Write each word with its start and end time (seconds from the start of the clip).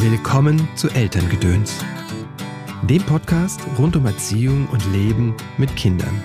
Willkommen 0.00 0.68
zu 0.76 0.88
Elterngedöns, 0.90 1.84
dem 2.88 3.02
Podcast 3.02 3.60
rund 3.80 3.96
um 3.96 4.06
Erziehung 4.06 4.68
und 4.70 4.92
Leben 4.92 5.36
mit 5.58 5.74
Kindern. 5.74 6.22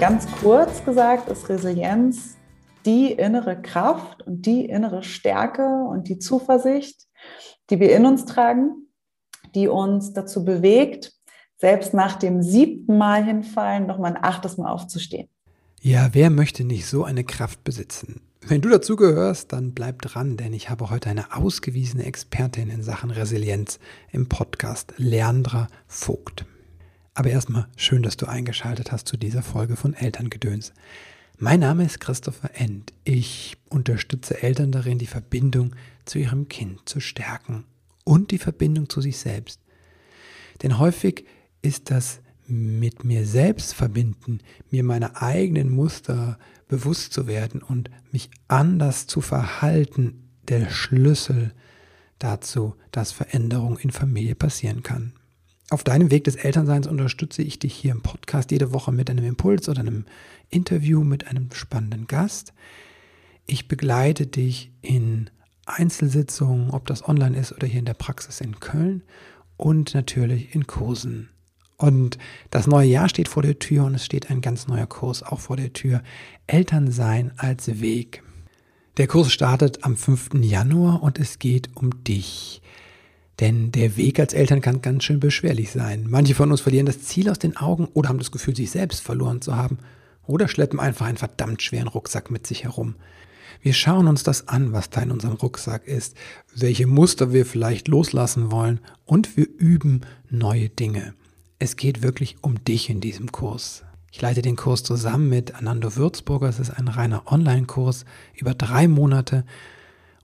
Ganz 0.00 0.26
kurz 0.40 0.84
gesagt 0.84 1.28
ist 1.28 1.48
Resilienz 1.48 2.36
die 2.84 3.12
innere 3.12 3.62
Kraft 3.62 4.26
und 4.26 4.46
die 4.46 4.64
innere 4.64 5.04
Stärke 5.04 5.84
und 5.88 6.08
die 6.08 6.18
Zuversicht, 6.18 7.06
die 7.70 7.78
wir 7.78 7.94
in 7.94 8.04
uns 8.04 8.24
tragen, 8.24 8.88
die 9.54 9.68
uns 9.68 10.12
dazu 10.12 10.44
bewegt, 10.44 11.12
selbst 11.56 11.94
nach 11.94 12.16
dem 12.16 12.42
siebten 12.42 12.98
Mal 12.98 13.22
hinfallen, 13.22 13.86
nochmal 13.86 14.16
ein 14.16 14.24
achtes 14.24 14.58
Mal 14.58 14.72
aufzustehen. 14.72 15.30
Ja, 15.80 16.08
wer 16.12 16.28
möchte 16.28 16.64
nicht 16.64 16.86
so 16.86 17.04
eine 17.04 17.22
Kraft 17.22 17.62
besitzen? 17.62 18.20
Wenn 18.40 18.60
du 18.60 18.68
dazu 18.68 18.96
gehörst, 18.96 19.52
dann 19.52 19.74
bleib 19.74 20.02
dran, 20.02 20.36
denn 20.36 20.52
ich 20.52 20.70
habe 20.70 20.90
heute 20.90 21.08
eine 21.08 21.36
ausgewiesene 21.36 22.04
Expertin 22.04 22.68
in 22.68 22.82
Sachen 22.82 23.12
Resilienz 23.12 23.78
im 24.10 24.28
Podcast 24.28 24.92
Leandra 24.96 25.68
Vogt. 25.86 26.46
Aber 27.14 27.30
erstmal 27.30 27.68
schön, 27.76 28.02
dass 28.02 28.16
du 28.16 28.26
eingeschaltet 28.26 28.90
hast 28.90 29.06
zu 29.06 29.16
dieser 29.16 29.42
Folge 29.42 29.76
von 29.76 29.94
Elterngedöns. 29.94 30.72
Mein 31.38 31.60
Name 31.60 31.84
ist 31.84 32.00
Christopher 32.00 32.50
End. 32.54 32.92
Ich 33.04 33.56
unterstütze 33.68 34.42
Eltern 34.42 34.72
darin, 34.72 34.98
die 34.98 35.06
Verbindung 35.06 35.76
zu 36.06 36.18
ihrem 36.18 36.48
Kind 36.48 36.88
zu 36.88 36.98
stärken 36.98 37.64
und 38.02 38.32
die 38.32 38.38
Verbindung 38.38 38.88
zu 38.88 39.00
sich 39.00 39.18
selbst. 39.18 39.60
Denn 40.62 40.80
häufig 40.80 41.24
ist 41.62 41.92
das 41.92 42.18
mit 42.48 43.04
mir 43.04 43.26
selbst 43.26 43.74
verbinden, 43.74 44.40
mir 44.70 44.82
meine 44.82 45.20
eigenen 45.20 45.70
Muster 45.70 46.38
bewusst 46.66 47.12
zu 47.12 47.26
werden 47.26 47.62
und 47.62 47.90
mich 48.10 48.30
anders 48.48 49.06
zu 49.06 49.20
verhalten, 49.20 50.28
der 50.48 50.70
Schlüssel 50.70 51.52
dazu, 52.18 52.74
dass 52.90 53.12
Veränderung 53.12 53.78
in 53.78 53.90
Familie 53.90 54.34
passieren 54.34 54.82
kann. 54.82 55.12
Auf 55.70 55.84
deinem 55.84 56.10
Weg 56.10 56.24
des 56.24 56.36
Elternseins 56.36 56.86
unterstütze 56.86 57.42
ich 57.42 57.58
dich 57.58 57.74
hier 57.74 57.92
im 57.92 58.02
Podcast 58.02 58.50
jede 58.50 58.72
Woche 58.72 58.90
mit 58.90 59.10
einem 59.10 59.24
Impuls 59.24 59.68
oder 59.68 59.80
einem 59.80 60.06
Interview 60.48 61.04
mit 61.04 61.26
einem 61.26 61.52
spannenden 61.52 62.06
Gast. 62.06 62.54
Ich 63.46 63.68
begleite 63.68 64.26
dich 64.26 64.72
in 64.80 65.28
Einzelsitzungen, 65.66 66.70
ob 66.70 66.86
das 66.86 67.06
online 67.06 67.38
ist 67.38 67.52
oder 67.52 67.66
hier 67.66 67.80
in 67.80 67.84
der 67.84 67.94
Praxis 67.94 68.40
in 68.40 68.58
Köln 68.60 69.02
und 69.58 69.92
natürlich 69.92 70.54
in 70.54 70.66
Kursen. 70.66 71.28
Und 71.78 72.18
das 72.50 72.66
neue 72.66 72.88
Jahr 72.88 73.08
steht 73.08 73.28
vor 73.28 73.42
der 73.42 73.60
Tür 73.60 73.84
und 73.84 73.94
es 73.94 74.04
steht 74.04 74.30
ein 74.30 74.40
ganz 74.40 74.66
neuer 74.66 74.86
Kurs 74.86 75.22
auch 75.22 75.38
vor 75.38 75.56
der 75.56 75.72
Tür. 75.72 76.02
Elternsein 76.48 77.32
als 77.36 77.80
Weg. 77.80 78.22
Der 78.96 79.06
Kurs 79.06 79.30
startet 79.30 79.84
am 79.84 79.96
5. 79.96 80.30
Januar 80.40 81.02
und 81.04 81.20
es 81.20 81.38
geht 81.38 81.70
um 81.76 82.02
dich. 82.02 82.60
Denn 83.38 83.70
der 83.70 83.96
Weg 83.96 84.18
als 84.18 84.34
Eltern 84.34 84.60
kann 84.60 84.82
ganz 84.82 85.04
schön 85.04 85.20
beschwerlich 85.20 85.70
sein. 85.70 86.06
Manche 86.08 86.34
von 86.34 86.50
uns 86.50 86.60
verlieren 86.60 86.86
das 86.86 87.04
Ziel 87.04 87.30
aus 87.30 87.38
den 87.38 87.56
Augen 87.56 87.86
oder 87.94 88.08
haben 88.08 88.18
das 88.18 88.32
Gefühl, 88.32 88.56
sich 88.56 88.72
selbst 88.72 89.00
verloren 89.00 89.40
zu 89.40 89.54
haben. 89.54 89.78
Oder 90.26 90.48
schleppen 90.48 90.80
einfach 90.80 91.06
einen 91.06 91.16
verdammt 91.16 91.62
schweren 91.62 91.86
Rucksack 91.86 92.32
mit 92.32 92.44
sich 92.44 92.64
herum. 92.64 92.96
Wir 93.62 93.72
schauen 93.72 94.08
uns 94.08 94.24
das 94.24 94.48
an, 94.48 94.72
was 94.72 94.90
da 94.90 95.00
in 95.00 95.12
unserem 95.12 95.36
Rucksack 95.36 95.86
ist, 95.86 96.16
welche 96.54 96.88
Muster 96.88 97.32
wir 97.32 97.46
vielleicht 97.46 97.86
loslassen 97.86 98.50
wollen 98.50 98.80
und 99.04 99.36
wir 99.36 99.46
üben 99.58 100.00
neue 100.28 100.68
Dinge. 100.68 101.14
Es 101.60 101.74
geht 101.74 102.02
wirklich 102.02 102.36
um 102.40 102.62
dich 102.62 102.88
in 102.88 103.00
diesem 103.00 103.32
Kurs. 103.32 103.84
Ich 104.12 104.20
leite 104.20 104.42
den 104.42 104.54
Kurs 104.54 104.84
zusammen 104.84 105.28
mit 105.28 105.56
Anando 105.56 105.96
Würzburger. 105.96 106.48
Es 106.48 106.60
ist 106.60 106.70
ein 106.70 106.86
reiner 106.86 107.24
Online-Kurs 107.26 108.04
über 108.36 108.54
drei 108.54 108.86
Monate. 108.86 109.44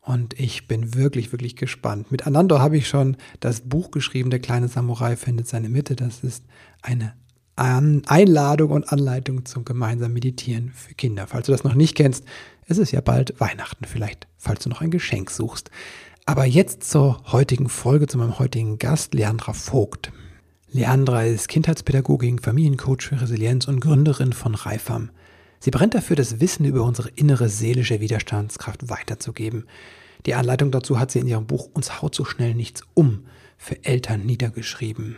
Und 0.01 0.39
ich 0.39 0.69
bin 0.69 0.95
wirklich, 0.95 1.33
wirklich 1.33 1.57
gespannt. 1.57 2.13
Mit 2.13 2.27
Anando 2.27 2.61
habe 2.61 2.77
ich 2.77 2.87
schon 2.87 3.17
das 3.41 3.63
Buch 3.63 3.91
geschrieben, 3.91 4.31
Der 4.31 4.39
kleine 4.39 4.69
Samurai 4.69 5.17
findet 5.17 5.49
seine 5.49 5.69
Mitte. 5.69 5.97
Das 5.97 6.23
ist 6.23 6.45
eine 6.83 7.15
Einladung 7.57 8.71
und 8.71 8.93
Anleitung 8.93 9.45
zum 9.45 9.65
gemeinsamen 9.65 10.15
Meditieren 10.15 10.71
für 10.71 10.95
Kinder. 10.95 11.27
Falls 11.27 11.47
du 11.47 11.53
das 11.53 11.65
noch 11.65 11.75
nicht 11.75 11.97
kennst, 11.97 12.25
es 12.67 12.79
ist 12.79 12.93
ja 12.93 13.01
bald 13.01 13.41
Weihnachten 13.41 13.87
vielleicht, 13.87 14.29
falls 14.37 14.63
du 14.63 14.69
noch 14.69 14.81
ein 14.81 14.91
Geschenk 14.91 15.31
suchst. 15.31 15.71
Aber 16.27 16.45
jetzt 16.45 16.85
zur 16.85 17.23
heutigen 17.33 17.69
Folge, 17.69 18.07
zu 18.07 18.19
meinem 18.19 18.39
heutigen 18.39 18.79
Gast, 18.79 19.15
Leandra 19.15 19.53
Vogt. 19.53 20.13
Leandra 20.77 21.23
ist 21.23 21.47
Kindheitspädagogin, 21.47 22.41
Familiencoach 22.41 23.03
für 23.03 23.21
Resilienz 23.21 23.69
und 23.69 23.79
Gründerin 23.79 24.33
von 24.33 24.57
Reifam. 24.57 25.11
Sie 25.61 25.71
brennt 25.71 25.95
dafür, 25.95 26.17
das 26.17 26.41
Wissen 26.41 26.65
über 26.65 26.83
unsere 26.83 27.11
innere 27.11 27.49
seelische 27.49 28.01
Widerstandskraft 28.01 28.91
weiterzugeben. 28.91 29.67
Die 30.27 30.35
Anleitung 30.35 30.73
dazu 30.73 30.99
hat 30.99 31.13
sie 31.13 31.21
in 31.21 31.29
ihrem 31.29 31.47
Buch 31.47 31.69
Uns 31.75 32.03
haut 32.03 32.17
so 32.17 32.25
schnell 32.25 32.57
nichts 32.57 32.83
um 32.95 33.25
für 33.57 33.85
Eltern 33.85 34.27
niedergeschrieben. 34.27 35.15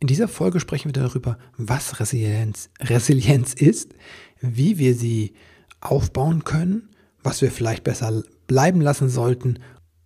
In 0.00 0.08
dieser 0.08 0.26
Folge 0.26 0.58
sprechen 0.58 0.92
wir 0.92 1.00
darüber, 1.00 1.38
was 1.56 2.00
Resilienz, 2.00 2.68
Resilienz 2.80 3.54
ist, 3.54 3.94
wie 4.40 4.78
wir 4.78 4.96
sie 4.96 5.34
aufbauen 5.80 6.42
können, 6.42 6.90
was 7.22 7.40
wir 7.40 7.52
vielleicht 7.52 7.84
besser 7.84 8.24
bleiben 8.48 8.80
lassen 8.80 9.08
sollten. 9.08 9.60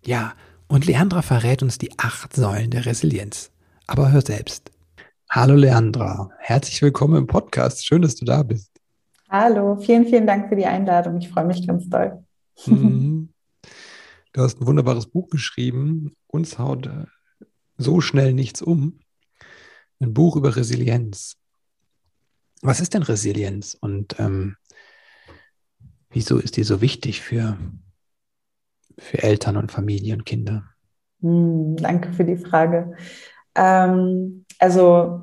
Ja, 0.04 0.34
und 0.66 0.84
Leandra 0.84 1.22
verrät 1.22 1.62
uns 1.62 1.78
die 1.78 1.98
acht 1.98 2.36
Säulen 2.36 2.68
der 2.68 2.84
Resilienz 2.84 3.52
aber 3.86 4.12
hör 4.12 4.20
selbst. 4.20 4.70
Hallo 5.30 5.54
Leandra, 5.54 6.30
herzlich 6.38 6.82
willkommen 6.82 7.16
im 7.16 7.26
Podcast. 7.26 7.86
Schön, 7.86 8.02
dass 8.02 8.16
du 8.16 8.24
da 8.24 8.42
bist. 8.42 8.72
Hallo, 9.28 9.76
vielen, 9.76 10.06
vielen 10.06 10.26
Dank 10.26 10.48
für 10.48 10.56
die 10.56 10.66
Einladung. 10.66 11.18
Ich 11.18 11.28
freue 11.28 11.46
mich 11.46 11.66
ganz 11.66 11.88
doll. 11.88 12.24
Mhm. 12.66 13.30
Du 14.32 14.42
hast 14.42 14.60
ein 14.60 14.66
wunderbares 14.66 15.06
Buch 15.06 15.30
geschrieben. 15.30 16.14
Uns 16.26 16.58
haut 16.58 16.88
äh, 16.88 17.06
so 17.78 18.02
schnell 18.02 18.34
nichts 18.34 18.60
um. 18.60 19.00
Ein 19.98 20.12
Buch 20.12 20.36
über 20.36 20.56
Resilienz. 20.56 21.38
Was 22.60 22.80
ist 22.80 22.92
denn 22.92 23.02
Resilienz 23.02 23.72
und 23.80 24.20
ähm, 24.20 24.56
wieso 26.10 26.36
ist 26.36 26.58
die 26.58 26.64
so 26.64 26.82
wichtig 26.82 27.22
für, 27.22 27.56
für 28.98 29.22
Eltern 29.22 29.56
und 29.56 29.72
Familie 29.72 30.12
und 30.12 30.26
Kinder? 30.26 30.64
Hm, 31.22 31.76
danke 31.76 32.12
für 32.12 32.26
die 32.26 32.36
Frage. 32.36 32.94
Ähm, 33.56 34.44
also 34.58 35.22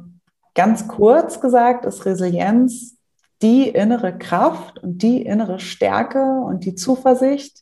ganz 0.55 0.88
kurz 0.88 1.39
gesagt 1.39 1.85
ist 1.85 2.05
Resilienz 2.05 2.97
die 3.41 3.67
innere 3.67 4.17
Kraft 4.17 4.79
und 4.79 5.03
die 5.03 5.21
innere 5.21 5.59
Stärke 5.59 6.23
und 6.23 6.63
die 6.63 6.75
Zuversicht, 6.75 7.59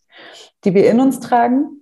die 0.64 0.76
wir 0.76 0.90
in 0.90 1.00
uns 1.00 1.20
tragen, 1.20 1.82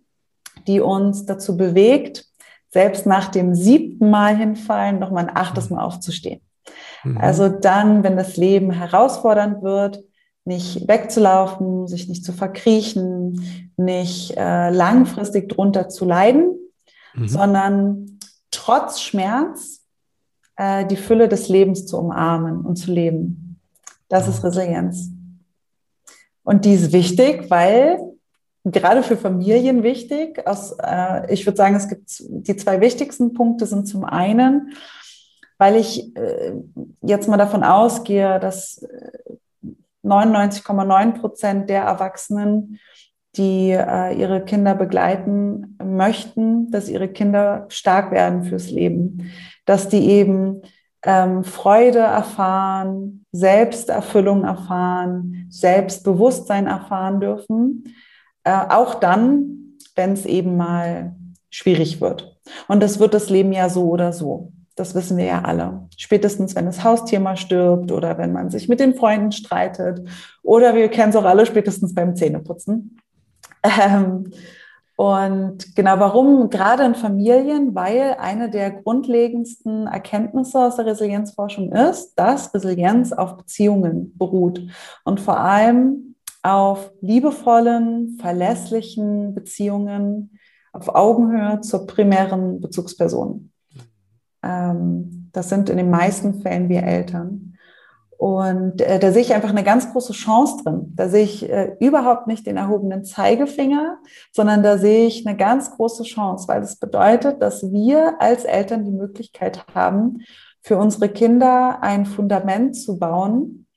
die 0.67 0.79
uns 0.79 1.25
dazu 1.25 1.57
bewegt, 1.57 2.25
selbst 2.69 3.05
nach 3.05 3.27
dem 3.27 3.55
siebten 3.55 4.09
Mal 4.09 4.37
hinfallen, 4.37 4.99
nochmal 4.99 5.27
ein 5.27 5.35
achtes 5.35 5.69
Mal 5.69 5.83
aufzustehen. 5.83 6.41
Mhm. 7.03 7.17
Also 7.17 7.49
dann, 7.49 8.03
wenn 8.03 8.15
das 8.15 8.37
Leben 8.37 8.71
herausfordernd 8.71 9.63
wird, 9.63 10.03
nicht 10.45 10.87
wegzulaufen, 10.87 11.87
sich 11.87 12.07
nicht 12.07 12.23
zu 12.23 12.31
verkriechen, 12.31 13.71
nicht 13.75 14.37
äh, 14.37 14.69
langfristig 14.69 15.49
drunter 15.49 15.89
zu 15.89 16.05
leiden, 16.05 16.57
mhm. 17.15 17.27
sondern 17.27 18.18
trotz 18.69 19.01
Schmerz 19.01 19.83
äh, 20.55 20.85
die 20.85 20.95
Fülle 20.95 21.27
des 21.27 21.49
Lebens 21.49 21.87
zu 21.87 21.97
umarmen 21.97 22.61
und 22.61 22.75
zu 22.75 22.91
leben. 22.91 23.59
Das 24.09 24.27
ist 24.27 24.43
Resilienz. 24.43 25.09
Und 26.43 26.65
die 26.65 26.73
ist 26.73 26.91
wichtig, 26.91 27.49
weil 27.49 27.99
gerade 28.63 29.01
für 29.01 29.17
Familien 29.17 29.81
wichtig. 29.81 30.45
Aus, 30.47 30.75
äh, 30.83 31.33
ich 31.33 31.47
würde 31.47 31.57
sagen, 31.57 31.75
es 31.75 31.87
gibt 31.87 32.23
die 32.29 32.55
zwei 32.55 32.79
wichtigsten 32.79 33.33
Punkte 33.33 33.65
sind 33.65 33.87
zum 33.87 34.03
einen, 34.05 34.73
weil 35.57 35.75
ich 35.75 36.15
äh, 36.15 36.53
jetzt 37.01 37.27
mal 37.27 37.37
davon 37.37 37.63
ausgehe, 37.63 38.39
dass 38.39 38.85
99,9 40.03 41.09
äh, 41.15 41.19
Prozent 41.19 41.69
der 41.71 41.83
Erwachsenen 41.83 42.79
die 43.35 43.71
äh, 43.71 44.13
ihre 44.19 44.43
Kinder 44.43 44.75
begleiten 44.75 45.77
möchten, 45.83 46.71
dass 46.71 46.89
ihre 46.89 47.07
Kinder 47.07 47.65
stark 47.69 48.11
werden 48.11 48.43
fürs 48.43 48.71
Leben, 48.71 49.31
dass 49.65 49.87
die 49.87 50.09
eben 50.09 50.61
ähm, 51.03 51.43
Freude 51.43 51.99
erfahren, 51.99 53.25
Selbsterfüllung 53.31 54.43
erfahren, 54.43 55.45
Selbstbewusstsein 55.49 56.67
erfahren 56.67 57.19
dürfen, 57.19 57.95
äh, 58.43 58.51
auch 58.51 58.95
dann, 58.95 59.77
wenn 59.95 60.13
es 60.13 60.25
eben 60.25 60.57
mal 60.57 61.15
schwierig 61.49 62.01
wird. 62.01 62.37
Und 62.67 62.81
das 62.81 62.99
wird 62.99 63.13
das 63.13 63.29
Leben 63.29 63.53
ja 63.53 63.69
so 63.69 63.89
oder 63.89 64.11
so. 64.11 64.51
Das 64.75 64.95
wissen 64.95 65.17
wir 65.17 65.25
ja 65.25 65.41
alle. 65.41 65.87
Spätestens, 65.97 66.55
wenn 66.55 66.65
das 66.65 66.83
Haustier 66.83 67.19
mal 67.19 67.35
stirbt 67.35 67.91
oder 67.91 68.17
wenn 68.17 68.31
man 68.31 68.49
sich 68.49 68.69
mit 68.69 68.79
den 68.79 68.95
Freunden 68.95 69.33
streitet 69.33 70.07
oder 70.41 70.73
wir 70.73 70.87
kennen 70.87 71.09
es 71.09 71.15
auch 71.17 71.25
alle 71.25 71.45
spätestens 71.45 71.93
beim 71.93 72.15
Zähneputzen. 72.15 72.97
Ähm, 73.63 74.31
und 74.95 75.77
genau 75.77 75.97
warum 75.99 76.49
gerade 76.49 76.83
in 76.83 76.93
Familien, 76.93 77.73
weil 77.73 78.17
eine 78.19 78.49
der 78.49 78.69
grundlegendsten 78.71 79.87
Erkenntnisse 79.87 80.59
aus 80.59 80.75
der 80.75 80.87
Resilienzforschung 80.87 81.71
ist, 81.71 82.15
dass 82.15 82.53
Resilienz 82.53 83.13
auf 83.13 83.37
Beziehungen 83.37 84.17
beruht 84.17 84.61
und 85.05 85.21
vor 85.21 85.39
allem 85.39 86.15
auf 86.43 86.91
liebevollen, 86.99 88.17
verlässlichen 88.19 89.33
Beziehungen 89.33 90.37
auf 90.73 90.93
Augenhöhe 90.93 91.61
zur 91.61 91.87
primären 91.87 92.59
Bezugsperson. 92.59 93.51
Ähm, 94.43 95.29
das 95.31 95.49
sind 95.49 95.69
in 95.69 95.77
den 95.77 95.89
meisten 95.89 96.41
Fällen 96.41 96.67
wir 96.67 96.83
Eltern. 96.83 97.57
Und 98.19 98.81
äh, 98.81 98.99
da 98.99 99.13
sehe 99.13 99.21
ich 99.21 99.33
einfach 99.33 99.51
eine 99.51 99.63
ganz 99.63 99.93
große 99.93 100.11
Chance 100.11 100.61
drin. 100.61 100.91
Da 100.93 101.07
sehe 101.07 101.23
ich 101.23 101.49
äh, 101.49 101.77
überhaupt 101.79 102.27
nicht 102.27 102.45
den 102.45 102.57
erhobenen 102.57 103.05
Zeigefinger, 103.05 103.97
sondern 104.33 104.61
da 104.61 104.77
sehe 104.77 105.07
ich 105.07 105.25
eine 105.25 105.37
ganz 105.37 105.71
große 105.71 106.03
Chance, 106.03 106.49
weil 106.49 106.59
das 106.59 106.75
bedeutet, 106.75 107.41
dass 107.41 107.71
wir 107.71 108.21
als 108.21 108.43
Eltern 108.43 108.83
die 108.83 108.91
Möglichkeit 108.91 109.65
haben, 109.73 110.19
für 110.61 110.75
unsere 110.75 111.07
Kinder 111.07 111.81
ein 111.81 112.05
Fundament 112.05 112.75
zu 112.75 112.99
bauen, 112.99 113.67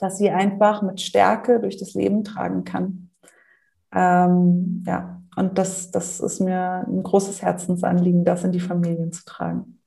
das 0.00 0.18
sie 0.18 0.30
einfach 0.30 0.82
mit 0.82 1.00
Stärke 1.00 1.60
durch 1.60 1.76
das 1.76 1.94
Leben 1.94 2.24
tragen 2.24 2.64
kann. 2.64 3.10
Ähm, 3.94 4.82
ja, 4.88 5.22
und 5.36 5.56
das, 5.56 5.92
das 5.92 6.18
ist 6.18 6.40
mir 6.40 6.84
ein 6.88 7.04
großes 7.04 7.42
Herzensanliegen, 7.42 8.24
das 8.24 8.42
in 8.42 8.50
die 8.50 8.58
Familien 8.58 9.12
zu 9.12 9.24
tragen. 9.24 9.78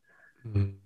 Mhm. 0.45 0.79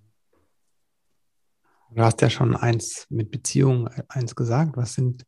Du 1.91 2.03
hast 2.03 2.21
ja 2.21 2.29
schon 2.29 2.55
eins 2.55 3.07
mit 3.09 3.31
Beziehung 3.31 3.89
eins 4.07 4.35
gesagt. 4.35 4.77
Was 4.77 4.93
sind 4.93 5.25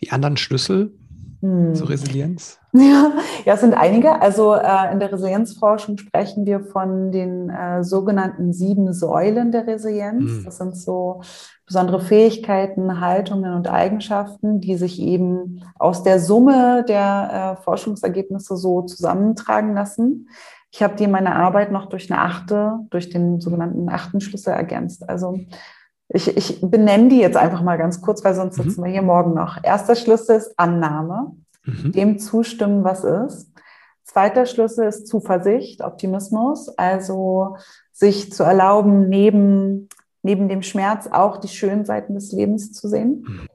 die 0.00 0.10
anderen 0.10 0.36
Schlüssel 0.36 0.94
hm. 1.40 1.74
zur 1.74 1.88
Resilienz? 1.88 2.58
Ja, 2.78 3.10
ja, 3.46 3.54
es 3.54 3.62
sind 3.62 3.72
einige. 3.72 4.20
Also 4.20 4.54
äh, 4.54 4.92
in 4.92 5.00
der 5.00 5.10
Resilienzforschung 5.10 5.96
sprechen 5.96 6.44
wir 6.44 6.60
von 6.60 7.10
den 7.10 7.48
äh, 7.48 7.82
sogenannten 7.82 8.52
sieben 8.52 8.92
Säulen 8.92 9.50
der 9.50 9.66
Resilienz. 9.66 10.30
Hm. 10.30 10.44
Das 10.44 10.58
sind 10.58 10.76
so 10.76 11.22
besondere 11.64 12.00
Fähigkeiten, 12.00 13.00
Haltungen 13.00 13.54
und 13.54 13.66
Eigenschaften, 13.66 14.60
die 14.60 14.76
sich 14.76 15.00
eben 15.00 15.64
aus 15.78 16.02
der 16.02 16.20
Summe 16.20 16.84
der 16.86 17.56
äh, 17.58 17.62
Forschungsergebnisse 17.62 18.58
so 18.58 18.82
zusammentragen 18.82 19.72
lassen. 19.74 20.28
Ich 20.76 20.82
habe 20.82 20.94
die 20.94 21.04
in 21.04 21.10
meiner 21.10 21.34
Arbeit 21.36 21.72
noch 21.72 21.86
durch 21.86 22.12
eine 22.12 22.20
achte, 22.20 22.80
durch 22.90 23.08
den 23.08 23.40
sogenannten 23.40 23.88
achten 23.88 24.20
Schlüssel 24.20 24.52
ergänzt. 24.52 25.08
Also 25.08 25.38
ich, 26.10 26.36
ich 26.36 26.60
benenne 26.60 27.08
die 27.08 27.18
jetzt 27.18 27.38
einfach 27.38 27.62
mal 27.62 27.78
ganz 27.78 28.02
kurz, 28.02 28.22
weil 28.22 28.34
sonst 28.34 28.56
sitzen 28.56 28.82
mhm. 28.82 28.84
wir 28.84 28.92
hier 28.92 29.00
morgen 29.00 29.32
noch. 29.32 29.56
Erster 29.64 29.94
Schlüssel 29.94 30.36
ist 30.36 30.52
Annahme, 30.58 31.34
mhm. 31.64 31.92
dem 31.92 32.18
zustimmen, 32.18 32.84
was 32.84 33.04
ist. 33.04 33.50
Zweiter 34.04 34.44
Schlüssel 34.44 34.86
ist 34.86 35.06
Zuversicht, 35.06 35.80
Optimismus, 35.80 36.68
also 36.76 37.56
sich 37.90 38.30
zu 38.34 38.42
erlauben, 38.42 39.08
neben, 39.08 39.88
neben 40.22 40.50
dem 40.50 40.60
Schmerz 40.60 41.08
auch 41.10 41.38
die 41.38 41.48
schönen 41.48 41.86
Seiten 41.86 42.12
des 42.12 42.32
Lebens 42.32 42.74
zu 42.74 42.86
sehen. 42.88 43.24
Mhm. 43.26 43.48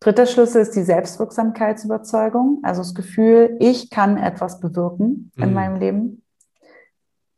Dritter 0.00 0.26
Schlüssel 0.26 0.60
ist 0.60 0.76
die 0.76 0.82
Selbstwirksamkeitsüberzeugung, 0.82 2.60
also 2.62 2.82
das 2.82 2.94
Gefühl, 2.94 3.56
ich 3.58 3.88
kann 3.88 4.18
etwas 4.18 4.60
bewirken 4.60 5.32
in 5.36 5.48
mhm. 5.48 5.54
meinem 5.54 5.76
Leben. 5.80 6.22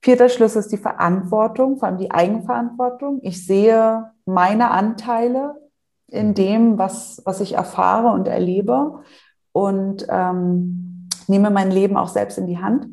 Vierter 0.01 0.29
Schlüssel 0.29 0.61
ist 0.61 0.73
die 0.73 0.79
Verantwortung, 0.79 1.79
vor 1.79 1.89
allem 1.89 1.99
die 1.99 2.11
Eigenverantwortung. 2.11 3.21
Ich 3.23 3.45
sehe 3.45 4.13
meine 4.25 4.71
Anteile 4.71 5.57
in 6.07 6.35
dem, 6.35 6.79
was, 6.79 7.21
was 7.25 7.41
ich 7.41 7.55
erfahre 7.55 8.09
und 8.13 8.29
erlebe 8.29 9.03
und 9.53 10.07
ähm, 10.09 11.09
nehme 11.27 11.51
mein 11.51 11.71
Leben 11.71 11.97
auch 11.97 12.09
selbst 12.09 12.39
in 12.39 12.47
die 12.47 12.59
Hand. 12.59 12.87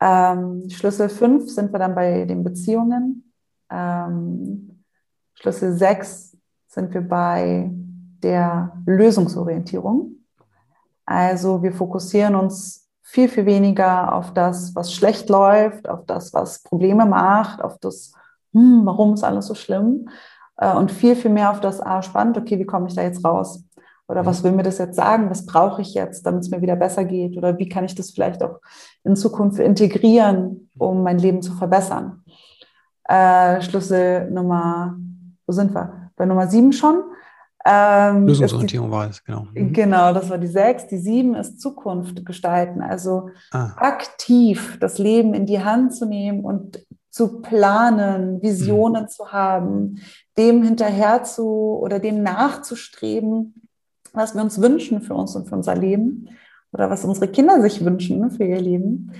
Ähm, 0.00 0.68
Schlüssel 0.70 1.08
5 1.08 1.50
sind 1.50 1.72
wir 1.72 1.78
dann 1.78 1.94
bei 1.94 2.24
den 2.24 2.44
Beziehungen. 2.44 3.32
Ähm, 3.70 4.84
Schlüssel 5.34 5.76
6 5.76 6.36
sind 6.68 6.94
wir 6.94 7.02
bei 7.02 7.70
der 8.22 8.76
Lösungsorientierung. 8.86 10.24
Also 11.04 11.62
wir 11.62 11.72
fokussieren 11.72 12.34
uns 12.34 12.83
viel, 13.14 13.28
viel 13.28 13.46
weniger 13.46 14.12
auf 14.12 14.34
das, 14.34 14.74
was 14.74 14.92
schlecht 14.92 15.28
läuft, 15.28 15.88
auf 15.88 16.04
das, 16.04 16.34
was 16.34 16.64
Probleme 16.64 17.06
macht, 17.06 17.62
auf 17.62 17.78
das, 17.78 18.12
hm, 18.52 18.80
warum 18.84 19.14
ist 19.14 19.22
alles 19.22 19.46
so 19.46 19.54
schlimm 19.54 20.08
äh, 20.56 20.74
und 20.74 20.90
viel, 20.90 21.14
viel 21.14 21.30
mehr 21.30 21.52
auf 21.52 21.60
das, 21.60 21.80
ah, 21.80 22.02
spannend, 22.02 22.36
okay, 22.36 22.58
wie 22.58 22.66
komme 22.66 22.88
ich 22.88 22.96
da 22.96 23.02
jetzt 23.02 23.24
raus? 23.24 23.62
Oder 24.08 24.26
was 24.26 24.42
will 24.42 24.50
mir 24.50 24.64
das 24.64 24.78
jetzt 24.78 24.96
sagen? 24.96 25.30
Was 25.30 25.46
brauche 25.46 25.80
ich 25.80 25.94
jetzt, 25.94 26.26
damit 26.26 26.42
es 26.42 26.50
mir 26.50 26.60
wieder 26.60 26.74
besser 26.74 27.04
geht? 27.04 27.36
Oder 27.36 27.56
wie 27.56 27.68
kann 27.68 27.84
ich 27.84 27.94
das 27.94 28.10
vielleicht 28.10 28.42
auch 28.42 28.60
in 29.04 29.14
Zukunft 29.14 29.60
integrieren, 29.60 30.68
um 30.76 31.04
mein 31.04 31.18
Leben 31.18 31.40
zu 31.40 31.54
verbessern? 31.54 32.24
Äh, 33.04 33.62
Schlüssel 33.62 34.28
Nummer, 34.28 34.96
wo 35.46 35.52
sind 35.52 35.72
wir? 35.72 36.10
Bei 36.16 36.26
Nummer 36.26 36.48
sieben 36.48 36.72
schon. 36.72 37.04
Ähm, 37.66 38.26
Lösungsorientierung 38.26 38.90
war 38.90 39.08
es, 39.08 39.24
genau. 39.24 39.46
Mhm. 39.54 39.72
Genau, 39.72 40.12
das 40.12 40.28
war 40.28 40.38
die 40.38 40.46
sechs. 40.46 40.86
Die 40.86 40.98
sieben 40.98 41.34
ist 41.34 41.60
Zukunft 41.60 42.24
gestalten, 42.26 42.82
also 42.82 43.30
ah. 43.52 43.72
aktiv 43.76 44.76
das 44.80 44.98
Leben 44.98 45.32
in 45.32 45.46
die 45.46 45.62
Hand 45.62 45.94
zu 45.94 46.04
nehmen 46.04 46.44
und 46.44 46.84
zu 47.10 47.40
planen, 47.40 48.42
Visionen 48.42 49.04
mhm. 49.04 49.08
zu 49.08 49.32
haben, 49.32 50.00
dem 50.36 50.62
hinterher 50.62 51.22
zu 51.22 51.78
oder 51.80 52.00
dem 52.00 52.22
nachzustreben, 52.22 53.68
was 54.12 54.34
wir 54.34 54.42
uns 54.42 54.60
wünschen 54.60 55.00
für 55.00 55.14
uns 55.14 55.34
und 55.34 55.48
für 55.48 55.54
unser 55.54 55.74
Leben 55.74 56.28
oder 56.72 56.90
was 56.90 57.04
unsere 57.04 57.28
Kinder 57.28 57.62
sich 57.62 57.84
wünschen 57.84 58.30
für 58.30 58.44
ihr 58.44 58.60
Leben. 58.60 59.12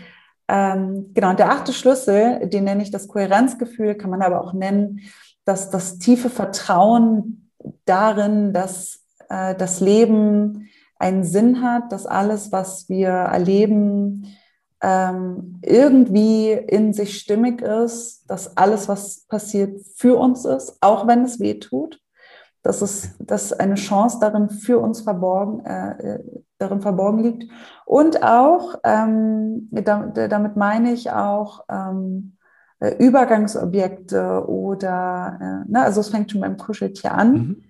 Ähm, 0.49 1.13
genau, 1.15 1.31
und 1.31 1.39
der 1.39 1.51
achte 1.51 1.73
Schlüssel, 1.73 2.47
den 2.49 2.65
nenne 2.65 2.83
ich 2.83 2.91
das 2.91 3.09
Kohärenzgefühl, 3.09 3.95
kann 3.95 4.11
man 4.11 4.21
aber 4.21 4.43
auch 4.43 4.53
nennen, 4.53 5.01
dass 5.47 5.71
das 5.71 5.99
tiefe 5.99 6.29
Vertrauen 6.29 7.44
darin, 7.85 8.53
dass 8.53 9.05
äh, 9.29 9.55
das 9.55 9.81
Leben 9.81 10.69
einen 10.99 11.25
Sinn 11.25 11.63
hat, 11.63 11.93
dass 11.93 12.07
alles, 12.07 12.53
was 12.53 12.89
wir 12.89 13.09
erleben, 13.09 14.27
ähm, 14.83 15.61
irgendwie 15.63 16.53
in 16.53 16.93
sich 16.93 17.19
stimmig 17.19 17.63
ist, 17.63 18.25
dass 18.29 18.57
alles, 18.57 18.89
was 18.89 19.27
passiert, 19.29 19.81
für 19.97 20.19
uns 20.19 20.45
ist, 20.45 20.77
auch 20.81 21.07
wenn 21.07 21.25
es 21.25 21.41
weh 21.41 21.55
tut. 21.55 22.01
Dass 22.63 22.81
es 22.81 23.11
dass 23.19 23.53
eine 23.53 23.75
Chance 23.75 24.19
darin 24.21 24.49
für 24.49 24.79
uns 24.79 25.03
verborgen, 25.03 25.65
äh, 25.67 26.15
äh 26.15 26.43
darin 26.59 26.81
verborgen 26.81 27.19
liegt. 27.23 27.51
Und 27.85 28.23
auch, 28.23 28.77
ähm, 28.85 29.69
damit, 29.71 30.57
meine 30.57 30.93
ich 30.93 31.11
auch, 31.11 31.65
ähm, 31.69 32.37
äh, 32.41 32.44
Übergangsobjekte 32.81 34.47
oder, 34.47 35.65
äh, 35.67 35.71
ne, 35.71 35.83
also 35.83 36.01
es 36.01 36.09
fängt 36.09 36.31
schon 36.31 36.41
beim 36.41 36.57
Kuscheltier 36.57 37.13
an. 37.15 37.33
Mhm. 37.33 37.63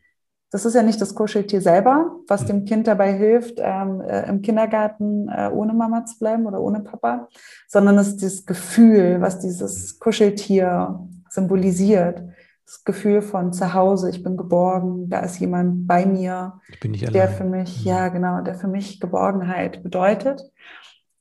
Das 0.50 0.64
ist 0.64 0.74
ja 0.74 0.84
nicht 0.84 1.00
das 1.00 1.16
Kuscheltier 1.16 1.60
selber, 1.60 2.16
was 2.28 2.42
mhm. 2.42 2.46
dem 2.46 2.64
Kind 2.64 2.86
dabei 2.86 3.12
hilft, 3.12 3.58
ähm, 3.58 4.00
äh, 4.00 4.28
im 4.28 4.40
Kindergarten 4.40 5.28
äh, 5.28 5.50
ohne 5.52 5.72
Mama 5.74 6.04
zu 6.04 6.18
bleiben 6.18 6.46
oder 6.46 6.60
ohne 6.60 6.80
Papa, 6.80 7.28
sondern 7.66 7.98
es 7.98 8.08
ist 8.08 8.22
das 8.22 8.46
Gefühl, 8.46 9.20
was 9.20 9.40
dieses 9.40 9.98
Kuscheltier 9.98 11.00
symbolisiert. 11.28 12.22
Das 12.64 12.84
Gefühl 12.84 13.20
von 13.20 13.52
zu 13.52 13.74
Hause, 13.74 14.08
ich 14.10 14.22
bin 14.22 14.36
geborgen, 14.36 15.10
da 15.10 15.20
ist 15.20 15.38
jemand 15.38 15.86
bei 15.86 16.06
mir, 16.06 16.60
der 16.82 17.28
für 17.28 17.44
mich, 17.44 17.84
mhm. 17.84 17.90
ja 17.90 18.08
genau, 18.08 18.40
der 18.40 18.54
für 18.54 18.68
mich 18.68 19.00
Geborgenheit 19.00 19.82
bedeutet. 19.82 20.40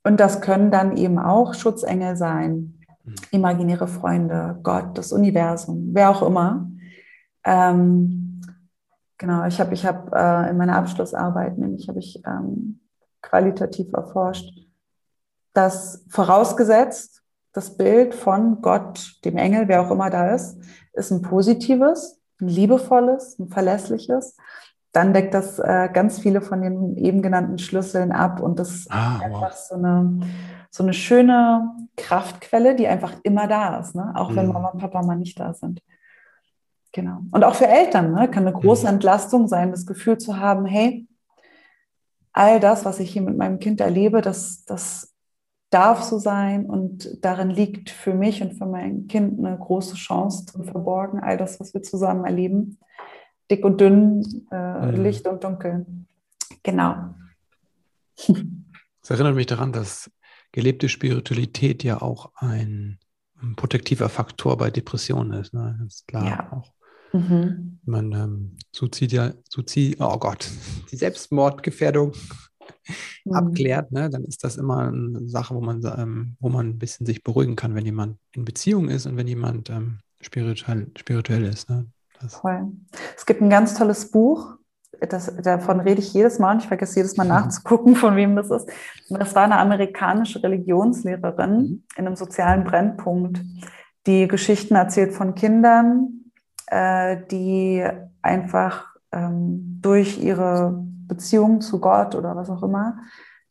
Und 0.03 0.19
das 0.19 0.41
können 0.41 0.69
dann 0.69 0.95
eben 0.95 1.17
auch 1.17 1.53
Schutzengel 1.53 2.15
sein. 2.15 2.82
Imaginäre 3.31 3.87
Freunde, 3.87 4.59
Gott, 4.63 4.97
das 4.97 5.11
Universum, 5.11 5.89
wer 5.93 6.09
auch 6.09 6.21
immer. 6.23 6.69
Ähm, 7.43 8.41
genau, 9.17 9.45
ich 9.45 9.59
habe 9.59 9.73
ich 9.73 9.85
hab, 9.85 10.13
äh, 10.13 10.49
in 10.49 10.57
meiner 10.57 10.77
Abschlussarbeit, 10.77 11.57
nämlich 11.57 11.87
habe 11.89 11.99
ich 11.99 12.21
ähm, 12.25 12.79
qualitativ 13.21 13.91
erforscht, 13.93 14.67
dass 15.53 16.05
vorausgesetzt 16.09 17.23
das 17.51 17.77
Bild 17.77 18.15
von 18.15 18.61
Gott, 18.61 19.19
dem 19.25 19.37
Engel, 19.37 19.67
wer 19.67 19.81
auch 19.81 19.91
immer 19.91 20.09
da 20.09 20.33
ist, 20.33 20.57
ist 20.93 21.11
ein 21.11 21.21
positives, 21.21 22.19
ein 22.41 22.47
liebevolles, 22.47 23.37
ein 23.37 23.49
verlässliches. 23.49 24.35
Dann 24.91 25.13
deckt 25.13 25.33
das 25.33 25.59
äh, 25.59 25.89
ganz 25.91 26.19
viele 26.19 26.41
von 26.41 26.61
den 26.61 26.97
eben 26.97 27.21
genannten 27.21 27.57
Schlüsseln 27.57 28.11
ab 28.11 28.39
und 28.39 28.59
das 28.59 28.71
ist 28.71 28.91
ah, 28.91 29.19
einfach 29.19 29.51
wow. 29.51 29.67
so 29.69 29.75
eine 29.75 30.19
so 30.75 30.81
eine 30.81 30.93
schöne 30.93 31.69
Kraftquelle, 31.97 32.75
die 32.75 32.87
einfach 32.87 33.13
immer 33.21 33.47
da 33.47 33.79
ist, 33.79 33.93
ne? 33.93 34.11
auch 34.15 34.35
wenn 34.35 34.47
mhm. 34.47 34.53
Mama 34.53 34.69
und 34.69 34.79
Papa 34.79 35.03
mal 35.03 35.15
nicht 35.15 35.39
da 35.39 35.53
sind. 35.53 35.83
Genau. 36.91 37.19
Und 37.29 37.43
auch 37.43 37.53
für 37.53 37.67
Eltern 37.67 38.11
ne? 38.11 38.27
kann 38.27 38.47
eine 38.47 38.59
große 38.59 38.87
mhm. 38.87 38.95
Entlastung 38.95 39.47
sein, 39.47 39.69
das 39.69 39.85
Gefühl 39.85 40.17
zu 40.17 40.37
haben, 40.37 40.65
hey, 40.65 41.07
all 42.31 42.59
das, 42.59 42.85
was 42.85 42.99
ich 42.99 43.11
hier 43.11 43.21
mit 43.21 43.37
meinem 43.37 43.59
Kind 43.59 43.81
erlebe, 43.81 44.21
das, 44.21 44.65
das 44.65 45.13
darf 45.69 46.01
so 46.01 46.17
sein 46.17 46.65
und 46.65 47.23
darin 47.23 47.51
liegt 47.51 47.91
für 47.91 48.15
mich 48.15 48.41
und 48.41 48.55
für 48.55 48.65
mein 48.65 49.07
Kind 49.07 49.37
eine 49.37 49.55
große 49.55 49.93
Chance 49.93 50.47
zu 50.47 50.63
verborgen, 50.63 51.19
all 51.19 51.37
das, 51.37 51.59
was 51.59 51.75
wir 51.75 51.83
zusammen 51.83 52.25
erleben. 52.25 52.79
Dick 53.51 53.63
und 53.63 53.79
dünn, 53.79 54.47
äh, 54.51 54.87
mhm. 54.87 55.03
Licht 55.03 55.27
und 55.27 55.43
Dunkel. 55.43 55.85
Genau. 56.63 57.13
Es 59.05 59.09
erinnert 59.09 59.35
mich 59.35 59.47
daran, 59.47 59.73
dass 59.73 60.09
gelebte 60.53 60.87
Spiritualität 60.87 61.83
ja 61.83 62.01
auch 62.01 62.31
ein, 62.35 62.99
ein 63.41 63.55
protektiver 63.57 64.07
Faktor 64.07 64.57
bei 64.57 64.71
Depressionen 64.71 65.33
ist. 65.33 65.53
Ne? 65.53 65.77
Ist 65.85 66.07
klar. 66.07 66.25
Ja. 66.25 66.51
Auch 66.53 66.71
Mhm. 67.13 67.79
Man 67.85 68.11
ähm, 68.11 68.57
Suizid, 68.71 69.11
ja, 69.11 69.33
Suizid, 69.47 69.97
oh 69.99 70.17
Gott, 70.17 70.49
die 70.91 70.95
Selbstmordgefährdung 70.95 72.13
mhm. 73.23 73.33
abklärt, 73.33 73.91
ne, 73.91 74.09
dann 74.09 74.23
ist 74.25 74.43
das 74.43 74.57
immer 74.57 74.87
eine 74.87 75.29
Sache, 75.29 75.53
wo 75.53 75.61
man, 75.61 75.83
ähm, 75.97 76.35
wo 76.39 76.49
man 76.49 76.69
ein 76.69 76.79
bisschen 76.79 77.05
sich 77.05 77.23
beruhigen 77.23 77.55
kann, 77.55 77.75
wenn 77.75 77.85
jemand 77.85 78.17
in 78.33 78.45
Beziehung 78.45 78.89
ist 78.89 79.05
und 79.05 79.15
wenn 79.15 79.27
jemand 79.27 79.69
ähm, 79.69 79.99
spirituell, 80.21 80.87
spirituell 80.97 81.43
ist. 81.43 81.69
Ne? 81.69 81.85
Das 82.19 82.35
Voll. 82.35 82.71
Es 83.15 83.25
gibt 83.25 83.41
ein 83.41 83.49
ganz 83.49 83.75
tolles 83.75 84.09
Buch, 84.09 84.57
das, 85.01 85.35
davon 85.41 85.79
rede 85.79 85.99
ich 85.99 86.13
jedes 86.13 86.39
Mal 86.39 86.53
und 86.53 86.61
ich 86.61 86.67
vergesse 86.67 86.97
jedes 86.97 87.17
Mal 87.17 87.27
nachzugucken, 87.27 87.95
von 87.95 88.15
wem 88.15 88.35
das 88.35 88.51
ist. 88.51 88.69
das 89.09 89.35
war 89.35 89.43
eine 89.43 89.57
amerikanische 89.57 90.41
Religionslehrerin 90.41 91.57
mhm. 91.57 91.83
in 91.95 92.07
einem 92.07 92.15
sozialen 92.15 92.63
Brennpunkt, 92.63 93.41
die 94.07 94.27
Geschichten 94.27 94.75
erzählt 94.75 95.13
von 95.13 95.35
Kindern, 95.35 96.31
äh, 96.67 97.17
die 97.31 97.85
einfach 98.21 98.95
ähm, 99.11 99.79
durch 99.81 100.21
ihre 100.21 100.83
Beziehung 101.07 101.61
zu 101.61 101.79
Gott 101.79 102.15
oder 102.15 102.35
was 102.35 102.49
auch 102.49 102.63
immer 102.63 102.97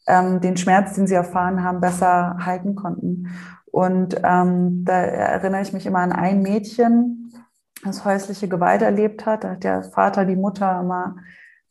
ähm, 0.07 0.41
den 0.41 0.57
Schmerz, 0.57 0.95
den 0.95 1.07
sie 1.07 1.15
erfahren 1.15 1.63
haben, 1.63 1.81
besser 1.81 2.39
halten 2.45 2.75
konnten. 2.75 3.29
Und 3.67 4.21
ähm, 4.23 4.85
da 4.85 4.95
erinnere 4.95 5.63
ich 5.63 5.73
mich 5.73 5.87
immer 5.87 6.01
an 6.01 6.13
ein 6.13 6.43
Mädchen, 6.43 7.22
das 7.85 8.05
häusliche 8.05 8.49
Gewalt 8.49 8.83
erlebt 8.83 9.27
hat. 9.27 9.45
Da 9.45 9.51
hat 9.51 9.65
der 9.65 9.83
Vater 9.83 10.25
die 10.25 10.37
Mutter 10.37 10.81
immer 10.81 11.17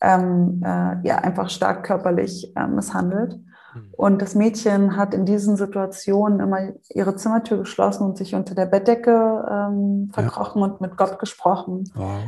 ähm, 0.02 0.62
äh, 0.64 1.08
ja, 1.08 1.18
einfach 1.18 1.50
stark 1.50 1.84
körperlich 1.84 2.56
äh, 2.56 2.68
misshandelt. 2.68 3.40
Mhm. 3.74 3.94
Und 3.94 4.22
das 4.22 4.36
Mädchen 4.36 4.98
hat 4.98 5.14
in 5.14 5.26
diesen 5.26 5.56
Situationen 5.56 6.40
immer 6.40 6.74
ihre 6.90 7.16
Zimmertür 7.16 7.60
geschlossen 7.60 8.04
und 8.04 8.18
sich 8.18 8.36
unter 8.36 8.56
der 8.56 8.66
Bettdecke 8.66 9.46
ähm, 9.50 10.10
verkrochen 10.12 10.62
ja. 10.62 10.68
und 10.68 10.82
mit 10.82 10.98
Gott 10.98 11.20
gesprochen. 11.20 11.90
Wow. 11.94 12.20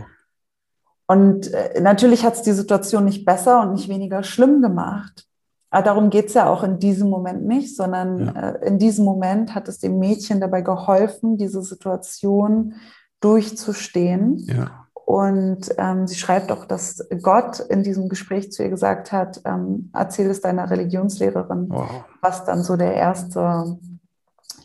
Und 1.07 1.53
äh, 1.53 1.81
natürlich 1.81 2.23
hat 2.23 2.35
es 2.35 2.43
die 2.43 2.53
Situation 2.53 3.05
nicht 3.05 3.25
besser 3.25 3.61
und 3.61 3.73
nicht 3.73 3.89
weniger 3.89 4.23
schlimm 4.23 4.61
gemacht. 4.61 5.27
Aber 5.69 5.83
darum 5.83 6.09
geht 6.11 6.27
es 6.27 6.35
ja 6.35 6.47
auch 6.47 6.63
in 6.63 6.77
diesem 6.77 7.09
Moment 7.09 7.45
nicht, 7.45 7.75
sondern 7.75 8.27
ja. 8.27 8.49
äh, 8.51 8.67
in 8.67 8.77
diesem 8.77 9.03
Moment 9.03 9.55
hat 9.55 9.67
es 9.67 9.79
dem 9.79 9.97
Mädchen 9.99 10.39
dabei 10.39 10.61
geholfen, 10.61 11.37
diese 11.37 11.63
Situation 11.63 12.75
durchzustehen. 13.23 14.39
Ja. 14.39 14.87
Und 15.05 15.69
ähm, 15.77 16.07
sie 16.07 16.15
schreibt 16.15 16.51
auch, 16.51 16.65
dass 16.65 17.05
Gott 17.21 17.59
in 17.59 17.83
diesem 17.83 18.09
Gespräch 18.09 18.51
zu 18.51 18.63
ihr 18.63 18.69
gesagt 18.69 19.11
hat, 19.11 19.41
ähm, 19.45 19.89
erzähl 19.93 20.29
es 20.29 20.41
deiner 20.41 20.69
Religionslehrerin, 20.69 21.67
wow. 21.69 22.05
was 22.21 22.45
dann 22.45 22.63
so 22.63 22.77
der 22.77 22.93
erste 22.93 23.77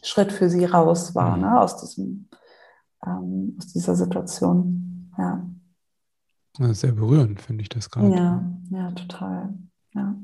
Schritt 0.03 0.33
für 0.33 0.49
sie 0.49 0.65
raus 0.65 1.15
war, 1.15 1.37
mhm. 1.37 1.43
ne, 1.43 1.61
aus, 1.61 1.81
diesem, 1.81 2.29
ähm, 3.05 3.57
aus 3.59 3.67
dieser 3.73 3.97
Situation. 3.97 5.13
Ja. 5.19 5.45
sehr 6.73 6.93
berührend, 6.93 7.41
finde 7.41 7.63
ich 7.63 7.69
das 7.69 7.91
gerade. 7.91 8.15
Ja, 8.15 8.45
ja, 8.71 8.93
total. 8.93 9.55
Ja. 9.95 10.15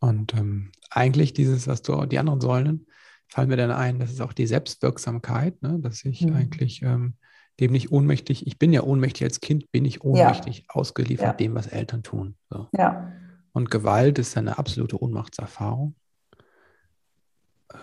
Und 0.00 0.34
ähm, 0.34 0.70
eigentlich 0.90 1.32
dieses, 1.32 1.66
was 1.66 1.80
du, 1.80 2.04
die 2.04 2.18
anderen 2.18 2.42
Säulen, 2.42 2.86
fallen 3.28 3.48
mir 3.48 3.56
dann 3.56 3.70
ein, 3.70 3.98
das 3.98 4.12
ist 4.12 4.20
auch 4.20 4.32
die 4.32 4.46
Selbstwirksamkeit, 4.46 5.62
ne? 5.62 5.78
dass 5.80 6.04
ich 6.04 6.22
mhm. 6.22 6.34
eigentlich 6.34 6.82
ähm, 6.82 7.14
dem 7.60 7.72
nicht 7.72 7.90
ohnmächtig, 7.90 8.46
ich 8.46 8.58
bin 8.58 8.72
ja 8.72 8.82
ohnmächtig 8.82 9.24
als 9.24 9.40
Kind, 9.40 9.70
bin 9.72 9.84
ich 9.84 10.02
ohnmächtig 10.04 10.58
ja. 10.58 10.64
ausgeliefert 10.68 11.26
ja. 11.26 11.32
dem, 11.32 11.54
was 11.54 11.66
Eltern 11.66 12.02
tun. 12.02 12.36
So. 12.50 12.68
Ja. 12.72 13.12
Und 13.52 13.70
Gewalt 13.70 14.18
ist 14.18 14.36
eine 14.36 14.58
absolute 14.58 15.02
Ohnmachtserfahrung. 15.02 15.94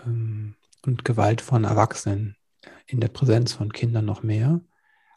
Ähm, 0.06 0.54
und 0.86 1.04
Gewalt 1.04 1.40
von 1.40 1.64
Erwachsenen 1.64 2.36
in 2.86 3.00
der 3.00 3.08
Präsenz 3.08 3.52
von 3.52 3.72
Kindern 3.72 4.04
noch 4.04 4.22
mehr. 4.22 4.60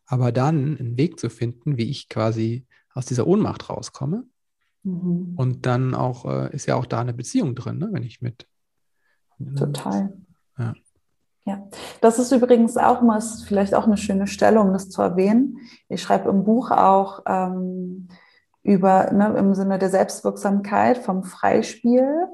Aber 0.06 0.32
dann 0.32 0.78
einen 0.78 0.98
Weg 0.98 1.20
zu 1.20 1.30
finden, 1.30 1.78
wie 1.78 1.90
ich 1.90 2.10
quasi 2.10 2.66
aus 2.94 3.06
dieser 3.06 3.28
Ohnmacht 3.28 3.70
rauskomme. 3.70 4.24
Mhm. 4.84 5.34
Und 5.36 5.66
dann 5.66 5.94
auch, 5.94 6.26
äh, 6.26 6.56
ist 6.56 6.66
ja 6.66 6.76
auch 6.76 6.86
da 6.86 7.02
eine 7.02 7.14
Beziehung 7.14 7.54
drin, 7.54 7.78
ne? 7.78 7.90
wenn 7.92 8.04
ich 8.04 8.22
mit. 8.22 8.48
Total. 9.58 10.14
Ja. 10.58 10.74
Ja, 11.46 11.64
das 12.02 12.20
ist 12.20 12.34
übrigens 12.34 12.76
auch 12.76 13.02
mal 13.02 13.22
vielleicht 13.22 13.74
auch 13.74 13.86
eine 13.86 13.96
schöne 13.96 14.28
Stelle, 14.28 14.60
um 14.60 14.74
das 14.74 14.90
zu 14.90 15.02
erwähnen. 15.02 15.60
Ich 15.88 16.02
schreibe 16.02 16.30
im 16.30 16.44
Buch 16.44 16.72
auch 16.72 17.22
ähm, 17.26 18.10
über 18.64 19.10
ne, 19.14 19.34
im 19.38 19.56
Sinne 19.56 19.80
der 19.80 19.90
Selbstwirksamkeit 19.90 20.98
vom 20.98 21.24
Freispiel. 21.24 22.28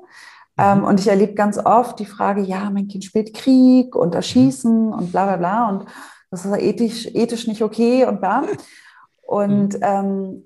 Ähm, 0.57 0.79
mhm. 0.79 0.83
und 0.86 1.00
ich 1.00 1.07
erlebe 1.07 1.36
ganz 1.36 1.60
oft 1.60 2.00
die 2.00 2.05
Frage, 2.05 2.41
ja, 2.41 2.72
mein 2.72 2.88
Kind 2.88 3.03
spielt 3.03 3.36
Krieg 3.36 3.95
und 3.95 4.15
Erschießen 4.15 4.88
mhm. 4.88 4.93
und 4.93 5.12
bla 5.12 5.25
bla 5.25 5.38
bla 5.38 5.69
und 5.69 5.86
das 6.31 6.45
ist 6.45 6.57
ethisch, 6.57 7.05
ethisch 7.13 7.45
nicht 7.45 7.62
okay 7.62 8.05
und 8.05 8.19
bla. 8.19 8.43
Und 9.22 9.74
mhm. 9.74 9.79
ähm, 9.81 10.43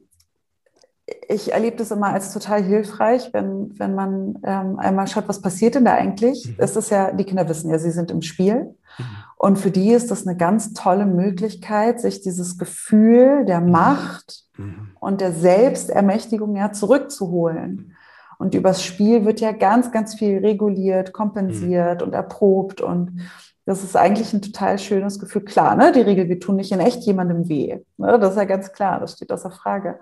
ich 1.30 1.54
erlebe 1.54 1.78
das 1.78 1.92
immer 1.92 2.08
als 2.08 2.34
total 2.34 2.62
hilfreich, 2.62 3.30
wenn, 3.34 3.78
wenn 3.80 3.96
man 3.96 4.40
ähm, 4.44 4.78
einmal 4.78 5.08
schaut, 5.08 5.28
was 5.28 5.42
passiert 5.42 5.76
denn 5.76 5.86
da 5.86 5.94
eigentlich. 5.94 6.48
Mhm. 6.48 6.56
Es 6.58 6.76
ist 6.76 6.90
ja, 6.90 7.12
die 7.12 7.24
Kinder 7.24 7.48
wissen 7.48 7.70
ja, 7.70 7.80
sie 7.80 7.92
sind 7.92 8.12
im 8.12 8.22
Spiel. 8.22 8.76
Mhm. 8.98 9.04
Und 9.38 9.58
für 9.58 9.72
die 9.72 9.92
ist 9.92 10.12
das 10.12 10.28
eine 10.28 10.36
ganz 10.36 10.74
tolle 10.74 11.06
Möglichkeit, 11.06 12.02
sich 12.02 12.22
dieses 12.22 12.58
Gefühl 12.58 13.46
der 13.46 13.62
mhm. 13.62 13.72
Macht 13.72 14.44
mhm. 14.58 14.92
und 15.00 15.22
der 15.22 15.32
Selbstermächtigung 15.32 16.56
ja 16.56 16.72
zurückzuholen. 16.72 17.96
Und 18.38 18.54
übers 18.54 18.84
Spiel 18.84 19.26
wird 19.26 19.40
ja 19.40 19.52
ganz, 19.52 19.92
ganz 19.92 20.16
viel 20.16 20.40
reguliert, 20.40 21.14
kompensiert 21.14 22.02
mhm. 22.02 22.08
und 22.08 22.14
erprobt. 22.14 22.82
Und 22.82 23.22
das 23.66 23.84
ist 23.84 23.96
eigentlich 23.96 24.34
ein 24.34 24.42
total 24.42 24.78
schönes 24.78 25.20
Gefühl. 25.20 25.44
Klar, 25.44 25.76
ne? 25.76 25.92
die 25.92 26.02
Regel, 26.02 26.28
wir 26.28 26.40
tun 26.40 26.58
nicht 26.58 26.72
in 26.72 26.80
echt 26.80 27.04
jemandem 27.04 27.48
weh. 27.48 27.80
Ne? 27.98 28.20
Das 28.20 28.32
ist 28.32 28.38
ja 28.38 28.46
ganz 28.46 28.74
klar, 28.74 29.00
das 29.00 29.14
steht 29.14 29.32
außer 29.32 29.52
Frage 29.52 30.00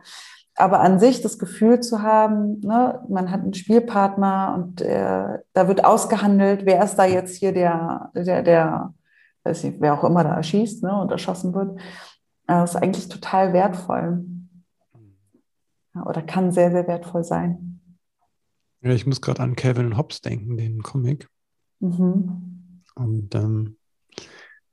aber 0.56 0.80
an 0.80 1.00
sich 1.00 1.22
das 1.22 1.38
Gefühl 1.38 1.82
zu 1.82 2.02
haben, 2.02 2.62
ne, 2.62 3.04
man 3.10 3.30
hat 3.30 3.42
einen 3.42 3.54
Spielpartner 3.54 4.56
und 4.58 4.82
äh, 4.82 5.40
da 5.54 5.68
wird 5.68 5.84
ausgehandelt, 5.84 6.66
wer 6.66 6.84
ist 6.84 6.96
da 6.96 7.06
jetzt 7.06 7.36
hier 7.36 7.52
der, 7.52 8.12
der, 8.16 8.42
der, 8.42 8.94
weiß 9.44 9.66
nicht, 9.66 9.82
wer 9.82 9.94
auch 9.94 10.04
immer 10.06 10.24
da 10.24 10.36
erschießt 10.36 10.84
ne, 10.84 11.00
und 11.00 11.12
erschossen 11.12 11.54
wird, 11.54 11.80
äh, 12.48 12.64
ist 12.64 12.76
eigentlich 12.76 13.10
total 13.10 13.52
wertvoll. 13.54 14.26
Ja, 15.94 16.06
oder 16.06 16.22
kann 16.22 16.52
sehr, 16.52 16.72
sehr 16.72 16.88
wertvoll 16.88 17.24
sein. 17.24 17.82
Ja, 18.82 18.92
ich 18.92 19.06
muss 19.06 19.22
gerade 19.22 19.44
an 19.44 19.56
Calvin 19.56 19.98
Hobbes 19.98 20.22
denken, 20.22 20.58
den 20.58 20.82
Comic. 20.84 21.28
Mhm. 21.80 22.82
Und 22.96 23.36
ähm, 23.36 23.78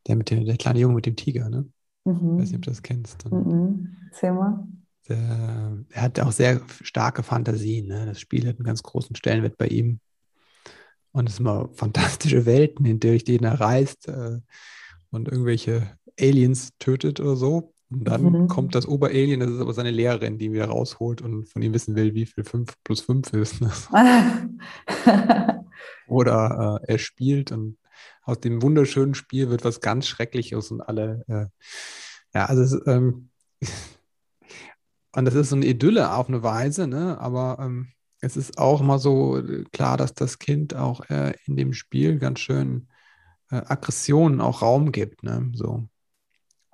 der 0.07 0.17
mit 0.17 0.31
der, 0.31 0.45
der 0.45 0.57
kleine 0.57 0.79
Junge 0.79 0.95
mit 0.95 1.07
dem 1.07 1.17
Tiger, 1.17 1.49
ne? 1.49 1.67
Mhm. 2.05 2.35
Ich 2.35 2.43
weiß 2.43 2.49
nicht, 2.51 2.57
ob 2.57 2.63
du 2.63 2.71
das 2.71 2.83
kennst. 2.83 3.31
Mhm. 3.31 3.97
Erzähl 4.11 4.33
mal 4.33 4.65
der, 5.09 5.85
er 5.91 6.03
hat 6.03 6.21
auch 6.21 6.33
sehr 6.33 6.61
starke 6.83 7.23
Fantasien. 7.23 7.87
Ne? 7.87 8.07
Das 8.07 8.21
Spiel 8.21 8.47
hat 8.47 8.57
einen 8.57 8.65
ganz 8.65 8.83
großen 8.83 9.17
Stellenwert 9.17 9.59
bei 9.59 9.67
ihm. 9.67 10.01
Und 11.13 11.29
es 11.29 11.37
sind 11.37 11.47
immer 11.47 11.69
fantastische 11.75 12.47
Welten, 12.47 12.87
in 12.87 13.01
durch 13.01 13.25
die 13.25 13.39
er 13.39 13.61
reist 13.61 14.09
äh, 14.09 14.39
und 15.11 15.29
irgendwelche 15.29 15.99
Aliens 16.19 16.71
tötet 16.79 17.21
oder 17.21 17.37
so. 17.37 17.75
Und 17.91 18.05
dann 18.05 18.23
mhm. 18.23 18.49
kommt 18.49 18.75
das 18.75 18.89
Oberalien, 18.89 19.41
das 19.41 19.51
ist 19.51 19.61
aber 19.61 19.75
seine 19.75 19.91
Lehrerin, 19.91 20.39
die 20.39 20.47
ihn 20.47 20.55
wieder 20.55 20.67
rausholt 20.67 21.21
und 21.21 21.47
von 21.47 21.61
ihm 21.61 21.75
wissen 21.75 21.95
will, 21.95 22.15
wie 22.15 22.25
viel 22.25 22.45
5 22.45 22.73
plus 22.83 23.03
5 23.03 23.33
ist. 23.35 23.61
Ne? 23.61 23.71
oder 26.07 26.81
äh, 26.83 26.93
er 26.93 26.99
spielt 26.99 27.53
und 27.53 27.77
aus 28.23 28.41
dem 28.41 28.63
wunderschönen 28.63 29.15
Spiel 29.15 29.51
wird 29.51 29.65
was 29.65 29.81
ganz 29.81 30.07
Schreckliches 30.07 30.71
und 30.71 30.81
alle, 30.81 31.25
äh, 31.29 31.47
ja, 32.35 32.47
also 32.47 32.63
es, 32.63 32.87
ähm, 32.87 33.29
und 35.15 35.25
das 35.25 35.35
ist 35.35 35.51
so 35.51 35.57
eine 35.57 35.67
Idylle 35.67 36.13
auf 36.15 36.29
eine 36.29 36.43
Weise, 36.43 36.87
ne? 36.87 37.19
aber 37.21 37.59
ähm, 37.61 37.89
es 38.21 38.37
ist 38.37 38.59
auch 38.59 38.81
immer 38.81 38.99
so 38.99 39.39
äh, 39.39 39.65
klar, 39.73 39.97
dass 39.97 40.15
das 40.15 40.39
Kind 40.39 40.75
auch 40.75 41.09
äh, 41.11 41.35
in 41.47 41.57
dem 41.57 41.73
Spiel 41.73 42.19
ganz 42.19 42.41
schön 42.41 42.89
äh, 43.51 43.57
Aggressionen 43.57 44.41
auch 44.41 44.63
Raum 44.63 44.93
gibt. 44.93 45.23
Ne? 45.23 45.51
So. 45.55 45.85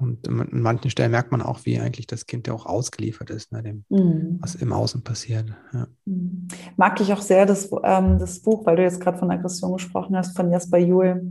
Und 0.01 0.29
an 0.29 0.49
manchen 0.53 0.91
Stellen 0.91 1.11
merkt 1.11 1.33
man 1.33 1.43
auch, 1.43 1.65
wie 1.65 1.81
eigentlich 1.81 2.07
das 2.07 2.27
Kind 2.27 2.47
ja 2.47 2.53
auch 2.53 2.67
ausgeliefert 2.67 3.31
ist, 3.31 3.51
ne, 3.51 3.65
dem, 3.65 3.85
mhm. 3.89 4.39
was 4.41 4.55
im 4.55 4.73
Außen 4.73 5.03
passiert. 5.03 5.53
Ja. 5.73 5.89
Mhm. 6.05 6.47
Mag 6.77 7.01
ich 7.01 7.13
auch 7.13 7.21
sehr 7.21 7.47
das, 7.47 7.69
ähm, 7.83 8.21
das 8.21 8.41
Buch, 8.41 8.65
weil 8.65 8.77
du 8.77 8.83
jetzt 8.83 9.01
gerade 9.01 9.19
von 9.19 9.31
Aggression 9.33 9.73
gesprochen 9.73 10.17
hast, 10.17 10.37
von 10.37 10.53
Jasper 10.53 10.79
Juhl. 10.79 11.29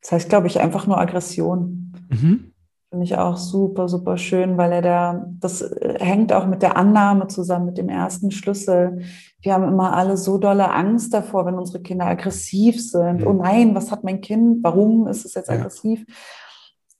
Das 0.00 0.12
heißt, 0.12 0.28
glaube 0.28 0.46
ich, 0.46 0.60
einfach 0.60 0.86
nur 0.86 1.00
Aggression. 1.00 1.92
Mhm. 2.10 2.52
Finde 2.90 3.04
ich 3.04 3.16
auch 3.16 3.36
super, 3.36 3.88
super 3.88 4.18
schön, 4.18 4.56
weil 4.56 4.72
er 4.72 4.82
da, 4.82 5.26
das 5.38 5.62
äh, 5.62 5.96
hängt 6.00 6.32
auch 6.32 6.46
mit 6.46 6.60
der 6.60 6.76
Annahme 6.76 7.28
zusammen, 7.28 7.66
mit 7.66 7.78
dem 7.78 7.88
ersten 7.88 8.32
Schlüssel. 8.32 9.02
Wir 9.40 9.54
haben 9.54 9.68
immer 9.68 9.92
alle 9.92 10.16
so 10.16 10.38
dolle 10.38 10.72
Angst 10.72 11.14
davor, 11.14 11.46
wenn 11.46 11.54
unsere 11.54 11.80
Kinder 11.80 12.06
aggressiv 12.06 12.82
sind. 12.82 13.20
Mhm. 13.20 13.26
Oh 13.28 13.32
nein, 13.32 13.76
was 13.76 13.92
hat 13.92 14.02
mein 14.02 14.20
Kind? 14.20 14.64
Warum 14.64 15.06
ist 15.06 15.24
es 15.24 15.34
jetzt 15.34 15.48
ja. 15.48 15.54
aggressiv? 15.54 16.04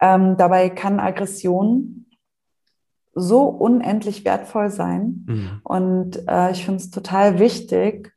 Ähm, 0.01 0.37
dabei 0.37 0.71
kann 0.71 1.01
Aggression 1.01 2.07
so 3.13 3.43
unendlich 3.43 4.25
wertvoll 4.25 4.71
sein. 4.71 5.25
Mhm. 5.27 5.61
Und 5.65 6.29
äh, 6.29 6.53
ich 6.53 6.65
finde 6.65 6.79
es 6.79 6.91
total 6.93 7.41
wichtig, 7.41 8.13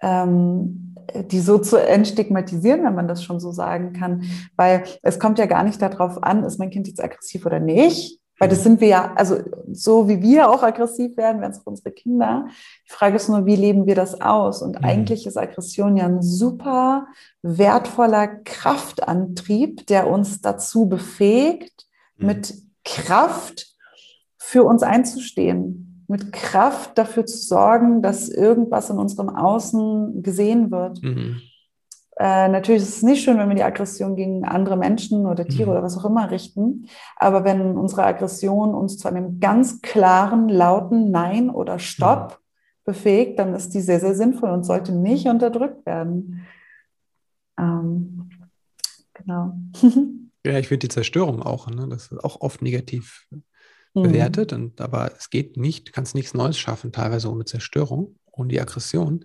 ähm, 0.00 0.85
die 1.14 1.40
so 1.40 1.58
zu 1.58 1.76
entstigmatisieren, 1.76 2.84
wenn 2.84 2.94
man 2.94 3.08
das 3.08 3.22
schon 3.22 3.40
so 3.40 3.52
sagen 3.52 3.92
kann. 3.92 4.24
Weil 4.56 4.84
es 5.02 5.18
kommt 5.18 5.38
ja 5.38 5.46
gar 5.46 5.62
nicht 5.62 5.80
darauf 5.80 6.22
an, 6.22 6.44
ist 6.44 6.58
mein 6.58 6.70
Kind 6.70 6.88
jetzt 6.88 7.02
aggressiv 7.02 7.46
oder 7.46 7.60
nicht, 7.60 8.20
Weil 8.38 8.48
das 8.50 8.62
sind 8.62 8.80
wir 8.80 8.88
ja, 8.88 9.12
also 9.14 9.38
so 9.72 10.08
wie 10.08 10.20
wir 10.20 10.50
auch 10.50 10.62
aggressiv 10.62 11.16
werden, 11.16 11.40
werden 11.40 11.52
es 11.52 11.60
auch 11.60 11.66
unsere 11.66 11.90
Kinder. 11.90 12.48
Die 12.86 12.92
Frage 12.92 13.16
ist 13.16 13.28
nur, 13.28 13.46
wie 13.46 13.56
leben 13.56 13.86
wir 13.86 13.94
das 13.94 14.20
aus? 14.20 14.60
Und 14.60 14.78
mhm. 14.78 14.84
eigentlich 14.84 15.26
ist 15.26 15.38
Aggression 15.38 15.96
ja 15.96 16.04
ein 16.04 16.22
super 16.22 17.06
wertvoller 17.42 18.26
Kraftantrieb, 18.26 19.86
der 19.86 20.08
uns 20.08 20.42
dazu 20.42 20.86
befähigt, 20.86 21.86
mhm. 22.18 22.26
mit 22.26 22.54
Kraft 22.84 23.74
für 24.36 24.64
uns 24.64 24.82
einzustehen, 24.82 25.85
mit 26.08 26.32
Kraft 26.32 26.96
dafür 26.98 27.26
zu 27.26 27.38
sorgen, 27.38 28.02
dass 28.02 28.28
irgendwas 28.28 28.90
in 28.90 28.98
unserem 28.98 29.28
Außen 29.28 30.22
gesehen 30.22 30.70
wird. 30.70 31.02
Mhm. 31.02 31.40
Äh, 32.18 32.48
natürlich 32.48 32.82
ist 32.82 32.96
es 32.96 33.02
nicht 33.02 33.22
schön, 33.22 33.36
wenn 33.36 33.48
wir 33.48 33.56
die 33.56 33.62
Aggression 33.62 34.16
gegen 34.16 34.44
andere 34.44 34.76
Menschen 34.76 35.26
oder 35.26 35.44
Tiere 35.44 35.66
mhm. 35.66 35.72
oder 35.72 35.82
was 35.82 35.98
auch 35.98 36.06
immer 36.06 36.30
richten. 36.30 36.88
Aber 37.16 37.44
wenn 37.44 37.76
unsere 37.76 38.04
Aggression 38.04 38.74
uns 38.74 38.96
zu 38.98 39.08
einem 39.08 39.38
ganz 39.38 39.82
klaren, 39.82 40.48
lauten 40.48 41.10
Nein 41.10 41.50
oder 41.50 41.78
Stopp 41.78 42.30
mhm. 42.30 42.84
befähigt, 42.84 43.38
dann 43.38 43.54
ist 43.54 43.74
die 43.74 43.82
sehr, 43.82 44.00
sehr 44.00 44.14
sinnvoll 44.14 44.50
und 44.50 44.64
sollte 44.64 44.92
nicht 44.92 45.26
unterdrückt 45.26 45.84
werden. 45.84 46.46
Ähm, 47.58 48.30
genau. 49.12 49.54
ja, 50.46 50.58
ich 50.58 50.68
finde 50.68 50.86
die 50.86 50.94
Zerstörung 50.94 51.42
auch, 51.42 51.68
ne? 51.68 51.86
das 51.88 52.12
ist 52.12 52.24
auch 52.24 52.40
oft 52.40 52.62
negativ 52.62 53.26
mhm. 53.96 54.02
bewertet. 54.04 54.52
Und, 54.52 54.80
aber 54.80 55.12
es 55.16 55.30
geht 55.30 55.56
nicht, 55.56 55.88
du 55.88 55.92
kannst 55.92 56.14
nichts 56.14 56.34
Neues 56.34 56.58
schaffen, 56.58 56.92
teilweise 56.92 57.30
ohne 57.30 57.44
Zerstörung, 57.44 58.16
ohne 58.30 58.48
die 58.48 58.60
Aggression. 58.60 59.24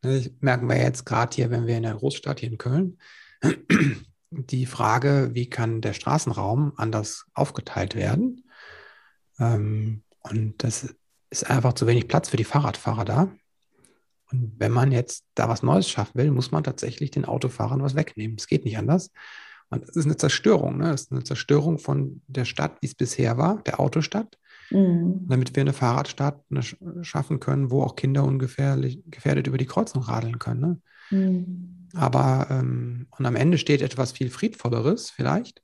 Das 0.00 0.24
ne, 0.24 0.30
merken 0.40 0.68
wir 0.68 0.76
jetzt 0.76 1.04
gerade 1.04 1.34
hier, 1.34 1.50
wenn 1.50 1.66
wir 1.66 1.76
in 1.76 1.82
der 1.82 1.94
Großstadt 1.94 2.40
hier 2.40 2.50
in 2.50 2.58
Köln, 2.58 2.98
die 4.30 4.66
Frage, 4.66 5.30
wie 5.32 5.48
kann 5.48 5.80
der 5.80 5.94
Straßenraum 5.94 6.72
anders 6.76 7.26
aufgeteilt 7.34 7.94
werden? 7.94 8.44
Ähm, 9.38 10.02
und 10.20 10.62
das 10.62 10.94
ist 11.30 11.50
einfach 11.50 11.72
zu 11.72 11.86
wenig 11.86 12.08
Platz 12.08 12.28
für 12.28 12.36
die 12.36 12.44
Fahrradfahrer 12.44 13.04
da. 13.04 13.32
Und 14.30 14.54
wenn 14.58 14.72
man 14.72 14.92
jetzt 14.92 15.24
da 15.34 15.48
was 15.48 15.62
Neues 15.62 15.88
schaffen 15.88 16.18
will, 16.18 16.30
muss 16.30 16.50
man 16.50 16.64
tatsächlich 16.64 17.10
den 17.10 17.24
Autofahrern 17.24 17.82
was 17.82 17.94
wegnehmen. 17.94 18.36
Es 18.38 18.46
geht 18.46 18.64
nicht 18.64 18.76
anders. 18.76 19.10
Und 19.70 19.84
es 19.88 19.96
ist 19.96 20.06
eine 20.06 20.16
Zerstörung. 20.16 20.78
Ne? 20.78 20.92
Es 20.92 21.02
ist 21.02 21.12
eine 21.12 21.24
Zerstörung 21.24 21.78
von 21.78 22.22
der 22.26 22.44
Stadt, 22.44 22.78
wie 22.80 22.86
es 22.86 22.94
bisher 22.94 23.36
war, 23.36 23.62
der 23.64 23.80
Autostadt. 23.80 24.38
Mhm. 24.70 25.26
Damit 25.28 25.56
wir 25.56 25.62
eine 25.62 25.72
Fahrradstadt 25.72 26.44
schaffen 27.02 27.40
können, 27.40 27.70
wo 27.70 27.82
auch 27.82 27.96
Kinder 27.96 28.24
ungefährlich 28.24 29.02
gefährdet 29.06 29.46
über 29.46 29.58
die 29.58 29.66
Kreuzung 29.66 30.02
radeln 30.02 30.38
können. 30.38 30.60
Ne? 30.60 30.80
Mhm. 31.10 31.88
Aber 31.94 32.48
ähm, 32.50 33.06
und 33.16 33.26
am 33.26 33.36
Ende 33.36 33.58
steht 33.58 33.82
etwas 33.82 34.12
viel 34.12 34.30
Friedvolleres 34.30 35.10
vielleicht. 35.10 35.62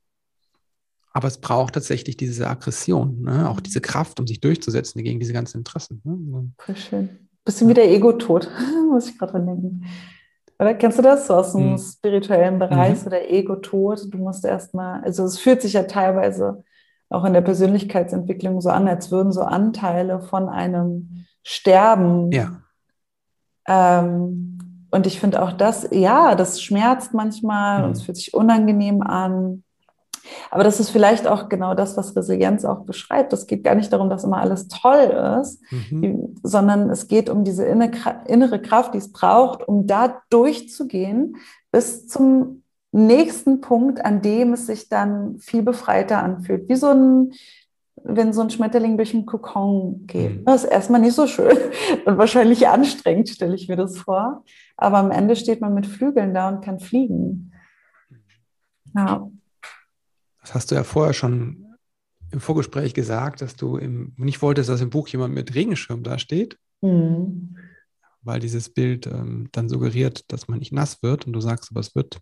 Aber 1.13 1.27
es 1.27 1.37
braucht 1.37 1.75
tatsächlich 1.75 2.17
diese 2.17 2.49
Aggression, 2.49 3.21
ne? 3.21 3.49
auch 3.49 3.61
diese 3.61 3.79
Kraft, 3.79 4.19
um 4.19 4.27
sich 4.27 4.41
durchzusetzen 4.41 5.01
gegen 5.03 5.19
diese 5.19 5.33
ganzen 5.33 5.59
Interessen. 5.59 6.01
Ne? 6.03 6.51
Voll 6.57 6.75
schön. 6.75 7.09
Bisschen 7.45 7.69
wie 7.69 7.73
der 7.73 7.89
Ego-Tod, 7.89 8.49
muss 8.91 9.07
ich 9.07 9.17
gerade 9.17 9.33
dran 9.33 9.45
denken. 9.45 9.85
Oder 10.57 10.73
kennst 10.73 10.97
du 10.97 11.01
das 11.01 11.27
so 11.27 11.35
aus 11.35 11.51
dem 11.51 11.71
mhm. 11.71 11.77
spirituellen 11.77 12.59
Bereich, 12.59 12.91
mhm. 12.91 13.03
so 13.03 13.09
der 13.09 13.31
Ego-Tod? 13.31 14.13
Du 14.13 14.17
musst 14.17 14.45
erstmal, 14.45 15.03
also 15.03 15.25
es 15.25 15.37
fühlt 15.37 15.61
sich 15.61 15.73
ja 15.73 15.83
teilweise 15.83 16.63
auch 17.09 17.25
in 17.25 17.33
der 17.33 17.41
Persönlichkeitsentwicklung 17.41 18.61
so 18.61 18.69
an, 18.69 18.87
als 18.87 19.11
würden 19.11 19.31
so 19.31 19.41
Anteile 19.41 20.21
von 20.21 20.47
einem 20.49 21.25
sterben. 21.43 22.31
Ja. 22.31 22.61
Ähm, 23.67 24.87
und 24.91 25.05
ich 25.05 25.19
finde 25.19 25.41
auch 25.43 25.51
das, 25.51 25.89
ja, 25.91 26.35
das 26.35 26.61
schmerzt 26.61 27.13
manchmal 27.13 27.79
mhm. 27.79 27.85
und 27.85 27.91
es 27.91 28.03
fühlt 28.03 28.17
sich 28.17 28.33
unangenehm 28.33 29.01
an. 29.01 29.64
Aber 30.51 30.63
das 30.63 30.79
ist 30.79 30.89
vielleicht 30.89 31.27
auch 31.27 31.49
genau 31.49 31.73
das, 31.73 31.97
was 31.97 32.15
Resilienz 32.15 32.65
auch 32.65 32.85
beschreibt. 32.85 33.33
Es 33.33 33.47
geht 33.47 33.63
gar 33.63 33.75
nicht 33.75 33.91
darum, 33.91 34.09
dass 34.09 34.23
immer 34.23 34.37
alles 34.37 34.67
toll 34.67 35.39
ist, 35.41 35.61
mhm. 35.71 36.35
sondern 36.43 36.89
es 36.89 37.07
geht 37.07 37.29
um 37.29 37.43
diese 37.43 37.65
innere 37.65 38.61
Kraft, 38.61 38.93
die 38.93 38.99
es 38.99 39.11
braucht, 39.11 39.67
um 39.67 39.87
da 39.87 40.21
durchzugehen 40.29 41.37
bis 41.71 42.07
zum 42.07 42.63
nächsten 42.91 43.59
Punkt, 43.59 44.03
an 44.03 44.21
dem 44.21 44.53
es 44.53 44.67
sich 44.67 44.87
dann 44.87 45.37
viel 45.39 45.61
befreiter 45.61 46.23
anfühlt. 46.23 46.69
Wie 46.69 46.75
so 46.75 46.87
ein, 46.87 47.33
wenn 48.03 48.31
so 48.31 48.41
ein 48.41 48.49
Schmetterling 48.49 48.95
durch 48.95 49.13
einen 49.13 49.25
Kokon 49.25 50.07
geht. 50.07 50.39
Mhm. 50.39 50.45
Das 50.45 50.63
ist 50.63 50.71
erstmal 50.71 51.01
nicht 51.01 51.15
so 51.15 51.27
schön 51.27 51.57
und 52.05 52.17
wahrscheinlich 52.17 52.67
anstrengend, 52.67 53.29
stelle 53.29 53.55
ich 53.55 53.67
mir 53.67 53.75
das 53.75 53.97
vor. 53.97 54.43
Aber 54.77 54.97
am 54.97 55.11
Ende 55.11 55.35
steht 55.35 55.59
man 55.59 55.73
mit 55.73 55.87
Flügeln 55.87 56.33
da 56.33 56.47
und 56.47 56.63
kann 56.63 56.79
fliegen. 56.79 57.51
Ja. 58.95 59.29
Das 60.45 60.55
hast 60.55 60.71
du 60.71 60.75
ja 60.75 60.83
vorher 60.83 61.13
schon 61.13 61.65
im 62.31 62.39
Vorgespräch 62.39 62.93
gesagt, 62.93 63.41
dass 63.41 63.55
du 63.55 63.77
im, 63.77 64.13
nicht 64.17 64.41
wolltest, 64.41 64.69
dass 64.69 64.81
im 64.81 64.89
Buch 64.89 65.07
jemand 65.07 65.33
mit 65.33 65.55
Regenschirm 65.55 66.03
da 66.03 66.17
steht. 66.19 66.57
Mhm. 66.81 67.57
Weil 68.21 68.39
dieses 68.39 68.69
Bild 68.69 69.07
ähm, 69.07 69.49
dann 69.51 69.69
suggeriert, 69.69 70.31
dass 70.31 70.47
man 70.47 70.59
nicht 70.59 70.71
nass 70.71 71.03
wird 71.03 71.27
und 71.27 71.33
du 71.33 71.41
sagst, 71.41 71.71
aber 71.71 71.79
es 71.79 71.95
wird 71.95 72.19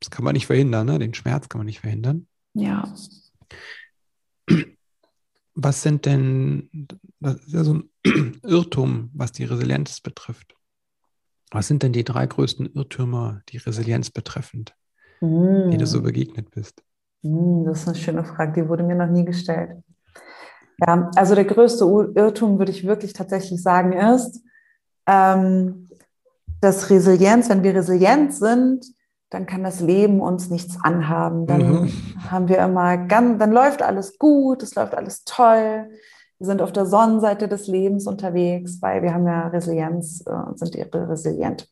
das 0.00 0.10
kann 0.10 0.24
man 0.24 0.34
nicht 0.34 0.46
verhindern, 0.46 0.86
ne? 0.86 0.98
den 0.98 1.14
Schmerz 1.14 1.48
kann 1.48 1.58
man 1.58 1.66
nicht 1.66 1.80
verhindern. 1.80 2.26
Ja. 2.54 2.92
Was 5.54 5.82
sind 5.82 6.04
denn, 6.04 6.88
das 7.20 7.36
ist 7.46 7.52
ja 7.52 7.64
so 7.64 7.74
ein 7.74 8.40
Irrtum, 8.42 9.10
was 9.14 9.32
die 9.32 9.44
Resilienz 9.44 10.00
betrifft. 10.00 10.54
Was 11.50 11.68
sind 11.68 11.82
denn 11.82 11.92
die 11.92 12.04
drei 12.04 12.26
größten 12.26 12.74
Irrtümer, 12.74 13.40
die 13.48 13.56
Resilienz 13.56 14.10
betreffend, 14.10 14.74
mm. 15.20 15.70
die 15.70 15.78
du 15.78 15.86
so 15.86 16.02
begegnet 16.02 16.50
bist? 16.50 16.82
Mm, 17.30 17.64
das 17.64 17.80
ist 17.80 17.88
eine 17.88 17.96
schöne 17.96 18.24
Frage, 18.24 18.62
die 18.62 18.68
wurde 18.68 18.82
mir 18.82 18.94
noch 18.96 19.08
nie 19.08 19.24
gestellt. 19.24 19.82
Ja, 20.86 21.10
also 21.16 21.34
der 21.34 21.44
größte 21.44 21.84
Irrtum, 22.14 22.58
würde 22.58 22.72
ich 22.72 22.86
wirklich 22.86 23.12
tatsächlich 23.12 23.62
sagen, 23.62 23.92
ist, 23.92 24.42
ähm, 25.06 25.88
dass 26.60 26.90
Resilienz, 26.90 27.48
wenn 27.48 27.62
wir 27.62 27.74
resilient 27.74 28.34
sind, 28.34 28.86
dann 29.30 29.46
kann 29.46 29.64
das 29.64 29.80
Leben 29.80 30.20
uns 30.20 30.50
nichts 30.50 30.78
anhaben. 30.82 31.46
Dann 31.46 31.82
mhm. 31.82 31.92
haben 32.30 32.48
wir 32.48 32.58
immer 32.58 32.96
ganz, 32.96 33.38
dann 33.38 33.52
läuft 33.52 33.82
alles 33.82 34.18
gut, 34.18 34.62
es 34.62 34.74
läuft 34.74 34.94
alles 34.94 35.24
toll. 35.24 35.88
Wir 36.38 36.46
sind 36.46 36.60
auf 36.60 36.72
der 36.72 36.86
Sonnenseite 36.86 37.48
des 37.48 37.66
Lebens 37.66 38.06
unterwegs, 38.06 38.80
weil 38.82 39.02
wir 39.02 39.14
haben 39.14 39.26
ja 39.26 39.48
Resilienz 39.48 40.22
äh, 40.26 40.30
und 40.30 40.58
sind 40.58 40.76
resilient. 40.94 41.68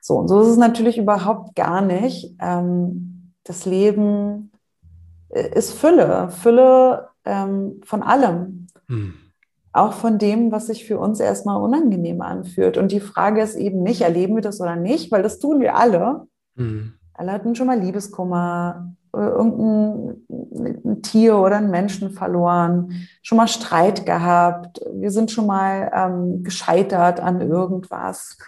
So, 0.00 0.16
und 0.16 0.28
so 0.28 0.40
ist 0.40 0.48
es 0.48 0.56
natürlich 0.56 0.96
überhaupt 0.96 1.54
gar 1.54 1.82
nicht. 1.82 2.34
Ähm, 2.40 3.34
das 3.44 3.66
Leben 3.66 4.49
äh, 4.49 4.49
ist 5.30 5.72
Fülle, 5.72 6.30
Fülle 6.30 7.08
ähm, 7.24 7.80
von 7.84 8.02
allem. 8.02 8.66
Mhm. 8.88 9.14
Auch 9.72 9.92
von 9.92 10.18
dem, 10.18 10.50
was 10.50 10.66
sich 10.66 10.84
für 10.84 10.98
uns 10.98 11.20
erstmal 11.20 11.60
unangenehm 11.60 12.22
anfühlt. 12.22 12.76
Und 12.76 12.90
die 12.90 13.00
Frage 13.00 13.40
ist 13.40 13.54
eben 13.54 13.82
nicht, 13.82 14.00
erleben 14.00 14.34
wir 14.34 14.42
das 14.42 14.60
oder 14.60 14.74
nicht, 14.74 15.12
weil 15.12 15.22
das 15.22 15.38
tun 15.38 15.60
wir 15.60 15.76
alle. 15.76 16.26
Mhm. 16.56 16.94
Alle 17.14 17.32
hatten 17.32 17.54
schon 17.54 17.68
mal 17.68 17.78
Liebeskummer, 17.78 18.94
äh, 19.12 19.18
irgendein 19.18 21.02
Tier 21.02 21.36
oder 21.36 21.56
einen 21.56 21.70
Menschen 21.70 22.10
verloren, 22.10 23.08
schon 23.22 23.36
mal 23.36 23.48
Streit 23.48 24.06
gehabt, 24.06 24.80
wir 24.92 25.10
sind 25.10 25.30
schon 25.30 25.46
mal 25.46 25.90
ähm, 25.94 26.42
gescheitert 26.44 27.20
an 27.20 27.40
irgendwas, 27.40 28.38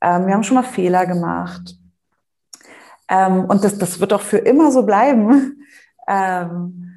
ähm, 0.00 0.26
wir 0.26 0.34
haben 0.34 0.42
schon 0.42 0.56
mal 0.56 0.62
Fehler 0.62 1.06
gemacht. 1.06 1.76
Ähm, 3.08 3.46
und 3.46 3.64
das, 3.64 3.78
das 3.78 3.98
wird 3.98 4.12
auch 4.12 4.20
für 4.20 4.38
immer 4.38 4.70
so 4.70 4.84
bleiben. 4.84 5.59
Ähm, 6.10 6.90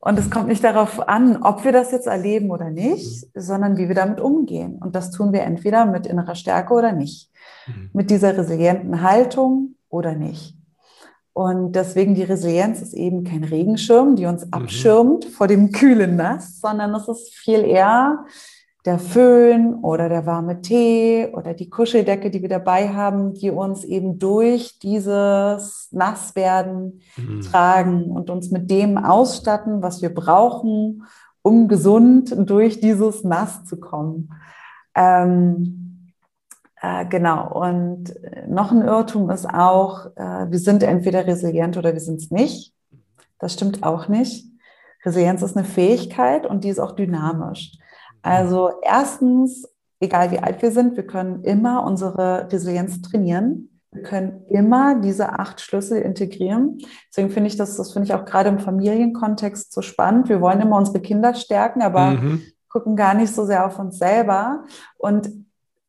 und 0.00 0.18
es 0.18 0.30
kommt 0.30 0.48
nicht 0.48 0.62
darauf 0.62 1.08
an, 1.08 1.42
ob 1.42 1.64
wir 1.64 1.72
das 1.72 1.90
jetzt 1.90 2.06
erleben 2.06 2.50
oder 2.50 2.70
nicht, 2.70 3.26
sondern 3.34 3.76
wie 3.76 3.88
wir 3.88 3.94
damit 3.94 4.20
umgehen. 4.20 4.78
Und 4.80 4.94
das 4.94 5.10
tun 5.10 5.32
wir 5.32 5.42
entweder 5.42 5.86
mit 5.86 6.06
innerer 6.06 6.36
Stärke 6.36 6.72
oder 6.74 6.92
nicht. 6.92 7.30
Mhm. 7.66 7.90
Mit 7.92 8.10
dieser 8.10 8.36
resilienten 8.36 9.02
Haltung 9.02 9.74
oder 9.88 10.14
nicht. 10.14 10.54
Und 11.32 11.72
deswegen 11.72 12.14
die 12.14 12.22
Resilienz 12.22 12.80
ist 12.80 12.94
eben 12.94 13.24
kein 13.24 13.44
Regenschirm, 13.44 14.16
die 14.16 14.26
uns 14.26 14.44
mhm. 14.44 14.52
abschirmt 14.52 15.24
vor 15.24 15.46
dem 15.46 15.72
kühlen 15.72 16.16
Nass, 16.16 16.60
sondern 16.60 16.94
es 16.94 17.08
ist 17.08 17.34
viel 17.34 17.64
eher 17.64 18.24
der 18.88 18.98
Föhn 18.98 19.74
oder 19.82 20.08
der 20.08 20.24
warme 20.24 20.62
Tee 20.62 21.28
oder 21.34 21.52
die 21.52 21.68
Kuscheldecke, 21.68 22.30
die 22.30 22.40
wir 22.40 22.48
dabei 22.48 22.88
haben, 22.88 23.34
die 23.34 23.50
uns 23.50 23.84
eben 23.84 24.18
durch 24.18 24.78
dieses 24.78 25.88
Nasswerden 25.92 27.02
mhm. 27.18 27.42
tragen 27.42 28.04
und 28.10 28.30
uns 28.30 28.50
mit 28.50 28.70
dem 28.70 28.96
ausstatten, 28.96 29.82
was 29.82 30.00
wir 30.00 30.14
brauchen, 30.14 31.04
um 31.42 31.68
gesund 31.68 32.34
durch 32.48 32.80
dieses 32.80 33.24
Nass 33.24 33.66
zu 33.66 33.78
kommen. 33.78 34.32
Ähm, 34.94 36.14
äh, 36.80 37.04
genau. 37.04 37.60
Und 37.60 38.16
äh, 38.24 38.46
noch 38.48 38.72
ein 38.72 38.80
Irrtum 38.80 39.28
ist 39.28 39.44
auch, 39.44 40.06
äh, 40.16 40.50
wir 40.50 40.58
sind 40.58 40.82
entweder 40.82 41.26
resilient 41.26 41.76
oder 41.76 41.92
wir 41.92 42.00
sind 42.00 42.22
es 42.22 42.30
nicht. 42.30 42.72
Das 43.38 43.52
stimmt 43.52 43.82
auch 43.82 44.08
nicht. 44.08 44.46
Resilienz 45.04 45.42
ist 45.42 45.58
eine 45.58 45.66
Fähigkeit 45.66 46.46
und 46.46 46.64
die 46.64 46.70
ist 46.70 46.78
auch 46.78 46.92
dynamisch. 46.92 47.72
Also 48.22 48.70
erstens, 48.82 49.68
egal 50.00 50.30
wie 50.30 50.38
alt 50.38 50.62
wir 50.62 50.70
sind, 50.70 50.96
wir 50.96 51.06
können 51.06 51.42
immer 51.44 51.84
unsere 51.84 52.50
Resilienz 52.52 53.00
trainieren. 53.02 53.70
Wir 53.90 54.02
können 54.02 54.44
immer 54.48 55.00
diese 55.00 55.38
acht 55.38 55.60
Schlüssel 55.60 56.02
integrieren. 56.02 56.78
Deswegen 57.08 57.30
finde 57.30 57.48
ich 57.48 57.56
das, 57.56 57.76
das 57.76 57.92
finde 57.92 58.06
ich 58.06 58.14
auch 58.14 58.26
gerade 58.26 58.50
im 58.50 58.58
Familienkontext 58.58 59.72
so 59.72 59.80
spannend. 59.80 60.28
Wir 60.28 60.40
wollen 60.40 60.60
immer 60.60 60.76
unsere 60.76 61.00
Kinder 61.00 61.34
stärken, 61.34 61.80
aber 61.80 62.10
mhm. 62.12 62.42
gucken 62.68 62.96
gar 62.96 63.14
nicht 63.14 63.34
so 63.34 63.46
sehr 63.46 63.64
auf 63.64 63.78
uns 63.78 63.98
selber. 63.98 64.64
Und 64.98 65.30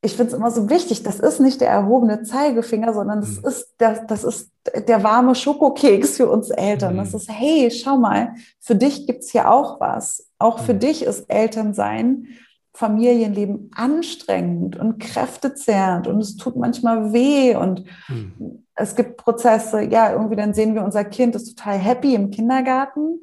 ich 0.02 0.16
finde 0.16 0.32
es 0.32 0.38
immer 0.38 0.50
so 0.50 0.70
wichtig, 0.70 1.04
das 1.04 1.20
ist 1.20 1.42
nicht 1.42 1.60
der 1.60 1.70
erhobene 1.70 2.24
Zeigefinger, 2.24 2.94
sondern 2.94 3.20
das, 3.20 3.42
mhm. 3.42 3.48
ist, 3.48 3.76
der, 3.82 4.06
das 4.06 4.24
ist 4.24 4.50
der 4.88 5.04
warme 5.04 5.36
Schokokeks 5.36 6.16
für 6.16 6.30
uns 6.30 6.50
Eltern. 6.52 6.96
Das 6.96 7.12
mhm. 7.12 7.18
ist, 7.18 7.30
hey, 7.30 7.70
schau 7.70 7.98
mal, 7.98 8.34
für 8.62 8.76
dich 8.76 9.08
gibt 9.08 9.24
es 9.24 9.32
hier 9.32 9.52
auch 9.52 9.82
was. 9.82 10.29
Auch 10.40 10.60
für 10.60 10.74
mhm. 10.74 10.80
dich 10.80 11.04
ist 11.04 11.30
Elternsein, 11.30 12.28
Familienleben 12.74 13.72
anstrengend 13.76 14.78
und 14.78 15.00
kräftezehrend 15.00 16.08
und 16.08 16.20
es 16.20 16.38
tut 16.38 16.56
manchmal 16.56 17.12
weh 17.12 17.56
und 17.56 17.84
mhm. 18.08 18.66
es 18.76 18.96
gibt 18.96 19.18
Prozesse, 19.18 19.82
ja, 19.82 20.14
irgendwie 20.14 20.36
dann 20.36 20.54
sehen 20.54 20.76
wir, 20.76 20.84
unser 20.84 21.04
Kind 21.04 21.36
ist 21.36 21.56
total 21.56 21.78
happy 21.78 22.16
im 22.16 22.32
Kindergarten 22.32 23.22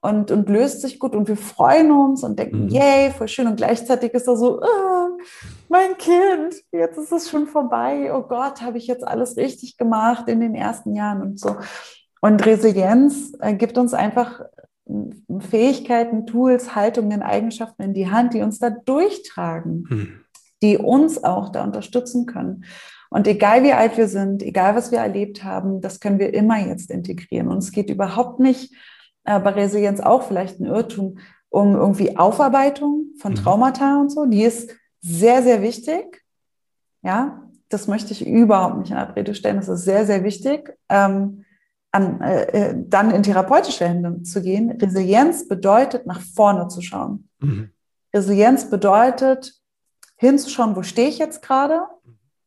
und, 0.00 0.30
und 0.30 0.48
löst 0.48 0.82
sich 0.82 0.98
gut 0.98 1.14
und 1.14 1.28
wir 1.28 1.36
freuen 1.36 1.90
uns 1.90 2.22
und 2.22 2.38
denken, 2.38 2.64
mhm. 2.64 2.68
yay, 2.68 3.10
voll 3.10 3.26
schön. 3.26 3.46
Und 3.46 3.56
gleichzeitig 3.56 4.12
ist 4.12 4.28
er 4.28 4.36
so, 4.36 4.60
oh, 4.60 5.18
mein 5.70 5.96
Kind, 5.96 6.56
jetzt 6.72 6.98
ist 6.98 7.10
es 7.10 7.30
schon 7.30 7.46
vorbei. 7.46 8.12
Oh 8.14 8.20
Gott, 8.20 8.60
habe 8.60 8.76
ich 8.76 8.86
jetzt 8.86 9.06
alles 9.06 9.38
richtig 9.38 9.78
gemacht 9.78 10.28
in 10.28 10.40
den 10.40 10.54
ersten 10.54 10.94
Jahren 10.94 11.22
und 11.22 11.40
so. 11.40 11.56
Und 12.20 12.44
Resilienz 12.44 13.32
äh, 13.40 13.54
gibt 13.54 13.78
uns 13.78 13.94
einfach 13.94 14.42
Fähigkeiten, 15.40 16.26
Tools, 16.26 16.74
Haltungen, 16.74 17.22
Eigenschaften 17.22 17.82
in 17.82 17.94
die 17.94 18.10
Hand, 18.10 18.34
die 18.34 18.42
uns 18.42 18.58
da 18.58 18.70
durchtragen, 18.70 19.86
mhm. 19.88 20.20
die 20.62 20.76
uns 20.76 21.22
auch 21.24 21.50
da 21.50 21.64
unterstützen 21.64 22.26
können. 22.26 22.64
Und 23.10 23.26
egal 23.26 23.62
wie 23.62 23.72
alt 23.72 23.96
wir 23.96 24.08
sind, 24.08 24.42
egal 24.42 24.74
was 24.74 24.90
wir 24.90 24.98
erlebt 24.98 25.44
haben, 25.44 25.80
das 25.80 26.00
können 26.00 26.18
wir 26.18 26.34
immer 26.34 26.58
jetzt 26.58 26.90
integrieren. 26.90 27.48
Und 27.48 27.58
es 27.58 27.70
geht 27.70 27.88
überhaupt 27.88 28.40
nicht 28.40 28.74
äh, 29.24 29.38
bei 29.40 29.50
Resilienz 29.50 30.00
auch 30.00 30.24
vielleicht 30.24 30.60
ein 30.60 30.66
Irrtum, 30.66 31.18
um 31.48 31.74
irgendwie 31.74 32.16
Aufarbeitung 32.16 33.06
von 33.18 33.32
mhm. 33.32 33.36
Traumata 33.36 34.00
und 34.00 34.10
so. 34.10 34.26
Die 34.26 34.42
ist 34.42 34.74
sehr, 35.00 35.42
sehr 35.42 35.62
wichtig. 35.62 36.22
Ja, 37.02 37.48
das 37.68 37.86
möchte 37.86 38.12
ich 38.12 38.26
überhaupt 38.26 38.78
nicht 38.78 38.90
in 38.90 38.96
Abrede 38.96 39.34
stellen. 39.34 39.56
Das 39.56 39.68
ist 39.68 39.84
sehr, 39.84 40.06
sehr 40.06 40.24
wichtig. 40.24 40.76
Ähm, 40.88 41.43
an, 41.94 42.20
äh, 42.20 42.42
äh, 42.42 42.74
dann 42.76 43.12
in 43.12 43.22
therapeutische 43.22 43.86
Hände 43.86 44.22
zu 44.22 44.42
gehen. 44.42 44.72
Resilienz 44.72 45.46
bedeutet, 45.46 46.06
nach 46.06 46.20
vorne 46.20 46.66
zu 46.66 46.80
schauen. 46.82 47.28
Mhm. 47.38 47.70
Resilienz 48.12 48.68
bedeutet, 48.68 49.54
hinzuschauen, 50.16 50.74
wo 50.74 50.82
stehe 50.82 51.08
ich 51.08 51.18
jetzt 51.18 51.40
gerade? 51.42 51.82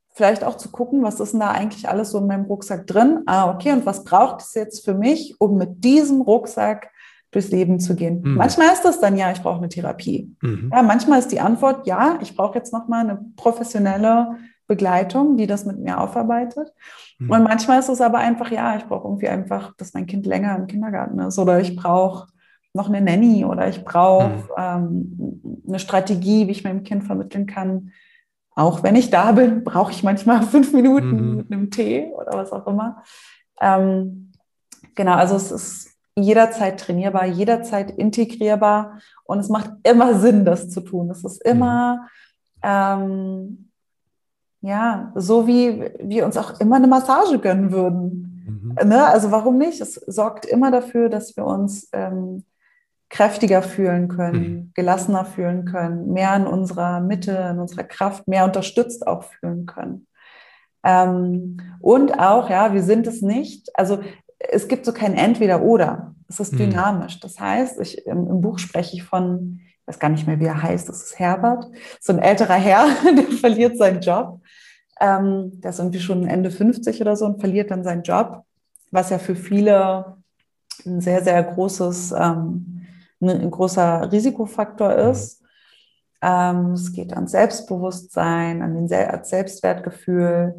Vielleicht 0.10 0.44
auch 0.44 0.58
zu 0.58 0.70
gucken, 0.70 1.02
was 1.04 1.20
ist 1.20 1.32
denn 1.32 1.40
da 1.40 1.52
eigentlich 1.52 1.88
alles 1.88 2.12
so 2.12 2.18
in 2.18 2.28
meinem 2.28 2.46
Rucksack 2.46 2.88
drin? 2.88 3.22
Ah, 3.26 3.50
okay, 3.50 3.72
und 3.72 3.86
was 3.86 4.04
braucht 4.04 4.42
es 4.42 4.54
jetzt 4.54 4.84
für 4.84 4.94
mich, 4.94 5.40
um 5.40 5.58
mit 5.58 5.84
diesem 5.84 6.22
Rucksack 6.22 6.90
durchs 7.32 7.50
Leben 7.50 7.80
zu 7.80 7.96
gehen? 7.96 8.22
Mhm. 8.24 8.36
Manchmal 8.36 8.74
ist 8.74 8.84
das 8.84 9.00
dann 9.00 9.16
ja, 9.16 9.32
ich 9.32 9.42
brauche 9.42 9.60
eine 9.60 9.70
Therapie. 9.70 10.36
Mhm. 10.42 10.72
Ja, 10.74 10.82
manchmal 10.82 11.20
ist 11.20 11.32
die 11.32 11.40
Antwort 11.40 11.88
ja, 11.88 12.20
ich 12.22 12.36
brauche 12.36 12.58
jetzt 12.58 12.74
nochmal 12.74 13.02
eine 13.02 13.24
professionelle 13.38 14.36
Begleitung, 14.68 15.38
die 15.38 15.48
das 15.48 15.66
mit 15.66 15.80
mir 15.80 16.00
aufarbeitet. 16.00 16.74
Mhm. 17.20 17.32
Und 17.32 17.44
manchmal 17.44 17.80
ist 17.80 17.90
es 17.90 18.02
aber 18.02 18.20
einfach, 18.20 18.52
ja, 18.52 18.76
ich 18.78 18.86
brauche 18.86 19.08
irgendwie 19.08 19.30
einfach, 19.30 19.74
dass 19.78 19.94
mein 19.94 20.06
Kind 20.06 20.26
länger 20.26 20.56
im 20.56 20.68
Kindergarten 20.68 21.20
ist 21.20 21.40
oder 21.40 21.60
ich 21.60 21.76
brauche 21.76 22.28
noch 22.74 22.90
eine 22.90 23.02
Nanny 23.02 23.46
oder 23.46 23.68
ich 23.68 23.84
brauche 23.84 24.30
mhm. 24.30 24.44
ähm, 24.58 25.64
eine 25.68 25.80
Strategie, 25.80 26.48
wie 26.48 26.52
ich 26.52 26.64
meinem 26.64 26.84
Kind 26.84 27.06
vermitteln 27.06 27.46
kann, 27.46 27.92
auch 28.56 28.82
wenn 28.82 28.96
ich 28.96 29.12
da 29.12 29.34
bin, 29.34 29.64
brauche 29.64 29.92
ich 29.92 30.04
manchmal 30.04 30.42
fünf 30.44 30.74
Minuten 30.74 31.30
mhm. 31.32 31.36
mit 31.38 31.52
einem 31.52 31.72
Tee 31.72 32.12
oder 32.16 32.34
was 32.34 32.52
auch 32.52 32.66
immer. 32.68 33.04
Ähm, 33.62 34.32
genau, 34.96 35.14
also 35.14 35.36
es 35.36 35.52
ist 35.52 35.92
jederzeit 36.16 36.80
trainierbar, 36.80 37.26
jederzeit 37.26 37.92
integrierbar 37.92 39.00
und 39.26 39.40
es 39.40 39.50
macht 39.50 39.72
immer 39.84 40.20
Sinn, 40.20 40.46
das 40.46 40.70
zu 40.70 40.82
tun. 40.82 41.12
Es 41.12 41.24
ist 41.24 41.44
immer, 41.46 42.08
ähm, 42.64 43.67
ja, 44.68 45.12
so 45.16 45.48
wie 45.48 45.92
wir 46.00 46.26
uns 46.26 46.36
auch 46.36 46.60
immer 46.60 46.76
eine 46.76 46.88
Massage 46.88 47.40
gönnen 47.40 47.72
würden. 47.72 48.74
Mhm. 48.82 48.90
Ne? 48.90 49.06
Also 49.06 49.32
warum 49.32 49.58
nicht? 49.58 49.80
Es 49.80 49.94
sorgt 49.94 50.46
immer 50.46 50.72
dafür, 50.72 51.08
dass 51.08 51.38
wir 51.38 51.46
uns 51.46 51.90
ähm, 51.94 52.44
kräftiger 53.10 53.62
fühlen 53.62 54.10
können, 54.10 54.42
mhm. 54.42 54.72
gelassener 54.74 55.24
fühlen 55.24 55.64
können, 55.64 56.12
mehr 56.12 56.36
in 56.36 56.46
unserer 56.46 57.00
Mitte, 57.00 57.32
in 57.52 57.60
unserer 57.60 57.84
Kraft, 57.84 58.28
mehr 58.28 58.44
unterstützt 58.44 59.08
auch 59.08 59.24
fühlen 59.24 59.66
können. 59.66 60.08
Ähm, 60.84 61.58
und 61.80 62.20
auch, 62.20 62.50
ja, 62.50 62.74
wir 62.74 62.84
sind 62.84 63.08
es 63.08 63.22
nicht. 63.22 63.70
Also 63.74 64.00
es 64.38 64.68
gibt 64.68 64.86
so 64.86 64.92
kein 64.92 65.14
Entweder-Oder. 65.14 66.14
Es 66.28 66.42
ist 66.42 66.54
mhm. 66.54 66.58
dynamisch. 66.58 67.22
Das 67.22 67.40
heißt, 67.40 67.80
ich, 67.80 68.06
im, 68.06 68.28
im, 68.28 68.42
Buch 68.42 68.60
spreche 68.60 68.98
ich 68.98 69.04
von, 69.04 69.62
ich 69.62 69.88
weiß 69.88 70.00
gar 70.00 70.10
nicht 70.10 70.28
mehr, 70.28 70.42
wie 70.42 70.46
er 70.46 70.62
heißt, 70.62 70.90
das 70.90 71.04
ist 71.04 71.20
Herbert, 71.20 71.66
so 72.02 72.12
ein 72.12 72.20
älterer 72.20 72.56
Herr, 72.56 72.88
der 73.16 73.24
verliert 73.38 73.78
seinen 73.78 74.02
Job. 74.02 74.42
Ähm, 75.00 75.62
der 75.62 75.70
ist 75.70 75.80
irgendwie 75.80 76.00
schon 76.00 76.28
Ende 76.28 76.52
50 76.52 77.02
oder 77.02 77.16
so 77.16 77.26
und 77.26 77.40
verliert 77.40 77.72
dann 77.72 77.84
seinen 77.84 78.04
Job, 78.04 78.44
was 78.92 79.10
ja 79.10 79.20
für 79.20 79.36
viele 79.36 80.18
ein 80.86 81.02
sehr, 81.02 81.24
sehr 81.24 81.44
großes 81.44 82.14
ähm, 82.18 82.78
ein 83.22 83.52
großer 83.52 84.12
Risikofaktor 84.12 84.94
mhm. 84.94 85.12
ist. 85.12 85.44
Ähm, 86.22 86.72
es 86.74 86.94
geht 86.94 87.14
an 87.14 87.28
Selbstbewusstsein, 87.28 88.62
an 88.62 88.74
den 88.74 88.88
Sel 88.88 89.20
Selbstwertgefühl, 89.24 90.56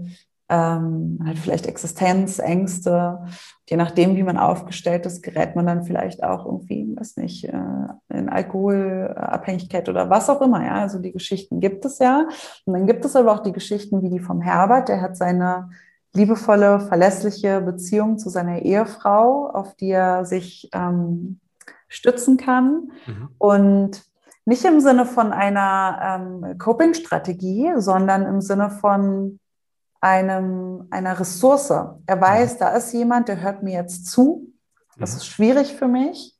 ähm, 0.48 1.18
halt 1.24 1.38
vielleicht 1.38 1.66
Existenzängste. 1.66 3.24
Je 3.68 3.76
nachdem, 3.76 4.16
wie 4.16 4.22
man 4.22 4.38
aufgestellt 4.38 5.04
ist, 5.04 5.22
gerät 5.22 5.56
man 5.56 5.66
dann 5.66 5.84
vielleicht 5.84 6.24
auch 6.24 6.46
irgendwie, 6.46 6.96
weiß 6.96 7.16
nicht, 7.18 7.44
äh, 7.44 7.88
in 8.08 8.28
Alkoholabhängigkeit 8.28 9.88
oder 9.88 10.08
was 10.08 10.30
auch 10.30 10.40
immer. 10.40 10.64
Ja, 10.64 10.76
also 10.76 10.98
die 10.98 11.12
Geschichten 11.12 11.60
gibt 11.60 11.84
es 11.84 11.98
ja. 11.98 12.26
Und 12.64 12.72
dann 12.72 12.86
gibt 12.86 13.04
es 13.04 13.14
aber 13.14 13.32
auch 13.32 13.42
die 13.42 13.52
Geschichten 13.52 14.02
wie 14.02 14.10
die 14.10 14.20
vom 14.20 14.40
Herbert. 14.40 14.88
Der 14.88 15.02
hat 15.02 15.16
seine 15.16 15.70
liebevolle, 16.14 16.80
verlässliche 16.80 17.60
Beziehung 17.60 18.18
zu 18.18 18.30
seiner 18.30 18.62
Ehefrau, 18.62 19.50
auf 19.50 19.74
die 19.74 19.90
er 19.90 20.24
sich 20.24 20.70
ähm, 20.72 21.40
stützen 21.88 22.38
kann. 22.38 22.90
Mhm. 23.06 23.28
Und 23.36 24.02
nicht 24.46 24.64
im 24.64 24.80
Sinne 24.80 25.04
von 25.04 25.32
einer 25.32 25.98
ähm, 26.02 26.56
Coping-Strategie, 26.56 27.72
sondern 27.76 28.24
im 28.24 28.40
Sinne 28.40 28.70
von 28.70 29.38
einem, 30.00 30.86
einer 30.90 31.18
Ressource. 31.18 31.70
Er 31.70 32.20
weiß, 32.20 32.54
mhm. 32.54 32.58
da 32.58 32.68
ist 32.70 32.92
jemand, 32.92 33.28
der 33.28 33.40
hört 33.40 33.62
mir 33.62 33.74
jetzt 33.74 34.06
zu. 34.06 34.52
Das 34.98 35.12
mhm. 35.12 35.16
ist 35.16 35.26
schwierig 35.26 35.74
für 35.74 35.88
mich. 35.88 36.34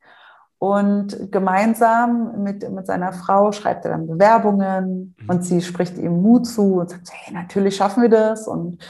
Und 0.60 1.30
gemeinsam 1.30 2.42
mit, 2.42 2.68
mit 2.68 2.86
seiner 2.86 3.12
Frau 3.12 3.52
schreibt 3.52 3.84
er 3.84 3.92
dann 3.92 4.08
Bewerbungen 4.08 5.14
mhm. 5.16 5.30
und 5.30 5.44
sie 5.44 5.62
spricht 5.62 5.96
ihm 5.98 6.20
Mut 6.20 6.46
zu 6.46 6.80
und 6.80 6.90
sagt, 6.90 7.10
hey, 7.12 7.32
natürlich 7.32 7.76
schaffen 7.76 8.02
wir 8.02 8.08
das. 8.08 8.48
Und 8.48 8.82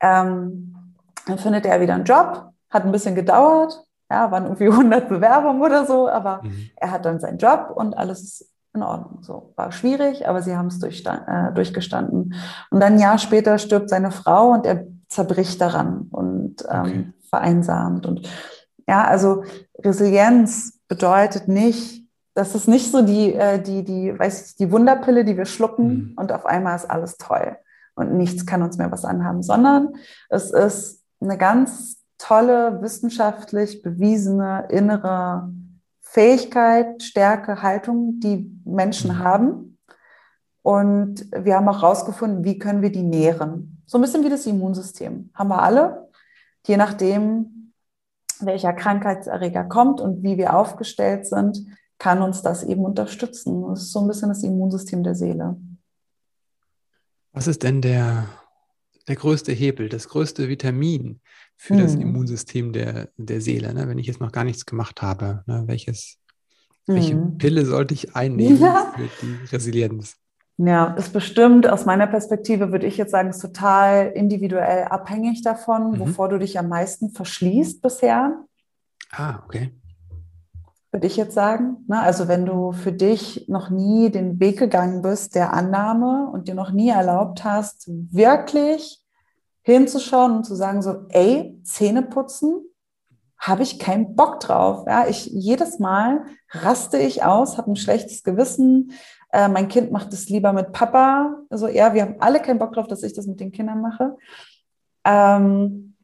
ähm, 0.00 0.94
dann 1.26 1.38
findet 1.38 1.66
er 1.66 1.80
wieder 1.80 1.94
einen 1.94 2.04
Job, 2.04 2.52
hat 2.70 2.84
ein 2.84 2.92
bisschen 2.92 3.16
gedauert, 3.16 3.84
ja, 4.10 4.30
waren 4.30 4.44
irgendwie 4.44 4.68
100 4.70 5.08
Bewerbungen 5.08 5.62
oder 5.62 5.86
so, 5.86 6.08
aber 6.08 6.42
mhm. 6.42 6.70
er 6.76 6.90
hat 6.92 7.04
dann 7.04 7.18
seinen 7.18 7.38
Job 7.38 7.72
und 7.74 7.96
alles 7.96 8.22
ist 8.22 8.51
in 8.74 8.82
Ordnung. 8.82 9.22
So 9.22 9.52
war 9.56 9.72
schwierig, 9.72 10.26
aber 10.28 10.42
sie 10.42 10.56
haben 10.56 10.68
es 10.68 10.82
äh, 10.82 11.52
durchgestanden. 11.54 12.34
Und 12.70 12.80
dann 12.80 12.94
ein 12.94 12.98
Jahr 12.98 13.18
später 13.18 13.58
stirbt 13.58 13.90
seine 13.90 14.10
Frau 14.10 14.50
und 14.50 14.66
er 14.66 14.86
zerbricht 15.08 15.60
daran 15.60 16.08
und 16.10 16.64
ähm, 16.68 16.80
okay. 16.80 17.12
vereinsamt. 17.28 18.06
Und 18.06 18.28
ja, 18.88 19.04
also 19.04 19.44
Resilienz 19.78 20.80
bedeutet 20.88 21.48
nicht, 21.48 22.02
das 22.34 22.54
ist 22.54 22.66
nicht 22.66 22.90
so 22.90 23.02
die, 23.02 23.34
äh, 23.34 23.60
die, 23.60 23.84
die, 23.84 24.18
weiß 24.18 24.46
ich, 24.46 24.56
die 24.56 24.72
Wunderpille, 24.72 25.24
die 25.24 25.36
wir 25.36 25.44
schlucken 25.44 25.86
mhm. 25.86 26.12
und 26.16 26.32
auf 26.32 26.46
einmal 26.46 26.76
ist 26.76 26.90
alles 26.90 27.18
toll 27.18 27.56
und 27.94 28.14
nichts 28.14 28.46
kann 28.46 28.62
uns 28.62 28.78
mehr 28.78 28.90
was 28.90 29.04
anhaben, 29.04 29.42
sondern 29.42 29.94
es 30.30 30.50
ist 30.50 31.02
eine 31.20 31.36
ganz 31.36 31.98
tolle, 32.18 32.80
wissenschaftlich 32.80 33.82
bewiesene 33.82 34.66
innere 34.70 35.52
Fähigkeit, 36.12 37.02
Stärke, 37.02 37.62
Haltung, 37.62 38.20
die 38.20 38.60
Menschen 38.66 39.12
mhm. 39.12 39.18
haben. 39.18 39.78
Und 40.60 41.26
wir 41.32 41.56
haben 41.56 41.68
auch 41.68 41.80
herausgefunden, 41.80 42.44
wie 42.44 42.58
können 42.58 42.82
wir 42.82 42.92
die 42.92 43.02
nähren. 43.02 43.82
So 43.86 43.96
ein 43.96 44.02
bisschen 44.02 44.22
wie 44.22 44.28
das 44.28 44.44
Immunsystem. 44.44 45.30
Haben 45.32 45.48
wir 45.48 45.62
alle, 45.62 46.10
je 46.66 46.76
nachdem, 46.76 47.72
welcher 48.40 48.74
Krankheitserreger 48.74 49.64
kommt 49.64 50.02
und 50.02 50.22
wie 50.22 50.36
wir 50.36 50.54
aufgestellt 50.54 51.26
sind, 51.26 51.64
kann 51.98 52.20
uns 52.20 52.42
das 52.42 52.62
eben 52.62 52.84
unterstützen. 52.84 53.62
Das 53.68 53.80
ist 53.80 53.92
so 53.92 54.00
ein 54.00 54.08
bisschen 54.08 54.28
das 54.28 54.42
Immunsystem 54.42 55.02
der 55.02 55.14
Seele. 55.14 55.56
Was 57.32 57.46
ist 57.46 57.62
denn 57.62 57.80
der, 57.80 58.26
der 59.08 59.16
größte 59.16 59.52
Hebel, 59.52 59.88
das 59.88 60.08
größte 60.08 60.48
Vitamin, 60.48 61.20
für 61.56 61.76
das 61.76 61.94
hm. 61.94 62.02
Immunsystem 62.02 62.72
der, 62.72 63.10
der 63.16 63.40
Seele, 63.40 63.72
ne? 63.74 63.88
wenn 63.88 63.98
ich 63.98 64.06
jetzt 64.06 64.20
noch 64.20 64.32
gar 64.32 64.44
nichts 64.44 64.66
gemacht 64.66 65.02
habe. 65.02 65.42
Ne? 65.46 65.64
Welches, 65.66 66.18
welche 66.86 67.12
hm. 67.12 67.38
Pille 67.38 67.64
sollte 67.64 67.94
ich 67.94 68.16
einnehmen 68.16 68.60
ja. 68.60 68.92
für 68.96 69.26
die 69.26 69.54
Resilienz? 69.54 70.16
Ja, 70.58 70.94
ist 70.94 71.12
bestimmt 71.12 71.68
aus 71.68 71.86
meiner 71.86 72.06
Perspektive, 72.06 72.72
würde 72.72 72.86
ich 72.86 72.96
jetzt 72.96 73.10
sagen, 73.10 73.30
ist 73.30 73.40
total 73.40 74.12
individuell 74.14 74.84
abhängig 74.84 75.42
davon, 75.42 75.92
mhm. 75.92 75.98
wovor 75.98 76.28
du 76.28 76.38
dich 76.38 76.58
am 76.58 76.68
meisten 76.68 77.10
verschließt 77.10 77.80
bisher. 77.80 78.44
Ah, 79.10 79.42
okay. 79.44 79.72
Würde 80.92 81.06
ich 81.06 81.16
jetzt 81.16 81.34
sagen. 81.34 81.78
Ne? 81.88 81.98
Also 82.00 82.28
wenn 82.28 82.44
du 82.44 82.72
für 82.72 82.92
dich 82.92 83.46
noch 83.48 83.70
nie 83.70 84.10
den 84.10 84.38
Weg 84.38 84.58
gegangen 84.58 85.02
bist 85.02 85.34
der 85.34 85.52
Annahme 85.54 86.28
und 86.30 86.48
dir 86.48 86.54
noch 86.54 86.70
nie 86.70 86.90
erlaubt 86.90 87.44
hast, 87.44 87.88
wirklich 87.88 89.00
hinzuschauen 89.62 90.36
und 90.36 90.44
zu 90.44 90.54
sagen 90.54 90.82
so, 90.82 91.06
ey, 91.08 91.58
Zähne 91.64 92.02
putzen, 92.02 92.60
habe 93.38 93.62
ich 93.62 93.78
keinen 93.78 94.14
Bock 94.14 94.40
drauf. 94.40 94.84
Ja, 94.86 95.08
ich 95.08 95.26
jedes 95.26 95.78
Mal 95.78 96.26
raste 96.50 96.98
ich 96.98 97.24
aus, 97.24 97.58
habe 97.58 97.72
ein 97.72 97.76
schlechtes 97.76 98.22
Gewissen, 98.22 98.92
äh, 99.32 99.48
mein 99.48 99.68
Kind 99.68 99.90
macht 99.90 100.12
es 100.12 100.28
lieber 100.28 100.52
mit 100.52 100.72
Papa. 100.72 101.38
Also 101.48 101.66
ja, 101.68 101.94
wir 101.94 102.02
haben 102.02 102.16
alle 102.20 102.40
keinen 102.40 102.58
Bock 102.58 102.74
drauf, 102.74 102.86
dass 102.86 103.02
ich 103.02 103.14
das 103.14 103.26
mit 103.26 103.40
den 103.40 103.50
Kindern 103.50 103.80
mache. 103.80 104.16
Ähm, 105.04 105.96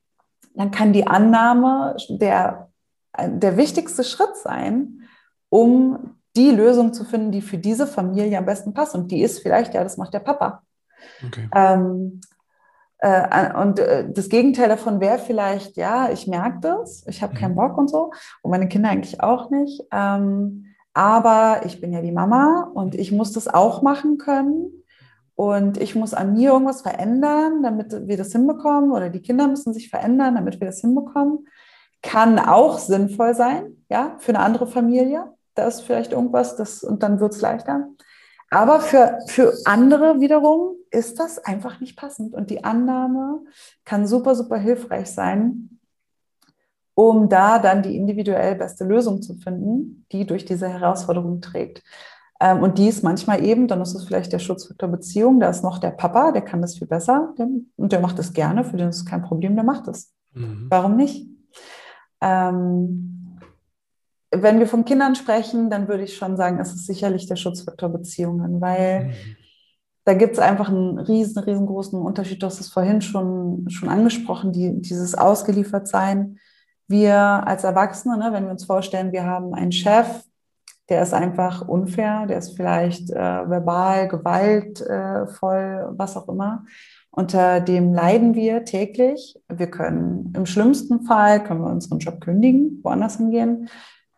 dann 0.54 0.70
kann 0.70 0.92
die 0.92 1.06
Annahme 1.06 1.94
der, 2.08 2.67
der 3.16 3.56
wichtigste 3.56 4.04
Schritt 4.04 4.36
sein, 4.36 5.02
um 5.48 6.16
die 6.36 6.50
Lösung 6.50 6.92
zu 6.92 7.04
finden, 7.04 7.32
die 7.32 7.40
für 7.40 7.58
diese 7.58 7.86
Familie 7.86 8.38
am 8.38 8.46
besten 8.46 8.74
passt. 8.74 8.94
Und 8.94 9.10
die 9.10 9.22
ist 9.22 9.40
vielleicht, 9.40 9.74
ja, 9.74 9.82
das 9.82 9.96
macht 9.96 10.14
der 10.14 10.20
Papa. 10.20 10.62
Okay. 11.26 11.48
Ähm, 11.54 12.20
äh, 12.98 13.54
und 13.54 13.78
äh, 13.78 14.10
das 14.10 14.28
Gegenteil 14.28 14.68
davon 14.68 15.00
wäre 15.00 15.18
vielleicht, 15.18 15.76
ja, 15.76 16.10
ich 16.10 16.26
merke 16.26 16.58
das, 16.60 17.04
ich 17.06 17.22
habe 17.22 17.34
keinen 17.34 17.52
mhm. 17.52 17.56
Bock 17.56 17.78
und 17.78 17.88
so. 17.88 18.12
Und 18.42 18.50
meine 18.50 18.68
Kinder 18.68 18.90
eigentlich 18.90 19.20
auch 19.20 19.50
nicht. 19.50 19.82
Ähm, 19.92 20.66
aber 20.94 21.62
ich 21.64 21.80
bin 21.80 21.92
ja 21.92 22.02
die 22.02 22.12
Mama 22.12 22.70
und 22.74 22.94
ich 22.94 23.12
muss 23.12 23.32
das 23.32 23.48
auch 23.48 23.82
machen 23.82 24.18
können. 24.18 24.72
Und 25.34 25.80
ich 25.80 25.94
muss 25.94 26.14
an 26.14 26.32
mir 26.32 26.50
irgendwas 26.50 26.82
verändern, 26.82 27.62
damit 27.62 28.08
wir 28.08 28.16
das 28.16 28.32
hinbekommen. 28.32 28.90
Oder 28.90 29.08
die 29.08 29.22
Kinder 29.22 29.46
müssen 29.46 29.72
sich 29.72 29.88
verändern, 29.88 30.34
damit 30.34 30.60
wir 30.60 30.66
das 30.66 30.80
hinbekommen. 30.80 31.46
Kann 32.02 32.38
auch 32.38 32.78
sinnvoll 32.78 33.34
sein, 33.34 33.84
ja, 33.88 34.16
für 34.18 34.30
eine 34.30 34.40
andere 34.40 34.66
Familie. 34.66 35.32
Da 35.54 35.66
ist 35.66 35.80
vielleicht 35.80 36.12
irgendwas, 36.12 36.56
das, 36.56 36.82
und 36.84 37.02
dann 37.02 37.20
wird 37.20 37.32
es 37.32 37.40
leichter. 37.40 37.88
Aber 38.50 38.80
für, 38.80 39.18
für 39.26 39.52
andere 39.64 40.20
wiederum 40.20 40.76
ist 40.90 41.18
das 41.18 41.38
einfach 41.38 41.80
nicht 41.80 41.96
passend. 41.96 42.34
Und 42.34 42.50
die 42.50 42.64
Annahme 42.64 43.40
kann 43.84 44.06
super, 44.06 44.34
super 44.34 44.56
hilfreich 44.56 45.10
sein, 45.10 45.80
um 46.94 47.28
da 47.28 47.58
dann 47.58 47.82
die 47.82 47.96
individuell 47.96 48.54
beste 48.54 48.84
Lösung 48.84 49.22
zu 49.22 49.34
finden, 49.34 50.06
die 50.12 50.26
durch 50.26 50.44
diese 50.44 50.68
Herausforderung 50.68 51.40
trägt. 51.40 51.82
Ähm, 52.40 52.62
und 52.62 52.78
die 52.78 52.88
ist 52.88 53.02
manchmal 53.02 53.44
eben, 53.44 53.68
dann 53.68 53.80
ist 53.80 53.94
es 53.94 54.04
vielleicht 54.04 54.32
der 54.32 54.38
Schutzfaktor 54.38 54.88
Beziehung, 54.88 55.40
da 55.40 55.50
ist 55.50 55.62
noch 55.62 55.78
der 55.78 55.90
Papa, 55.90 56.32
der 56.32 56.42
kann 56.42 56.62
das 56.62 56.78
viel 56.78 56.86
besser 56.86 57.34
und 57.76 57.92
der 57.92 58.00
macht 58.00 58.18
das 58.18 58.32
gerne, 58.32 58.64
für 58.64 58.76
den 58.76 58.88
ist 58.88 58.98
es 58.98 59.04
kein 59.04 59.22
Problem, 59.22 59.56
der 59.56 59.64
macht 59.64 59.88
es. 59.88 60.12
Mhm. 60.34 60.66
Warum 60.70 60.96
nicht? 60.96 61.26
Ähm, 62.20 63.40
wenn 64.30 64.58
wir 64.58 64.66
von 64.66 64.84
Kindern 64.84 65.14
sprechen, 65.14 65.70
dann 65.70 65.88
würde 65.88 66.04
ich 66.04 66.16
schon 66.16 66.36
sagen, 66.36 66.58
es 66.60 66.74
ist 66.74 66.86
sicherlich 66.86 67.26
der 67.26 67.36
Schutzfaktor 67.36 67.88
Beziehungen, 67.88 68.60
weil 68.60 69.06
mhm. 69.06 69.12
da 70.04 70.14
gibt 70.14 70.34
es 70.34 70.38
einfach 70.38 70.68
einen 70.68 70.98
riesen, 70.98 71.42
riesengroßen 71.42 71.98
Unterschied. 71.98 72.42
Du 72.42 72.46
hast 72.46 72.60
es 72.60 72.68
vorhin 72.68 73.00
schon, 73.00 73.68
schon 73.70 73.88
angesprochen, 73.88 74.52
die, 74.52 74.80
dieses 74.80 75.14
Ausgeliefertsein 75.14 76.38
wir 76.88 77.16
als 77.16 77.64
Erwachsene, 77.64 78.16
ne, 78.16 78.32
wenn 78.32 78.44
wir 78.44 78.50
uns 78.50 78.64
vorstellen, 78.64 79.12
wir 79.12 79.24
haben 79.24 79.54
einen 79.54 79.72
Chef, 79.72 80.06
der 80.88 81.02
ist 81.02 81.12
einfach 81.12 81.68
unfair, 81.68 82.26
der 82.26 82.38
ist 82.38 82.56
vielleicht 82.56 83.10
äh, 83.10 83.14
verbal, 83.16 84.08
gewaltvoll, 84.08 85.88
was 85.90 86.16
auch 86.16 86.28
immer. 86.28 86.64
Unter 87.10 87.60
dem 87.60 87.92
leiden 87.92 88.34
wir 88.34 88.64
täglich. 88.64 89.40
Wir 89.48 89.70
können 89.70 90.32
im 90.36 90.46
schlimmsten 90.46 91.02
Fall 91.02 91.42
können 91.42 91.62
wir 91.62 91.70
unseren 91.70 91.98
Job 91.98 92.20
kündigen, 92.20 92.80
woanders 92.82 93.16
hingehen. 93.16 93.68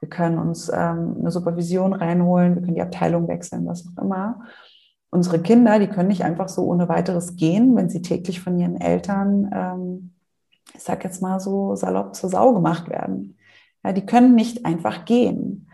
Wir 0.00 0.08
können 0.08 0.38
uns 0.38 0.68
ähm, 0.68 1.16
eine 1.18 1.30
Supervision 1.30 1.92
reinholen, 1.92 2.54
wir 2.54 2.62
können 2.62 2.74
die 2.74 2.82
Abteilung 2.82 3.28
wechseln, 3.28 3.66
was 3.66 3.86
auch 3.86 4.02
immer. 4.02 4.42
Unsere 5.10 5.40
Kinder, 5.40 5.78
die 5.78 5.88
können 5.88 6.08
nicht 6.08 6.24
einfach 6.24 6.48
so 6.48 6.62
ohne 6.64 6.88
weiteres 6.88 7.36
gehen, 7.36 7.74
wenn 7.76 7.90
sie 7.90 8.00
täglich 8.00 8.40
von 8.40 8.58
ihren 8.58 8.80
Eltern 8.80 9.50
ähm, 9.52 10.10
ich 10.74 10.82
sage 10.82 11.04
jetzt 11.04 11.22
mal 11.22 11.40
so 11.40 11.74
salopp 11.74 12.14
zur 12.14 12.30
Sau 12.30 12.54
gemacht 12.54 12.88
werden. 12.88 13.36
Ja, 13.84 13.92
die 13.92 14.06
können 14.06 14.34
nicht 14.34 14.66
einfach 14.66 15.04
gehen. 15.04 15.68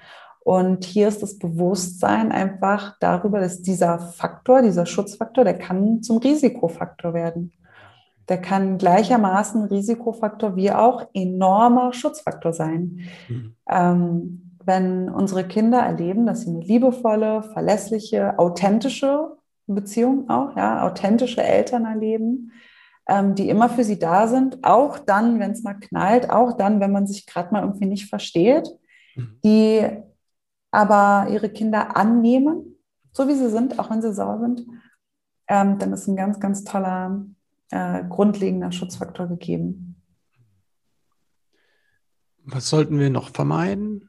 Und 0.47 0.85
hier 0.85 1.09
ist 1.09 1.25
das 1.25 1.41
Bewusstsein 1.41 2.31
einfach 2.31 2.95
darüber, 3.01 3.41
dass 3.41 3.63
dieser 3.63 3.99
Faktor, 3.99 4.63
dieser 4.63 4.87
Schutzfaktor, 4.87 5.43
der 5.43 5.59
kann 5.59 6.05
zum 6.05 6.19
Risikofaktor 6.19 7.15
werden. 7.15 7.53
Der 8.29 8.41
kann 8.41 8.79
gleichermaßen 8.79 9.65
Risikofaktor 9.65 10.55
wie 10.55 10.71
auch 10.71 11.09
enormer 11.15 11.93
Schutzfaktor 11.93 12.53
sein. 12.53 13.01
Mhm. 13.29 13.57
Ähm, 13.69 14.53
wenn 14.65 15.09
unsere 15.09 15.43
Kinder 15.43 15.81
erleben, 15.81 16.27
dass 16.27 16.43
sie 16.43 16.51
eine 16.51 16.61
liebevolle, 16.61 17.43
verlässliche, 17.43 18.39
authentische 18.39 19.33
Beziehung 19.67 20.31
auch, 20.31 20.57
ja, 20.57 20.87
authentische 20.87 21.43
Eltern 21.43 21.87
erleben, 21.87 22.53
ähm, 23.09 23.35
die 23.35 23.49
immer 23.49 23.69
für 23.69 23.83
sie 23.83 23.99
da 23.99 24.29
sind, 24.29 24.63
auch 24.63 25.01
dann, 25.01 25.41
wenn 25.41 25.51
es 25.51 25.65
mal 25.65 25.75
knallt, 25.75 26.31
auch 26.31 26.53
dann, 26.53 26.79
wenn 26.79 26.93
man 26.93 27.09
sich 27.09 27.27
gerade 27.27 27.53
mal 27.53 27.65
irgendwie 27.65 27.87
nicht 27.87 28.09
versteht, 28.09 28.69
mhm. 29.17 29.41
die 29.43 30.06
aber 30.71 31.31
ihre 31.31 31.49
Kinder 31.49 31.97
annehmen, 31.97 32.77
so 33.13 33.29
wie 33.29 33.35
sie 33.35 33.51
sind, 33.51 33.79
auch 33.79 33.91
wenn 33.91 34.03
sie 34.03 34.13
sauer 34.13 34.41
sind, 34.41 34.67
ähm, 35.49 35.79
dann 35.79 35.93
ist 35.93 36.07
ein 36.07 36.17
ganz, 36.17 36.41
ganz 36.41 36.65
toller, 36.65 37.25
äh, 37.71 38.05
grundlegender 38.09 38.73
Schutzfaktor 38.73 39.27
gegeben. 39.27 40.03
Was 42.45 42.69
sollten 42.69 42.99
wir 42.99 43.11
noch 43.11 43.31
vermeiden 43.31 44.09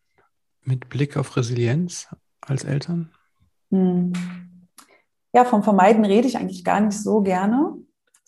mit 0.62 0.90
Blick 0.90 1.18
auf 1.18 1.38
Resilienz 1.38 2.08
als 2.42 2.64
Eltern? 2.64 3.12
Hm. 3.72 4.14
Ja, 5.34 5.46
vom 5.46 5.64
Vermeiden 5.64 6.06
rede 6.06 6.28
ich 6.28 6.38
eigentlich 6.38 6.64
gar 6.64 6.80
nicht 6.80 7.00
so 7.00 7.22
gerne 7.22 7.78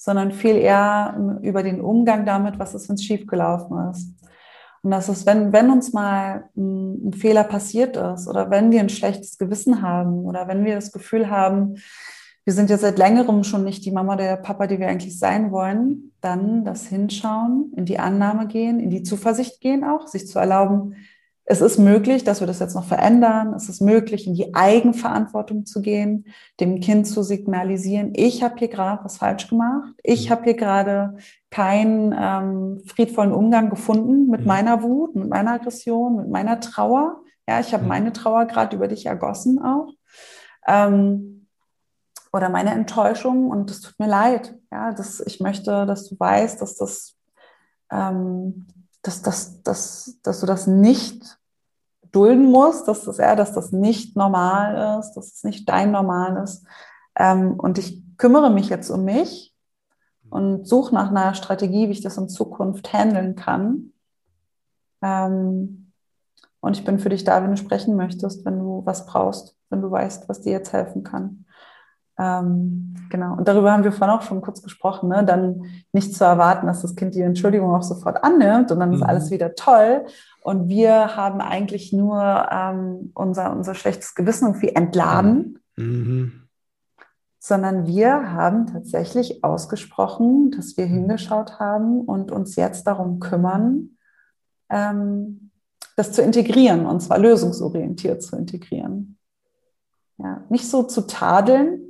sondern 0.02 0.32
viel 0.32 0.56
eher 0.56 1.40
über 1.42 1.62
den 1.62 1.82
Umgang 1.82 2.26
damit, 2.26 2.58
was 2.58 2.74
ist, 2.74 2.88
wenn 2.88 2.96
es 2.96 3.04
schiefgelaufen 3.04 3.90
ist. 3.92 4.16
Und 4.82 4.92
das 4.92 5.10
ist, 5.10 5.26
wenn, 5.26 5.52
wenn 5.52 5.70
uns 5.70 5.94
mal 5.94 6.50
ein, 6.56 7.14
Fehler 7.14 7.44
passiert 7.44 7.98
ist 7.98 8.28
oder 8.28 8.50
wenn 8.50 8.72
wir 8.72 8.80
ein 8.80 8.90
schlechtes 8.90 9.38
Gewissen 9.38 9.82
haben 9.82 10.26
oder 10.26 10.48
wenn 10.48 10.64
wir 10.64 10.76
das 10.76 10.92
Gefühl 10.92 11.30
haben, 11.30 11.76
wir 12.46 12.54
sind 12.54 12.70
jetzt 12.70 12.82
seit 12.82 12.98
längerem 12.98 13.44
schon 13.44 13.64
nicht 13.64 13.86
die 13.86 13.92
Mama 13.92 14.14
oder 14.14 14.24
der 14.24 14.38
Papa, 14.38 14.68
die 14.68 14.80
wir 14.80 14.88
eigentlich 14.88 15.20
sein 15.20 15.52
wollen, 15.52 16.14
dann 16.22 16.64
das 16.64 16.88
Hinschauen, 16.88 17.74
in 17.76 17.86
die 17.86 18.00
Annahme 18.00 18.48
gehen, 18.48 18.80
in 18.80 18.90
die 18.90 19.04
Zuversicht 19.04 19.62
gehen 19.62 19.84
auch, 19.84 20.08
sich 20.08 20.28
zu 20.28 20.40
erlauben, 20.40 20.96
es 21.52 21.62
ist 21.62 21.80
möglich, 21.80 22.24
dass 22.24 22.42
wir 22.42 22.48
das 22.48 22.60
jetzt 22.60 22.76
noch 22.76 22.86
verändern. 22.86 23.56
Es 23.56 23.70
ist 23.70 23.82
möglich, 23.82 24.28
in 24.28 24.36
die 24.36 24.54
Eigenverantwortung 24.54 25.66
zu 25.66 25.82
gehen, 25.82 26.28
dem 26.60 26.80
Kind 26.80 27.08
zu 27.08 27.24
signalisieren, 27.24 28.14
ich 28.16 28.44
habe 28.44 28.60
hier 28.60 28.68
gerade 28.68 29.04
was 29.04 29.18
falsch 29.18 29.48
gemacht. 29.48 29.96
Ich 30.04 30.28
mhm. 30.28 30.32
habe 30.32 30.44
hier 30.44 30.54
gerade 30.54 31.18
keinen 31.50 32.16
ähm, 32.16 32.82
friedvollen 32.86 33.34
Umgang 33.34 33.72
gefunden 33.72 34.28
mit 34.28 34.42
mhm. 34.42 34.48
meiner 34.48 34.84
Wut, 34.84 35.16
mit 35.16 35.28
meiner 35.28 35.54
Aggression, 35.54 36.18
mit 36.18 36.30
meiner 36.30 36.60
Trauer. 36.60 37.24
Ja, 37.48 37.60
ich 37.60 37.74
habe 37.74 37.82
mhm. 37.82 37.90
meine 37.90 38.14
Trauer 38.14 38.46
gerade 38.46 38.76
über 38.76 38.88
dich 38.88 39.08
ergossen 39.08 39.60
auch. 39.60 39.92
Ähm, 40.68 41.48
oder 42.32 42.50
meine 42.50 42.74
Enttäuschung 42.74 43.50
und 43.50 43.72
es 43.72 43.82
tut 43.82 43.98
mir 43.98 44.08
leid. 44.08 44.56
Ja, 44.72 44.92
das, 44.92 45.20
ich 45.20 45.40
möchte, 45.40 45.88
dass 45.88 46.08
du 46.08 46.16
weißt, 46.20 46.62
dass 46.62 46.76
das 46.76 47.16
ähm, 47.92 48.68
dass, 49.02 49.22
dass, 49.22 49.64
dass, 49.64 50.20
dass 50.24 50.40
du 50.40 50.46
das 50.46 50.68
nicht 50.68 51.39
dulden 52.12 52.52
musst, 52.52 52.88
dass 52.88 53.04
das, 53.04 53.18
ja, 53.18 53.36
dass 53.36 53.54
das 53.54 53.72
nicht 53.72 54.16
normal 54.16 55.00
ist, 55.00 55.14
dass 55.14 55.34
es 55.34 55.44
nicht 55.44 55.68
dein 55.70 55.92
Normal 55.92 56.42
ist. 56.44 56.66
Ähm, 57.16 57.54
und 57.60 57.78
ich 57.78 58.02
kümmere 58.18 58.50
mich 58.50 58.70
jetzt 58.70 58.90
um 58.90 59.06
mich 59.06 59.54
und 60.30 60.68
suche 60.68 60.94
nach 60.94 61.10
einer 61.10 61.34
Strategie, 61.34 61.88
wie 61.88 61.94
ich 61.94 62.02
das 62.02 62.18
in 62.18 62.30
Zukunft 62.30 62.94
handeln 62.94 63.36
kann. 63.36 63.92
Ähm, 65.02 65.92
und 66.62 66.78
ich 66.78 66.84
bin 66.84 67.00
für 67.00 67.10
dich 67.10 67.24
da, 67.24 67.42
wenn 67.42 67.52
du 67.52 67.58
sprechen 67.58 67.96
möchtest, 67.96 68.46
wenn 68.46 68.60
du 68.60 68.82
was 68.86 69.06
brauchst, 69.06 69.56
wenn 69.70 69.82
du 69.82 69.90
weißt, 69.90 70.28
was 70.28 70.42
dir 70.42 70.52
jetzt 70.52 70.74
helfen 70.74 71.04
kann. 71.04 71.46
Ähm, 72.20 72.96
genau. 73.10 73.36
Und 73.36 73.48
darüber 73.48 73.72
haben 73.72 73.86
wir 73.86 73.94
vorhin 73.94 74.16
auch 74.16 74.24
schon 74.24 74.42
kurz 74.42 74.62
gesprochen, 74.62 75.08
ne? 75.08 75.24
dann 75.24 75.64
nicht 75.94 76.14
zu 76.14 76.26
erwarten, 76.26 76.68
dass 76.68 76.82
das 76.82 76.96
Kind 76.96 77.16
die 77.16 77.22
Entschuldigung 77.22 77.74
auch 77.74 77.84
sofort 77.84 78.22
annimmt 78.24 78.72
und 78.72 78.80
dann 78.80 78.92
ist 78.92 79.00
mhm. 79.00 79.06
alles 79.06 79.32
wieder 79.32 79.56
toll. 79.56 80.06
Und 80.42 80.70
wir 80.70 81.16
haben 81.16 81.42
eigentlich 81.42 81.94
nur 81.94 82.48
ähm, 82.52 83.12
unser, 83.14 83.52
unser 83.52 83.76
schlechtes 83.76 84.16
Gewissen 84.16 84.48
irgendwie 84.48 84.76
entladen. 84.76 85.60
Mhm. 85.76 86.48
Sondern 87.40 87.88
wir 87.88 88.32
haben 88.32 88.68
tatsächlich 88.68 89.44
ausgesprochen, 89.44 90.52
dass 90.52 90.78
wir 90.78 90.88
mhm. 90.88 90.94
hingeschaut 90.94 91.60
haben 91.60 92.02
und 92.02 92.32
uns 92.32 92.56
jetzt 92.56 92.88
darum 92.88 93.20
kümmern, 93.20 93.98
ähm, 94.70 95.52
das 95.96 96.12
zu 96.14 96.22
integrieren, 96.22 96.86
und 96.86 97.02
zwar 97.02 97.18
lösungsorientiert 97.18 98.24
zu 98.24 98.38
integrieren. 98.38 99.18
Ja, 100.18 100.44
nicht 100.50 100.70
so 100.70 100.84
zu 100.84 101.08
tadeln, 101.08 101.90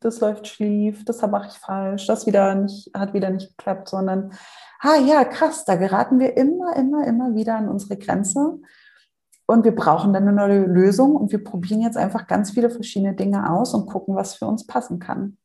das 0.00 0.20
läuft 0.20 0.46
schief, 0.46 1.04
das 1.04 1.20
mache 1.22 1.48
ich 1.48 1.58
falsch, 1.58 2.06
das 2.06 2.26
wieder 2.26 2.54
nicht, 2.54 2.90
hat 2.94 3.12
wieder 3.12 3.30
nicht 3.30 3.56
geklappt, 3.56 3.88
sondern, 3.88 4.32
ah 4.80 4.96
ja, 4.96 5.24
krass, 5.24 5.64
da 5.64 5.76
geraten 5.76 6.18
wir 6.18 6.36
immer, 6.36 6.76
immer, 6.76 7.06
immer 7.06 7.34
wieder 7.34 7.56
an 7.56 7.68
unsere 7.68 7.96
Grenze. 7.96 8.58
Und 9.46 9.64
wir 9.64 9.74
brauchen 9.74 10.12
dann 10.12 10.26
eine 10.26 10.32
neue 10.32 10.66
Lösung 10.66 11.14
und 11.14 11.30
wir 11.30 11.42
probieren 11.42 11.80
jetzt 11.80 11.96
einfach 11.96 12.26
ganz 12.26 12.50
viele 12.50 12.68
verschiedene 12.68 13.14
Dinge 13.14 13.50
aus 13.50 13.74
und 13.74 13.86
gucken, 13.86 14.16
was 14.16 14.34
für 14.34 14.46
uns 14.46 14.66
passen 14.66 14.98
kann. 14.98 15.38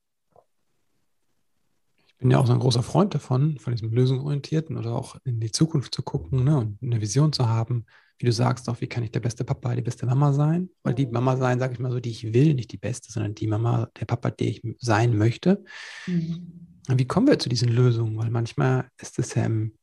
Ich 2.07 2.17
bin 2.17 2.31
ja 2.31 2.39
auch 2.39 2.47
so 2.47 2.53
ein 2.53 2.59
großer 2.59 2.83
Freund 2.83 3.13
davon, 3.13 3.57
von 3.59 3.73
diesem 3.73 3.91
Lösungsorientierten 3.91 4.77
oder 4.77 4.95
auch 4.95 5.17
in 5.23 5.39
die 5.39 5.51
Zukunft 5.51 5.93
zu 5.93 6.01
gucken 6.01 6.43
ne, 6.43 6.57
und 6.57 6.77
eine 6.81 7.01
Vision 7.01 7.31
zu 7.31 7.47
haben. 7.47 7.85
Wie 8.17 8.25
du 8.25 8.31
sagst, 8.31 8.69
auch 8.69 8.81
wie 8.81 8.87
kann 8.87 9.03
ich 9.03 9.11
der 9.11 9.19
beste 9.19 9.43
Papa, 9.43 9.73
die 9.73 9.81
beste 9.81 10.05
Mama 10.05 10.31
sein? 10.33 10.69
Weil 10.83 10.93
die 10.93 11.07
Mama 11.07 11.37
sein, 11.37 11.59
sage 11.59 11.73
ich 11.73 11.79
mal 11.79 11.91
so, 11.91 11.99
die 11.99 12.11
ich 12.11 12.33
will, 12.33 12.53
nicht 12.53 12.71
die 12.71 12.77
beste, 12.77 13.11
sondern 13.11 13.33
die 13.33 13.47
Mama, 13.47 13.89
der 13.99 14.05
Papa, 14.05 14.29
der 14.29 14.47
ich 14.47 14.61
sein 14.79 15.17
möchte. 15.17 15.63
Mhm. 16.05 16.70
Wie 16.97 17.07
kommen 17.07 17.27
wir 17.27 17.39
zu 17.39 17.49
diesen 17.49 17.69
Lösungen? 17.69 18.17
Weil 18.17 18.29
manchmal 18.29 18.85
ist 18.99 19.19
es 19.19 19.35
ja 19.35 19.43
im 19.43 19.73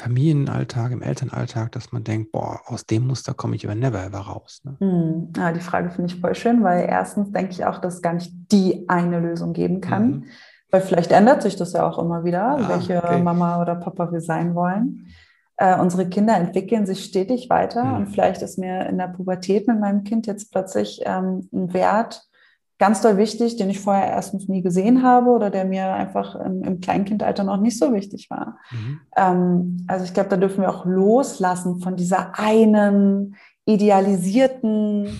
Familienalltag, 0.00 0.92
im 0.92 1.02
Elternalltag, 1.02 1.72
dass 1.72 1.92
man 1.92 2.04
denkt, 2.04 2.32
boah, 2.32 2.60
aus 2.66 2.86
dem 2.86 3.06
Muster 3.06 3.34
komme 3.34 3.56
ich 3.56 3.66
aber 3.66 3.74
never 3.74 4.02
ever 4.02 4.18
raus. 4.18 4.62
Ne? 4.64 4.76
Hm. 4.78 5.32
Ja, 5.36 5.52
die 5.52 5.60
Frage 5.60 5.90
finde 5.90 6.12
ich 6.12 6.20
voll 6.20 6.34
schön, 6.34 6.62
weil 6.62 6.86
erstens 6.88 7.30
denke 7.32 7.52
ich 7.52 7.66
auch, 7.66 7.78
dass 7.78 7.96
es 7.96 8.02
gar 8.02 8.14
nicht 8.14 8.32
die 8.50 8.88
eine 8.88 9.20
Lösung 9.20 9.52
geben 9.52 9.80
kann. 9.80 10.10
Mhm. 10.10 10.24
Weil 10.70 10.80
vielleicht 10.80 11.12
ändert 11.12 11.42
sich 11.42 11.56
das 11.56 11.72
ja 11.72 11.86
auch 11.86 11.98
immer 11.98 12.24
wieder, 12.24 12.58
ja, 12.58 12.68
welche 12.68 12.98
okay. 12.98 13.20
Mama 13.20 13.60
oder 13.60 13.74
Papa 13.74 14.10
wir 14.12 14.20
sein 14.20 14.54
wollen. 14.54 15.08
Äh, 15.56 15.78
unsere 15.78 16.08
Kinder 16.08 16.36
entwickeln 16.36 16.86
sich 16.86 17.04
stetig 17.04 17.50
weiter 17.50 17.84
mhm. 17.84 17.94
und 17.96 18.06
vielleicht 18.06 18.40
ist 18.40 18.58
mir 18.58 18.86
in 18.86 18.96
der 18.96 19.08
Pubertät 19.08 19.68
mit 19.68 19.80
meinem 19.80 20.04
Kind 20.04 20.26
jetzt 20.26 20.50
plötzlich 20.52 21.02
ähm, 21.04 21.48
ein 21.52 21.74
Wert 21.74 22.29
ganz 22.80 23.02
doll 23.02 23.18
wichtig, 23.18 23.56
den 23.56 23.68
ich 23.68 23.78
vorher 23.78 24.08
erstens 24.08 24.48
nie 24.48 24.62
gesehen 24.62 25.02
habe 25.02 25.30
oder 25.30 25.50
der 25.50 25.66
mir 25.66 25.92
einfach 25.92 26.34
im, 26.34 26.64
im 26.64 26.80
Kleinkindalter 26.80 27.44
noch 27.44 27.58
nicht 27.58 27.78
so 27.78 27.92
wichtig 27.92 28.30
war. 28.30 28.56
Mhm. 28.70 29.00
Ähm, 29.16 29.86
also 29.86 30.04
ich 30.06 30.14
glaube, 30.14 30.30
da 30.30 30.36
dürfen 30.38 30.62
wir 30.62 30.70
auch 30.70 30.86
loslassen 30.86 31.80
von 31.80 31.96
dieser 31.96 32.38
einen 32.38 33.36
idealisierten 33.66 35.10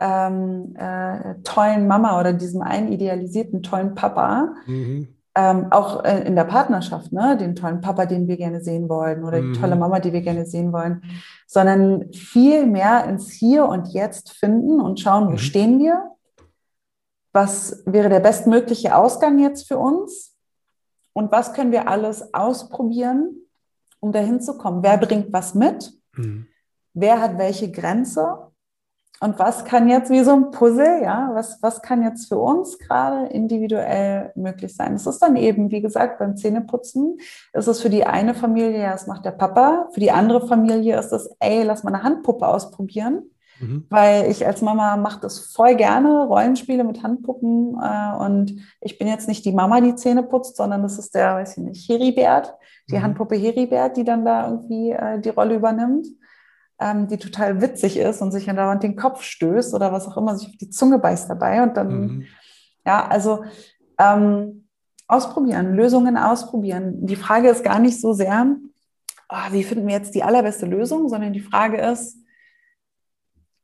ähm, 0.00 0.76
äh, 0.76 1.36
tollen 1.42 1.86
Mama 1.86 2.20
oder 2.20 2.34
diesem 2.34 2.60
einen 2.60 2.92
idealisierten 2.92 3.62
tollen 3.62 3.94
Papa. 3.94 4.52
Mhm. 4.66 5.08
Ähm, 5.34 5.68
auch 5.70 6.04
äh, 6.04 6.24
in 6.26 6.36
der 6.36 6.44
Partnerschaft, 6.44 7.10
ne? 7.10 7.38
den 7.38 7.54
tollen 7.54 7.80
Papa, 7.80 8.04
den 8.04 8.28
wir 8.28 8.36
gerne 8.36 8.60
sehen 8.60 8.90
wollen 8.90 9.24
oder 9.24 9.40
mhm. 9.40 9.54
die 9.54 9.60
tolle 9.60 9.76
Mama, 9.76 9.98
die 9.98 10.12
wir 10.12 10.20
gerne 10.20 10.44
sehen 10.44 10.74
wollen, 10.74 11.00
sondern 11.46 12.12
viel 12.12 12.66
mehr 12.66 13.06
ins 13.06 13.30
Hier 13.30 13.64
und 13.64 13.94
Jetzt 13.94 14.32
finden 14.32 14.78
und 14.78 15.00
schauen, 15.00 15.28
wo 15.28 15.30
mhm. 15.30 15.38
stehen 15.38 15.78
wir, 15.78 16.12
was 17.32 17.82
wäre 17.86 18.08
der 18.08 18.20
bestmögliche 18.20 18.94
Ausgang 18.94 19.38
jetzt 19.38 19.66
für 19.66 19.78
uns 19.78 20.36
und 21.12 21.32
was 21.32 21.52
können 21.52 21.72
wir 21.72 21.88
alles 21.88 22.34
ausprobieren, 22.34 23.36
um 24.00 24.12
dahin 24.12 24.40
zu 24.40 24.58
kommen. 24.58 24.82
Wer 24.82 24.98
bringt 24.98 25.32
was 25.32 25.54
mit? 25.54 25.92
Mhm. 26.16 26.46
Wer 26.94 27.20
hat 27.20 27.38
welche 27.38 27.70
Grenze? 27.70 28.52
Und 29.20 29.38
was 29.38 29.64
kann 29.64 29.88
jetzt 29.88 30.10
wie 30.10 30.24
so 30.24 30.32
ein 30.32 30.50
Puzzle, 30.50 31.00
ja, 31.00 31.30
was, 31.32 31.62
was 31.62 31.80
kann 31.80 32.02
jetzt 32.02 32.26
für 32.26 32.38
uns 32.38 32.76
gerade 32.80 33.28
individuell 33.28 34.32
möglich 34.34 34.74
sein? 34.74 34.94
Es 34.94 35.06
ist 35.06 35.20
dann 35.20 35.36
eben, 35.36 35.70
wie 35.70 35.80
gesagt, 35.80 36.18
beim 36.18 36.36
Zähneputzen 36.36 37.18
ist 37.52 37.68
es 37.68 37.80
für 37.80 37.88
die 37.88 38.04
eine 38.04 38.34
Familie, 38.34 38.80
ja, 38.80 38.90
das 38.90 39.06
macht 39.06 39.24
der 39.24 39.30
Papa. 39.30 39.88
Für 39.92 40.00
die 40.00 40.10
andere 40.10 40.48
Familie 40.48 40.98
ist 40.98 41.12
es, 41.12 41.30
ey, 41.38 41.62
lass 41.62 41.84
mal 41.84 41.94
eine 41.94 42.02
Handpuppe 42.02 42.48
ausprobieren. 42.48 43.30
Mhm. 43.62 43.86
Weil 43.88 44.30
ich 44.30 44.46
als 44.46 44.60
Mama 44.60 44.96
mache 44.96 45.20
das 45.20 45.38
voll 45.52 45.76
gerne, 45.76 46.26
Rollenspiele 46.26 46.84
mit 46.84 47.02
Handpuppen. 47.02 47.78
Äh, 47.80 48.16
und 48.18 48.56
ich 48.80 48.98
bin 48.98 49.08
jetzt 49.08 49.28
nicht 49.28 49.44
die 49.44 49.52
Mama, 49.52 49.80
die 49.80 49.94
Zähne 49.94 50.22
putzt, 50.22 50.56
sondern 50.56 50.82
das 50.82 50.98
ist 50.98 51.14
der, 51.14 51.36
weiß 51.36 51.56
ich 51.56 51.64
nicht, 51.64 51.88
Heribert, 51.88 52.54
die 52.90 52.96
mhm. 52.96 53.02
Handpuppe 53.02 53.36
Heribert, 53.36 53.96
die 53.96 54.04
dann 54.04 54.24
da 54.24 54.48
irgendwie 54.48 54.90
äh, 54.90 55.20
die 55.20 55.28
Rolle 55.28 55.54
übernimmt, 55.54 56.06
ähm, 56.80 57.06
die 57.06 57.18
total 57.18 57.60
witzig 57.62 57.96
ist 57.96 58.20
und 58.20 58.32
sich 58.32 58.46
dann 58.46 58.56
dauernd 58.56 58.82
den 58.82 58.96
Kopf 58.96 59.22
stößt 59.22 59.74
oder 59.74 59.92
was 59.92 60.08
auch 60.08 60.16
immer, 60.16 60.36
sich 60.36 60.48
auf 60.48 60.56
die 60.56 60.70
Zunge 60.70 60.98
beißt 60.98 61.30
dabei. 61.30 61.62
Und 61.62 61.76
dann, 61.76 61.88
mhm. 61.88 62.24
ja, 62.84 63.06
also 63.06 63.44
ähm, 63.98 64.66
ausprobieren, 65.06 65.76
Lösungen 65.76 66.16
ausprobieren. 66.16 67.06
Die 67.06 67.16
Frage 67.16 67.48
ist 67.48 67.62
gar 67.62 67.78
nicht 67.78 68.00
so 68.00 68.12
sehr, 68.12 68.56
oh, 69.28 69.52
wie 69.52 69.62
finden 69.62 69.86
wir 69.86 69.94
jetzt 69.94 70.14
die 70.14 70.24
allerbeste 70.24 70.66
Lösung, 70.66 71.08
sondern 71.08 71.32
die 71.32 71.40
Frage 71.40 71.78
ist, 71.78 72.21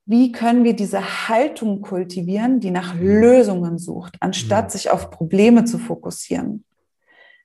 wie 0.09 0.33
können 0.33 0.65
wir 0.65 0.75
diese 0.75 1.29
Haltung 1.29 1.83
kultivieren, 1.83 2.61
die 2.61 2.71
nach 2.71 2.95
Lösungen 2.95 3.77
sucht, 3.77 4.17
anstatt 4.21 4.65
mhm. 4.65 4.71
sich 4.71 4.91
auf 4.91 5.11
Probleme 5.11 5.67
zu 5.67 5.77
fokussieren, 5.77 6.65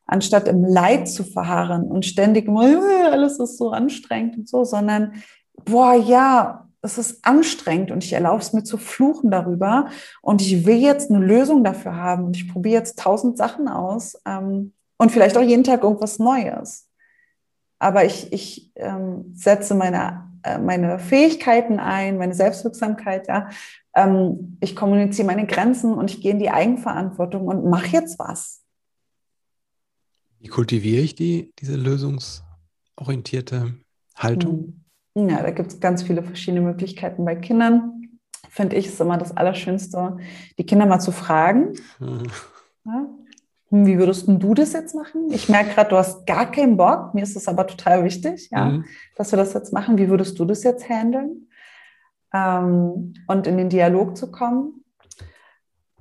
anstatt 0.06 0.48
im 0.48 0.64
Leid 0.64 1.10
zu 1.10 1.26
verharren 1.26 1.84
und 1.84 2.06
ständig 2.06 2.48
immer, 2.48 2.66
äh, 2.66 3.08
alles 3.12 3.38
ist 3.38 3.58
so 3.58 3.72
anstrengend 3.72 4.38
und 4.38 4.48
so, 4.48 4.64
sondern, 4.64 5.22
boah, 5.66 5.94
ja, 5.94 6.70
es 6.82 6.98
ist 6.98 7.26
anstrengend 7.26 7.92
und 7.92 8.02
ich 8.02 8.14
erlaube 8.14 8.42
es 8.42 8.54
mir 8.54 8.64
zu 8.64 8.78
fluchen 8.78 9.30
darüber 9.30 9.90
und 10.22 10.42
ich 10.42 10.66
will 10.66 10.78
jetzt 10.78 11.12
eine 11.12 11.24
Lösung 11.24 11.66
dafür 11.66 11.98
haben 11.98 12.24
und 12.24 12.38
ich 12.38 12.50
probiere 12.50 12.76
jetzt 12.76 12.98
tausend 12.98 13.38
Sachen 13.38 13.68
aus 13.68 14.22
ähm, 14.26 14.72
und 14.98 15.12
vielleicht 15.12 15.36
auch 15.36 15.42
jeden 15.42 15.66
Tag 15.66 15.84
irgendwas 15.84 16.18
Neues. 16.18 16.88
Aber 17.78 18.06
ich, 18.06 18.32
ich 18.32 18.72
ähm, 18.76 19.34
setze 19.36 19.76
meine 19.76 20.33
meine 20.60 21.00
Fähigkeiten 21.00 21.80
ein, 21.80 22.18
meine 22.18 22.34
Selbstwirksamkeit, 22.34 23.28
ja. 23.28 23.50
Ähm, 23.96 24.58
ich 24.60 24.76
kommuniziere 24.76 25.28
meine 25.28 25.46
Grenzen 25.46 25.94
und 25.94 26.10
ich 26.10 26.22
gehe 26.22 26.32
in 26.32 26.40
die 26.40 26.50
Eigenverantwortung 26.50 27.48
und 27.48 27.70
mache 27.70 27.88
jetzt 27.88 28.20
was. 28.20 28.62
Wie 30.40 30.48
kultiviere 30.48 31.02
ich 31.02 31.16
die, 31.16 31.54
diese 31.60 31.76
lösungsorientierte 31.76 33.76
Haltung? 34.16 34.84
Hm. 35.16 35.30
Ja, 35.30 35.44
da 35.44 35.52
gibt 35.52 35.72
es 35.72 35.80
ganz 35.80 36.04
viele 36.04 36.24
verschiedene 36.24 36.62
Möglichkeiten 36.62 37.24
bei 37.24 37.36
Kindern. 37.36 38.20
Finde 38.50 38.76
ich, 38.76 38.88
ist 38.88 39.00
immer 39.00 39.18
das 39.18 39.38
Allerschönste, 39.38 40.18
die 40.58 40.66
Kinder 40.66 40.86
mal 40.86 41.00
zu 41.00 41.12
fragen. 41.12 41.74
Hm. 42.00 42.24
Ja, 42.86 43.08
wie 43.74 43.98
würdest 43.98 44.28
du 44.28 44.54
das 44.54 44.74
jetzt 44.74 44.94
machen? 44.94 45.30
Ich 45.32 45.50
merke 45.50 45.74
gerade, 45.74 45.90
du 45.90 45.98
hast 45.98 46.28
gar 46.28 46.52
keinen 46.52 46.78
Bock. 46.78 47.16
Mir 47.16 47.24
ist 47.24 47.36
es 47.36 47.48
aber 47.48 47.66
total 47.66 48.04
wichtig, 48.04 48.50
ja, 48.52 48.66
mhm. 48.66 48.86
dass 49.16 49.32
wir 49.32 49.38
das 49.38 49.54
jetzt 49.54 49.74
machen. 49.74 49.98
Wie 49.98 50.10
würdest 50.10 50.38
du 50.38 50.46
das 50.46 50.64
jetzt 50.64 50.88
handeln? 50.88 51.50
Ähm, 52.32 53.16
und 53.28 53.48
in 53.48 53.58
den 53.58 53.70
Dialog 53.70 54.16
zu 54.16 54.32
kommen. 54.32 54.84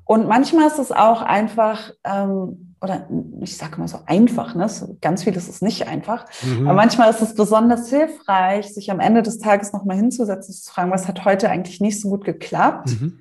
Und 0.05 0.29
manchmal 0.29 0.67
ist 0.67 0.79
es 0.79 0.93
auch 0.93 1.23
einfach, 1.23 1.93
ähm, 2.05 2.75
oder 2.83 3.09
ich 3.41 3.57
sage 3.57 3.79
mal 3.79 3.89
so 3.89 4.01
einfach, 4.05 4.55
ne? 4.55 4.67
ganz 5.01 5.25
viel 5.25 5.35
ist 5.35 5.49
es 5.49 5.63
nicht 5.63 5.89
einfach, 5.89 6.27
mhm. 6.43 6.67
aber 6.67 6.75
manchmal 6.75 7.09
ist 7.09 7.23
es 7.23 7.35
besonders 7.35 7.89
hilfreich, 7.89 8.75
sich 8.75 8.91
am 8.91 9.01
Ende 9.01 9.23
des 9.23 9.39
Tages 9.39 9.73
nochmal 9.73 9.97
hinzusetzen, 9.97 10.53
zu 10.53 10.71
fragen, 10.71 10.91
was 10.91 11.09
hat 11.09 11.25
heute 11.25 11.49
eigentlich 11.49 11.81
nicht 11.81 11.99
so 11.99 12.11
gut 12.11 12.27
geklappt. 12.27 13.01
Mhm. 13.01 13.21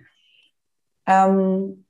Ähm, 1.06 1.86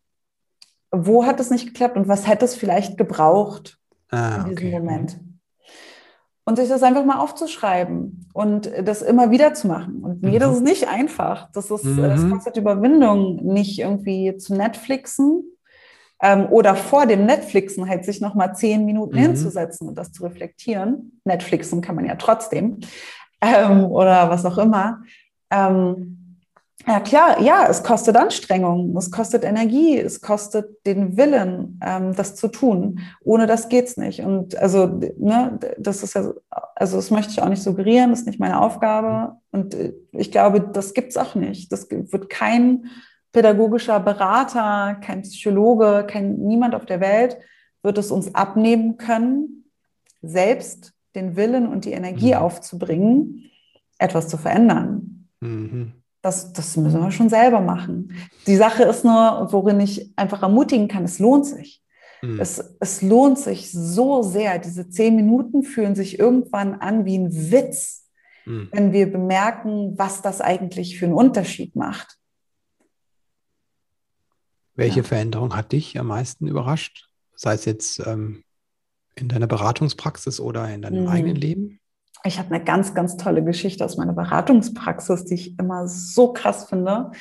wo 0.91 1.25
hat 1.25 1.39
es 1.39 1.49
nicht 1.49 1.67
geklappt 1.67 1.97
und 1.97 2.07
was 2.07 2.27
hätte 2.27 2.45
es 2.45 2.55
vielleicht 2.55 2.97
gebraucht 2.97 3.79
ah, 4.09 4.35
in 4.35 4.55
diesem 4.55 4.67
okay. 4.67 4.79
Moment. 4.79 5.19
Und 6.43 6.57
sich 6.57 6.69
das 6.69 6.83
einfach 6.83 7.05
mal 7.05 7.19
aufzuschreiben 7.19 8.27
und 8.33 8.69
das 8.83 9.01
immer 9.01 9.31
wieder 9.31 9.53
zu 9.53 9.67
machen. 9.67 10.03
Und 10.03 10.21
mir 10.21 10.31
mhm. 10.31 10.39
das 10.39 10.55
ist 10.55 10.63
nicht 10.63 10.87
einfach. 10.87 11.49
Das 11.53 11.71
ist, 11.71 11.85
mhm. 11.85 12.01
das 12.01 12.29
kostet 12.29 12.57
Überwindung, 12.57 13.37
nicht 13.45 13.79
irgendwie 13.79 14.35
zu 14.37 14.55
Netflixen 14.55 15.43
ähm, 16.21 16.47
oder 16.49 16.75
vor 16.75 17.05
dem 17.05 17.25
Netflixen 17.25 17.87
halt 17.87 18.05
sich 18.05 18.21
nochmal 18.21 18.55
zehn 18.55 18.85
Minuten 18.85 19.15
mhm. 19.15 19.21
hinzusetzen 19.21 19.87
und 19.87 19.95
das 19.95 20.11
zu 20.11 20.23
reflektieren. 20.23 21.19
Netflixen 21.25 21.81
kann 21.81 21.95
man 21.95 22.05
ja 22.05 22.15
trotzdem 22.15 22.79
ähm, 23.41 23.85
oder 23.85 24.29
was 24.29 24.45
auch 24.45 24.57
immer. 24.57 25.01
Ähm, 25.51 26.20
ja, 26.87 26.99
klar, 26.99 27.41
ja, 27.41 27.67
es 27.69 27.83
kostet 27.83 28.15
Anstrengung, 28.15 28.95
es 28.97 29.11
kostet 29.11 29.43
Energie, 29.43 29.97
es 29.97 30.21
kostet 30.21 30.85
den 30.85 31.17
Willen, 31.17 31.79
ähm, 31.83 32.15
das 32.15 32.35
zu 32.35 32.47
tun. 32.47 32.99
Ohne 33.23 33.47
das 33.47 33.69
geht's 33.69 33.97
nicht. 33.97 34.21
Und 34.21 34.57
also, 34.57 34.87
ne, 35.17 35.59
das 35.77 36.03
ist 36.03 36.15
ja, 36.15 36.33
also 36.75 36.97
das 36.97 37.11
möchte 37.11 37.31
ich 37.31 37.41
auch 37.41 37.49
nicht 37.49 37.63
suggerieren, 37.63 38.09
das 38.09 38.21
ist 38.21 38.27
nicht 38.27 38.39
meine 38.39 38.59
Aufgabe. 38.61 39.37
Und 39.51 39.75
äh, 39.75 39.93
ich 40.11 40.31
glaube, 40.31 40.61
das 40.61 40.93
gibt's 40.93 41.17
auch 41.17 41.35
nicht. 41.35 41.71
Das 41.71 41.89
wird 41.89 42.29
kein 42.29 42.85
pädagogischer 43.31 43.99
Berater, 43.99 44.95
kein 45.01 45.21
Psychologe, 45.21 46.05
kein 46.09 46.37
niemand 46.37 46.75
auf 46.75 46.85
der 46.85 46.99
Welt 46.99 47.37
wird 47.83 47.97
es 47.97 48.11
uns 48.11 48.33
abnehmen 48.35 48.97
können, 48.97 49.65
selbst 50.21 50.93
den 51.15 51.35
Willen 51.35 51.67
und 51.67 51.85
die 51.85 51.91
Energie 51.91 52.33
mhm. 52.33 52.41
aufzubringen, 52.41 53.51
etwas 53.97 54.27
zu 54.27 54.37
verändern. 54.37 55.27
Mhm. 55.39 55.93
Das, 56.21 56.53
das 56.53 56.77
müssen 56.77 57.01
wir 57.01 57.11
schon 57.11 57.29
selber 57.29 57.61
machen. 57.61 58.13
Die 58.45 58.55
Sache 58.55 58.83
ist 58.83 59.03
nur, 59.03 59.47
worin 59.51 59.79
ich 59.79 60.15
einfach 60.17 60.43
ermutigen 60.43 60.87
kann, 60.87 61.03
es 61.03 61.17
lohnt 61.17 61.47
sich. 61.47 61.81
Mhm. 62.21 62.39
Es, 62.39 62.75
es 62.79 63.01
lohnt 63.01 63.39
sich 63.39 63.71
so 63.71 64.21
sehr. 64.21 64.59
Diese 64.59 64.87
zehn 64.89 65.15
Minuten 65.15 65.63
fühlen 65.63 65.95
sich 65.95 66.19
irgendwann 66.19 66.75
an 66.75 67.05
wie 67.05 67.17
ein 67.17 67.51
Witz, 67.51 68.07
mhm. 68.45 68.69
wenn 68.71 68.93
wir 68.93 69.11
bemerken, 69.11 69.97
was 69.97 70.21
das 70.21 70.41
eigentlich 70.41 70.99
für 70.99 71.05
einen 71.05 71.15
Unterschied 71.15 71.75
macht. 71.75 72.17
Welche 74.75 74.99
ja. 74.99 75.03
Veränderung 75.03 75.55
hat 75.55 75.71
dich 75.71 75.99
am 75.99 76.07
meisten 76.07 76.47
überrascht? 76.47 77.09
Sei 77.35 77.53
es 77.53 77.65
jetzt 77.65 77.99
ähm, 78.05 78.43
in 79.15 79.27
deiner 79.27 79.47
Beratungspraxis 79.47 80.39
oder 80.39 80.69
in 80.69 80.83
deinem 80.83 81.03
mhm. 81.03 81.09
eigenen 81.09 81.35
Leben? 81.35 81.80
Ich 82.23 82.37
habe 82.37 82.53
eine 82.53 82.63
ganz, 82.63 82.93
ganz 82.93 83.17
tolle 83.17 83.43
Geschichte 83.43 83.83
aus 83.83 83.97
meiner 83.97 84.13
Beratungspraxis, 84.13 85.25
die 85.25 85.33
ich 85.35 85.59
immer 85.59 85.87
so 85.87 86.33
krass 86.33 86.65
finde, 86.65 87.11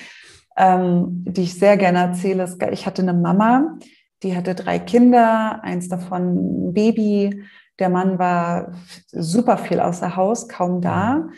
ähm, 0.56 1.24
die 1.26 1.42
ich 1.42 1.58
sehr 1.58 1.76
gerne 1.76 1.98
erzähle. 1.98 2.46
Ich 2.70 2.86
hatte 2.86 3.02
eine 3.02 3.14
Mama, 3.14 3.78
die 4.22 4.36
hatte 4.36 4.54
drei 4.54 4.78
Kinder, 4.78 5.60
eins 5.62 5.88
davon 5.88 6.68
ein 6.68 6.74
Baby. 6.74 7.44
Der 7.78 7.88
Mann 7.88 8.18
war 8.18 8.72
super 9.10 9.56
viel 9.56 9.80
außer 9.80 10.16
Haus, 10.16 10.48
kaum 10.48 10.82
da. 10.82 11.28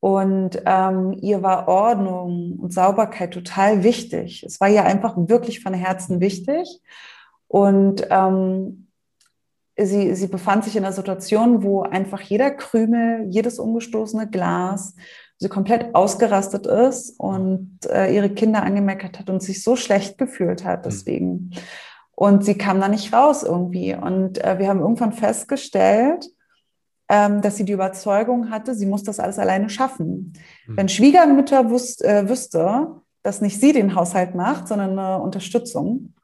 Und 0.00 0.62
ähm, 0.66 1.16
ihr 1.20 1.42
war 1.42 1.68
Ordnung 1.68 2.58
und 2.58 2.72
Sauberkeit 2.72 3.32
total 3.32 3.82
wichtig. 3.82 4.42
Es 4.42 4.60
war 4.60 4.68
ihr 4.68 4.84
einfach 4.84 5.14
wirklich 5.16 5.60
von 5.60 5.74
Herzen 5.74 6.20
wichtig. 6.20 6.80
Und 7.48 8.06
ähm, 8.10 8.83
sie, 9.76 10.14
sie 10.14 10.26
befand 10.28 10.64
sich 10.64 10.76
in 10.76 10.84
einer 10.84 10.92
Situation, 10.92 11.62
wo 11.62 11.82
einfach 11.82 12.20
jeder 12.20 12.50
Krümel, 12.50 13.26
jedes 13.28 13.58
umgestoßene 13.58 14.28
Glas, 14.28 14.94
sie 15.38 15.48
komplett 15.48 15.94
ausgerastet 15.94 16.66
ist 16.66 17.18
und 17.18 17.78
äh, 17.90 18.14
ihre 18.14 18.30
Kinder 18.30 18.62
angemeckert 18.62 19.18
hat 19.18 19.30
und 19.30 19.42
sich 19.42 19.62
so 19.62 19.76
schlecht 19.76 20.18
gefühlt 20.18 20.64
hat 20.64 20.80
mhm. 20.80 20.88
deswegen. 20.88 21.50
Und 22.16 22.44
sie 22.44 22.56
kam 22.56 22.80
da 22.80 22.88
nicht 22.88 23.12
raus 23.12 23.42
irgendwie. 23.42 23.94
Und 23.94 24.42
äh, 24.42 24.58
wir 24.58 24.68
haben 24.68 24.80
irgendwann 24.80 25.12
festgestellt, 25.12 26.30
ähm, 27.08 27.42
dass 27.42 27.56
sie 27.56 27.64
die 27.64 27.72
Überzeugung 27.72 28.50
hatte, 28.50 28.74
sie 28.74 28.86
muss 28.86 29.02
das 29.02 29.18
alles 29.18 29.38
alleine 29.38 29.68
schaffen. 29.68 30.32
Mhm. 30.66 30.76
Wenn 30.76 30.88
Schwiegermütter 30.88 31.70
wüs 31.70 32.00
äh, 32.00 32.28
wüsste, 32.28 33.00
dass 33.22 33.40
nicht 33.40 33.60
sie 33.60 33.72
den 33.72 33.94
Haushalt 33.94 34.34
macht, 34.34 34.68
sondern 34.68 34.98
eine 34.98 35.22
Unterstützung, 35.22 36.14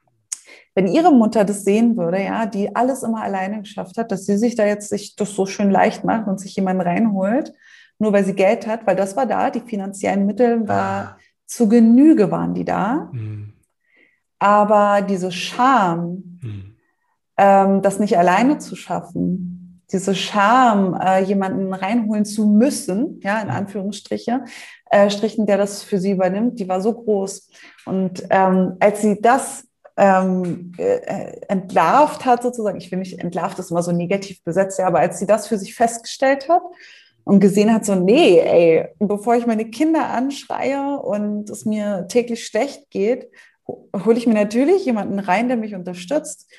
wenn 0.81 0.89
ihre 0.89 1.13
Mutter 1.13 1.45
das 1.45 1.65
sehen 1.65 1.99
würde, 1.99 2.23
ja, 2.23 2.47
die 2.47 2.75
alles 2.75 3.03
immer 3.03 3.23
alleine 3.23 3.61
geschafft 3.61 3.99
hat, 3.99 4.11
dass 4.11 4.25
sie 4.25 4.39
sich 4.39 4.55
da 4.55 4.65
jetzt 4.65 4.89
sich 4.89 5.15
das 5.15 5.35
so 5.35 5.45
schön 5.45 5.71
leicht 5.71 6.05
macht 6.05 6.27
und 6.27 6.41
sich 6.41 6.57
jemanden 6.57 6.81
reinholt, 6.81 7.53
nur 7.99 8.15
weil 8.15 8.25
sie 8.25 8.33
Geld 8.33 8.67
hat, 8.67 8.87
weil 8.87 8.97
das 8.97 9.15
war 9.15 9.27
da, 9.27 9.51
die 9.51 9.61
finanziellen 9.61 10.25
Mittel 10.25 10.67
war 10.67 11.03
ah. 11.03 11.17
zu 11.45 11.69
Genüge 11.69 12.31
waren 12.31 12.55
die 12.55 12.65
da. 12.65 13.11
Mhm. 13.13 13.53
Aber 14.39 15.03
diese 15.03 15.31
Scham, 15.31 16.39
mhm. 16.41 16.77
ähm, 17.37 17.83
das 17.83 17.99
nicht 17.99 18.17
alleine 18.17 18.57
zu 18.57 18.75
schaffen, 18.75 19.83
diese 19.93 20.15
Scham, 20.15 20.99
äh, 20.99 21.23
jemanden 21.23 21.75
reinholen 21.75 22.25
zu 22.25 22.47
müssen, 22.47 23.21
ja, 23.23 23.39
in 23.41 23.49
mhm. 23.49 23.55
Anführungsstriche, 23.55 24.45
äh, 24.87 25.11
Strichen, 25.11 25.45
der 25.45 25.59
das 25.59 25.83
für 25.83 25.99
sie 25.99 26.13
übernimmt, 26.13 26.59
die 26.59 26.71
war 26.71 26.81
so 26.81 26.95
groß. 26.95 27.51
Und 27.85 28.23
ähm, 28.31 28.77
als 28.81 29.03
sie 29.03 29.21
das 29.21 29.67
ähm, 30.01 30.73
äh, 30.79 31.37
entlarvt 31.49 32.25
hat, 32.25 32.43
sozusagen, 32.43 32.79
ich 32.79 32.89
finde 32.89 33.03
nicht, 33.03 33.21
entlarvt 33.21 33.59
ist 33.59 33.71
immer 33.71 33.83
so 33.83 33.93
negativ 33.93 34.43
besetzt, 34.43 34.79
ja, 34.79 34.87
aber 34.87 35.01
als 35.01 35.19
sie 35.19 35.27
das 35.27 35.47
für 35.47 35.59
sich 35.59 35.75
festgestellt 35.75 36.49
hat 36.49 36.63
und 37.25 37.41
gesehen 37.41 37.73
hat, 37.73 37.85
so, 37.85 37.95
nee, 37.95 38.39
ey, 38.39 38.89
bevor 38.99 39.37
ich 39.37 39.47
meine 39.47 39.67
Kinder 39.67 40.09
anschreie 40.09 40.99
und 40.99 41.51
es 41.51 41.67
mir 41.67 42.07
täglich 42.09 42.47
schlecht 42.47 42.89
geht, 42.89 43.31
hole 43.69 44.17
ich 44.17 44.27
mir 44.27 44.35
natürlich 44.35 44.87
jemanden 44.87 45.19
rein, 45.19 45.49
der 45.49 45.59
mich 45.59 45.75
unterstützt. 45.75 46.51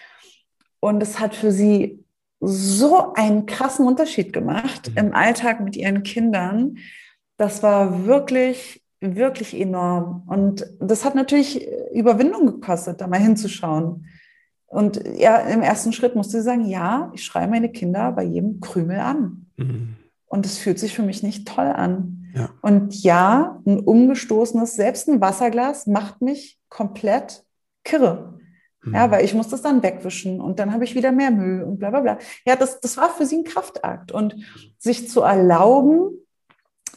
Und 0.80 1.02
es 1.02 1.20
hat 1.20 1.34
für 1.34 1.52
sie 1.52 2.06
so 2.40 3.14
einen 3.14 3.48
krassen 3.48 3.88
Unterschied 3.88 4.34
gemacht 4.34 4.92
mhm. 4.92 4.98
im 4.98 5.16
Alltag 5.16 5.62
mit 5.62 5.76
ihren 5.76 6.04
Kindern. 6.04 6.78
Das 7.38 7.64
war 7.64 8.06
wirklich, 8.06 8.81
wirklich 9.02 9.60
enorm. 9.60 10.24
Und 10.28 10.66
das 10.80 11.04
hat 11.04 11.16
natürlich 11.16 11.68
Überwindung 11.92 12.46
gekostet, 12.46 13.02
da 13.02 13.08
mal 13.08 13.20
hinzuschauen. 13.20 14.06
Und 14.68 15.04
ja, 15.18 15.38
im 15.38 15.62
ersten 15.62 15.92
Schritt 15.92 16.16
musste 16.16 16.38
sie 16.38 16.44
sagen, 16.44 16.66
ja, 16.66 17.12
ich 17.14 17.26
schreie 17.26 17.48
meine 17.48 17.70
Kinder 17.70 18.12
bei 18.14 18.24
jedem 18.24 18.62
Krümel 18.62 19.00
an. 19.00 19.48
Mhm. 19.58 19.96
Und 20.28 20.46
es 20.46 20.60
fühlt 20.60 20.80
sich 20.80 20.94
für 20.94 21.04
mich 21.04 21.24
nicht 21.24 21.48
toll 21.48 21.66
an. 21.66 22.32
Ja. 22.34 22.50
Und 22.62 23.04
ja, 23.04 23.60
ein 23.66 23.80
umgestoßenes, 23.82 24.76
selbst 24.76 25.10
ein 25.10 25.20
Wasserglas 25.20 25.88
macht 25.88 26.22
mich 26.22 26.58
komplett 26.70 27.44
kirre. 27.84 28.40
Mhm. 28.84 28.96
Ja, 28.96 29.12
weil 29.12 29.26
ich 29.26 29.34
muss 29.34 29.50
das 29.50 29.62
dann 29.62 29.84
wegwischen 29.84 30.40
und 30.40 30.60
dann 30.60 30.72
habe 30.72 30.86
ich 30.86 30.96
wieder 30.96 31.12
mehr 31.12 31.32
Müll 31.32 31.64
und 31.64 31.80
bla 31.80 31.90
bla 31.90 32.00
bla. 32.00 32.18
Ja, 32.46 32.56
das, 32.56 32.80
das 32.80 32.96
war 32.96 33.10
für 33.10 33.26
sie 33.26 33.40
ein 33.40 33.44
Kraftakt. 33.44 34.14
Und 34.14 34.38
sich 34.78 35.10
zu 35.10 35.22
erlauben, 35.22 36.12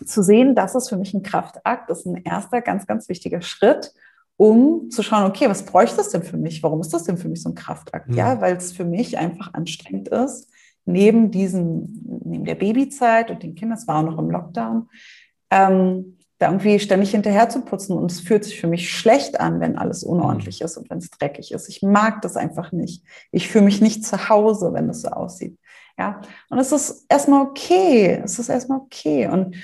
zu 0.05 0.22
sehen, 0.22 0.55
das 0.55 0.74
ist 0.74 0.88
für 0.88 0.97
mich 0.97 1.14
ein 1.14 1.22
Kraftakt, 1.22 1.90
ist 1.90 2.07
ein 2.07 2.22
erster 2.24 2.61
ganz, 2.61 2.86
ganz 2.86 3.09
wichtiger 3.09 3.42
Schritt, 3.42 3.92
um 4.36 4.90
zu 4.90 5.03
schauen, 5.03 5.24
okay, 5.24 5.49
was 5.49 5.64
bräuchte 5.64 6.01
es 6.01 6.11
denn 6.11 6.22
für 6.22 6.36
mich? 6.36 6.62
Warum 6.62 6.80
ist 6.80 6.92
das 6.92 7.05
denn 7.05 7.16
für 7.16 7.28
mich 7.28 7.42
so 7.42 7.51
ein 7.51 7.55
Kraftakt? 7.55 8.09
Mhm. 8.09 8.16
Ja, 8.16 8.40
weil 8.40 8.57
es 8.57 8.72
für 8.72 8.84
mich 8.84 9.18
einfach 9.18 9.55
anstrengend 9.55 10.09
ist, 10.09 10.51
neben 10.84 11.30
diesem, 11.30 12.20
neben 12.24 12.45
der 12.45 12.57
Babyzeit 12.57 13.30
und 13.30 13.42
den 13.42 13.55
Kindern, 13.55 13.78
es 13.78 13.86
war 13.86 14.01
auch 14.01 14.11
noch 14.11 14.18
im 14.18 14.30
Lockdown, 14.30 14.88
ähm, 15.51 16.18
da 16.45 16.51
irgendwie 16.51 16.78
ständig 16.78 17.11
hinterher 17.11 17.49
zu 17.49 17.62
putzen. 17.62 17.97
Und 17.97 18.12
es 18.12 18.20
fühlt 18.20 18.45
sich 18.45 18.61
für 18.61 18.66
mich 18.66 18.90
schlecht 18.90 19.40
an, 19.40 19.61
wenn 19.61 19.78
alles 19.78 20.05
unordentlich 20.05 20.61
ist 20.61 20.76
und 20.76 20.90
wenn 20.90 20.99
es 20.99 21.11
dreckig 21.11 21.53
ist. 21.53 21.68
Ich 21.68 21.82
mag 21.82 22.22
das 22.22 22.36
einfach 22.36 22.70
nicht. 22.72 23.05
Ich 23.32 23.49
fühle 23.49 23.64
mich 23.64 23.80
nicht 23.80 24.05
zu 24.05 24.28
Hause, 24.28 24.72
wenn 24.72 24.88
es 24.88 25.03
so 25.03 25.09
aussieht. 25.09 25.59
Ja, 25.99 26.20
und 26.51 26.59
es 26.59 26.72
ist 26.72 27.07
erstmal 27.09 27.42
okay. 27.42 28.20
Es 28.24 28.38
ist 28.38 28.49
erstmal 28.49 28.78
okay. 28.78 29.28
Und 29.28 29.57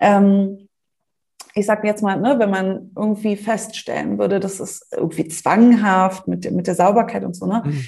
ähm, 0.00 0.68
ich 1.54 1.66
sage 1.66 1.86
jetzt 1.86 2.02
mal, 2.02 2.20
ne, 2.20 2.38
wenn 2.38 2.50
man 2.50 2.90
irgendwie 2.96 3.36
feststellen 3.36 4.18
würde, 4.18 4.40
das 4.40 4.60
ist 4.60 4.86
irgendwie 4.92 5.28
zwanghaft 5.28 6.28
mit, 6.28 6.50
mit 6.50 6.66
der 6.66 6.74
Sauberkeit 6.74 7.24
und 7.24 7.34
so, 7.34 7.46
ne, 7.46 7.62
mhm 7.64 7.86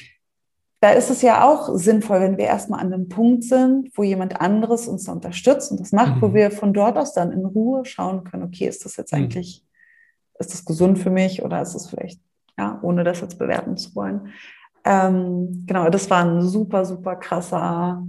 da 0.80 0.90
ist 0.90 1.10
es 1.10 1.22
ja 1.22 1.44
auch 1.44 1.70
sinnvoll, 1.74 2.20
wenn 2.20 2.38
wir 2.38 2.44
erstmal 2.44 2.80
an 2.80 2.92
einem 2.92 3.08
Punkt 3.08 3.42
sind, 3.42 3.90
wo 3.96 4.04
jemand 4.04 4.40
anderes 4.40 4.86
uns 4.86 5.08
unterstützt 5.08 5.72
und 5.72 5.80
das 5.80 5.92
macht, 5.92 6.16
mhm. 6.16 6.22
wo 6.22 6.34
wir 6.34 6.50
von 6.50 6.72
dort 6.72 6.96
aus 6.96 7.14
dann 7.14 7.32
in 7.32 7.44
Ruhe 7.44 7.84
schauen 7.84 8.22
können, 8.24 8.44
okay, 8.44 8.68
ist 8.68 8.84
das 8.84 8.96
jetzt 8.96 9.12
mhm. 9.12 9.18
eigentlich, 9.18 9.64
ist 10.38 10.52
das 10.52 10.64
gesund 10.64 10.98
für 10.98 11.10
mich 11.10 11.42
oder 11.42 11.60
ist 11.60 11.74
es 11.74 11.88
vielleicht, 11.88 12.20
ja, 12.56 12.78
ohne 12.82 13.02
das 13.02 13.20
jetzt 13.20 13.38
bewerten 13.38 13.76
zu 13.76 13.94
wollen. 13.96 14.28
Ähm, 14.84 15.64
genau, 15.66 15.90
das 15.90 16.08
war 16.10 16.24
ein 16.24 16.42
super, 16.42 16.84
super 16.84 17.16
krasser, 17.16 18.06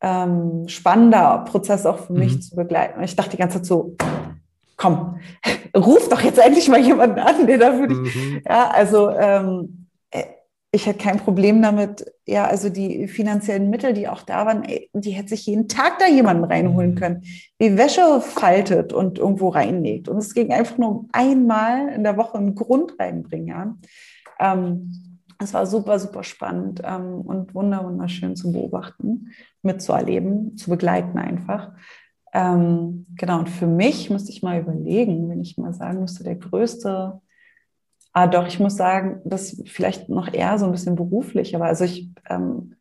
ähm, 0.00 0.66
spannender 0.66 1.44
Prozess 1.48 1.86
auch 1.86 1.98
für 1.98 2.12
mich 2.12 2.34
mhm. 2.34 2.40
zu 2.40 2.56
begleiten. 2.56 2.98
Und 2.98 3.04
ich 3.04 3.14
dachte 3.14 3.30
die 3.30 3.36
ganze 3.36 3.58
Zeit 3.58 3.66
so, 3.66 3.96
komm, 4.76 5.20
ruf 5.76 6.08
doch 6.08 6.20
jetzt 6.20 6.38
endlich 6.38 6.68
mal 6.68 6.80
jemanden 6.80 7.20
an, 7.20 7.46
der 7.46 7.58
dafür 7.58 7.86
dich, 7.86 8.16
mhm. 8.16 8.42
ja, 8.44 8.70
also 8.70 9.10
ähm, 9.10 9.87
ich 10.70 10.86
hätte 10.86 10.98
kein 10.98 11.18
Problem 11.18 11.62
damit, 11.62 12.12
ja, 12.26 12.46
also 12.46 12.68
die 12.68 13.08
finanziellen 13.08 13.70
Mittel, 13.70 13.94
die 13.94 14.06
auch 14.06 14.22
da 14.22 14.44
waren, 14.44 14.64
ey, 14.64 14.90
die 14.92 15.12
hätte 15.12 15.30
sich 15.30 15.46
jeden 15.46 15.66
Tag 15.66 15.98
da 15.98 16.06
jemanden 16.06 16.44
reinholen 16.44 16.90
mhm. 16.90 16.94
können, 16.96 17.22
die 17.60 17.78
Wäsche 17.78 18.20
faltet 18.20 18.92
und 18.92 19.18
irgendwo 19.18 19.48
reinlegt. 19.48 20.08
Und 20.08 20.18
es 20.18 20.34
ging 20.34 20.52
einfach 20.52 20.76
nur 20.76 20.90
um 20.90 21.08
einmal 21.12 21.88
in 21.88 22.04
der 22.04 22.18
Woche 22.18 22.36
einen 22.36 22.54
Grund 22.54 22.98
reinbringen. 22.98 23.48
Ja. 23.48 23.76
Ähm, 24.40 24.92
es 25.40 25.54
war 25.54 25.66
super, 25.66 25.98
super 25.98 26.22
spannend 26.22 26.82
ähm, 26.84 27.22
und 27.22 27.54
wunder, 27.54 27.84
wunderschön 27.84 28.36
zu 28.36 28.52
beobachten, 28.52 29.30
mitzuerleben, 29.62 30.56
zu 30.56 30.68
begleiten 30.68 31.16
einfach. 31.16 31.72
Ähm, 32.34 33.06
genau, 33.16 33.38
und 33.38 33.48
für 33.48 33.66
mich 33.66 34.10
müsste 34.10 34.32
ich 34.32 34.42
mal 34.42 34.60
überlegen, 34.60 35.30
wenn 35.30 35.40
ich 35.40 35.56
mal 35.56 35.72
sagen 35.72 36.00
müsste, 36.00 36.24
der 36.24 36.36
größte 36.36 37.20
Ah, 38.20 38.26
doch, 38.26 38.48
ich 38.48 38.58
muss 38.58 38.74
sagen, 38.74 39.20
das 39.24 39.62
vielleicht 39.66 40.08
noch 40.08 40.32
eher 40.32 40.58
so 40.58 40.64
ein 40.66 40.72
bisschen 40.72 40.96
beruflich, 40.96 41.54
aber 41.54 41.66
also 41.66 41.84
ich 41.84 42.10
ähm, 42.28 42.74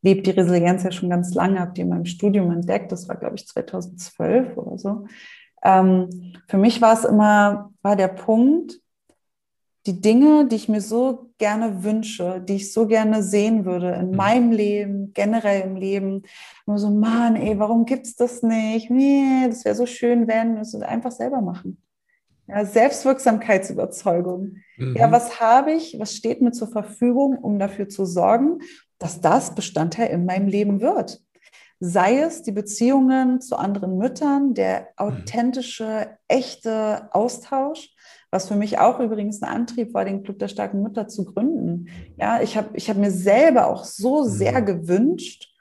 lebe 0.00 0.22
die 0.22 0.32
Resilienz 0.32 0.82
ja 0.82 0.90
schon 0.90 1.08
ganz 1.08 1.32
lange, 1.34 1.60
habe 1.60 1.72
die 1.72 1.82
in 1.82 1.88
meinem 1.88 2.04
Studium 2.04 2.50
entdeckt, 2.50 2.90
das 2.90 3.08
war, 3.08 3.14
glaube 3.14 3.36
ich, 3.36 3.46
2012 3.46 4.56
oder 4.56 4.78
so. 4.78 5.06
Ähm, 5.62 6.34
für 6.48 6.56
mich 6.56 6.82
war 6.82 6.94
es 6.94 7.04
immer, 7.04 7.70
war 7.82 7.94
der 7.94 8.08
Punkt, 8.08 8.80
die 9.86 10.00
Dinge, 10.00 10.48
die 10.48 10.56
ich 10.56 10.68
mir 10.68 10.80
so 10.80 11.30
gerne 11.38 11.84
wünsche, 11.84 12.40
die 12.40 12.56
ich 12.56 12.72
so 12.72 12.88
gerne 12.88 13.22
sehen 13.22 13.64
würde 13.64 13.92
in 13.92 14.10
mhm. 14.10 14.16
meinem 14.16 14.50
Leben, 14.50 15.12
generell 15.12 15.60
im 15.60 15.76
Leben, 15.76 16.24
nur 16.66 16.78
so, 16.78 16.90
Mann, 16.90 17.36
ey, 17.36 17.56
warum 17.56 17.84
gibt 17.84 18.06
es 18.08 18.16
das 18.16 18.42
nicht? 18.42 18.90
Nee, 18.90 19.46
das 19.46 19.64
wäre 19.64 19.76
so 19.76 19.86
schön, 19.86 20.26
wenn 20.26 20.56
wir 20.56 20.62
es 20.62 20.74
einfach 20.74 21.12
selber 21.12 21.40
machen. 21.40 21.80
Ja, 22.48 22.64
Selbstwirksamkeitsüberzeugung. 22.64 24.56
Mhm. 24.76 24.96
Ja, 24.96 25.10
was 25.12 25.40
habe 25.40 25.72
ich, 25.72 25.98
was 25.98 26.14
steht 26.14 26.42
mir 26.42 26.52
zur 26.52 26.68
Verfügung, 26.68 27.38
um 27.38 27.58
dafür 27.58 27.88
zu 27.88 28.04
sorgen, 28.04 28.58
dass 28.98 29.20
das 29.20 29.54
Bestandteil 29.54 30.10
in 30.10 30.24
meinem 30.24 30.48
Leben 30.48 30.80
wird? 30.80 31.20
Sei 31.78 32.20
es 32.20 32.42
die 32.42 32.52
Beziehungen 32.52 33.40
zu 33.40 33.56
anderen 33.56 33.98
Müttern, 33.98 34.54
der 34.54 34.88
authentische, 34.96 36.16
echte 36.28 37.08
Austausch, 37.12 37.90
was 38.30 38.48
für 38.48 38.54
mich 38.54 38.78
auch 38.78 39.00
übrigens 39.00 39.42
ein 39.42 39.48
Antrieb 39.48 39.92
war, 39.92 40.04
den 40.04 40.22
Club 40.22 40.38
der 40.38 40.48
starken 40.48 40.82
Mütter 40.82 41.08
zu 41.08 41.24
gründen. 41.24 41.88
Ja, 42.16 42.40
ich 42.40 42.56
habe 42.56 42.68
ich 42.74 42.88
hab 42.88 42.96
mir 42.96 43.10
selber 43.10 43.66
auch 43.66 43.84
so 43.84 44.22
sehr 44.24 44.60
mhm. 44.60 44.66
gewünscht, 44.66 45.52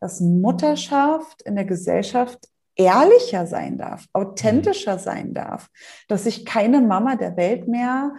dass 0.00 0.20
Mutterschaft 0.20 1.42
in 1.42 1.54
der 1.54 1.64
Gesellschaft 1.64 2.48
ehrlicher 2.76 3.46
sein 3.46 3.78
darf, 3.78 4.06
authentischer 4.12 4.98
sein 4.98 5.34
darf, 5.34 5.68
dass 6.08 6.26
ich 6.26 6.44
keine 6.44 6.80
Mama 6.80 7.16
der 7.16 7.36
Welt 7.36 7.68
mehr 7.68 8.14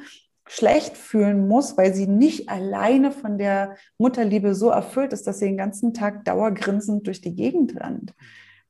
schlecht 0.48 0.98
fühlen 0.98 1.48
muss, 1.48 1.78
weil 1.78 1.94
sie 1.94 2.08
nicht 2.08 2.50
alleine 2.50 3.12
von 3.12 3.38
der 3.38 3.76
Mutterliebe 3.98 4.56
so 4.56 4.70
erfüllt 4.70 5.14
ist, 5.14 5.26
dass 5.26 5.40
sie 5.40 5.46
den 5.46 5.58
ganzen 5.58 5.94
Tag 5.94 6.26
dauergrinsend 6.26 7.08
durch 7.08 7.22
die 7.22 7.36
Gegend 7.36 7.80
rennt. 7.80 8.14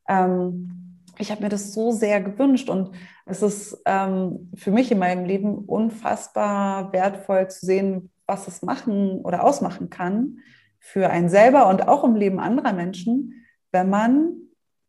Ähm, 0.07 0.99
ich 1.17 1.31
habe 1.31 1.43
mir 1.43 1.49
das 1.49 1.73
so 1.73 1.91
sehr 1.91 2.21
gewünscht 2.21 2.69
und 2.69 2.91
es 3.25 3.41
ist 3.41 3.81
ähm, 3.86 4.51
für 4.55 4.71
mich 4.71 4.91
in 4.91 4.99
meinem 4.99 5.25
Leben 5.25 5.57
unfassbar 5.57 6.91
wertvoll 6.93 7.49
zu 7.49 7.65
sehen, 7.65 8.11
was 8.25 8.47
es 8.47 8.61
machen 8.61 9.21
oder 9.21 9.43
ausmachen 9.43 9.89
kann 9.89 10.39
für 10.79 11.09
einen 11.09 11.29
selber 11.29 11.67
und 11.69 11.88
auch 11.88 12.03
im 12.03 12.15
Leben 12.15 12.39
anderer 12.39 12.73
Menschen, 12.73 13.45
wenn 13.71 13.89
man 13.89 14.42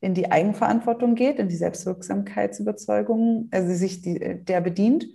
in 0.04 0.14
die 0.14 0.30
Eigenverantwortung 0.30 1.14
geht, 1.14 1.38
in 1.38 1.48
die 1.48 1.56
Selbstwirksamkeitsüberzeugung, 1.56 3.48
also 3.50 3.72
sich 3.74 4.02
die, 4.02 4.44
der 4.44 4.60
bedient 4.60 5.06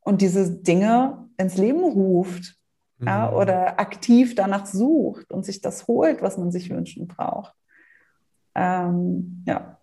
und 0.00 0.22
diese 0.22 0.50
Dinge 0.50 1.28
ins 1.36 1.58
Leben 1.58 1.84
ruft 1.84 2.56
mhm. 2.98 3.06
ja, 3.06 3.30
oder 3.30 3.78
aktiv 3.78 4.34
danach 4.34 4.64
sucht 4.64 5.30
und 5.30 5.44
sich 5.44 5.60
das 5.60 5.86
holt, 5.86 6.22
was 6.22 6.38
man 6.38 6.50
sich 6.50 6.70
wünscht 6.70 6.96
und 6.96 7.08
braucht. 7.08 7.54
Ähm, 8.54 9.44
ja. 9.46 9.78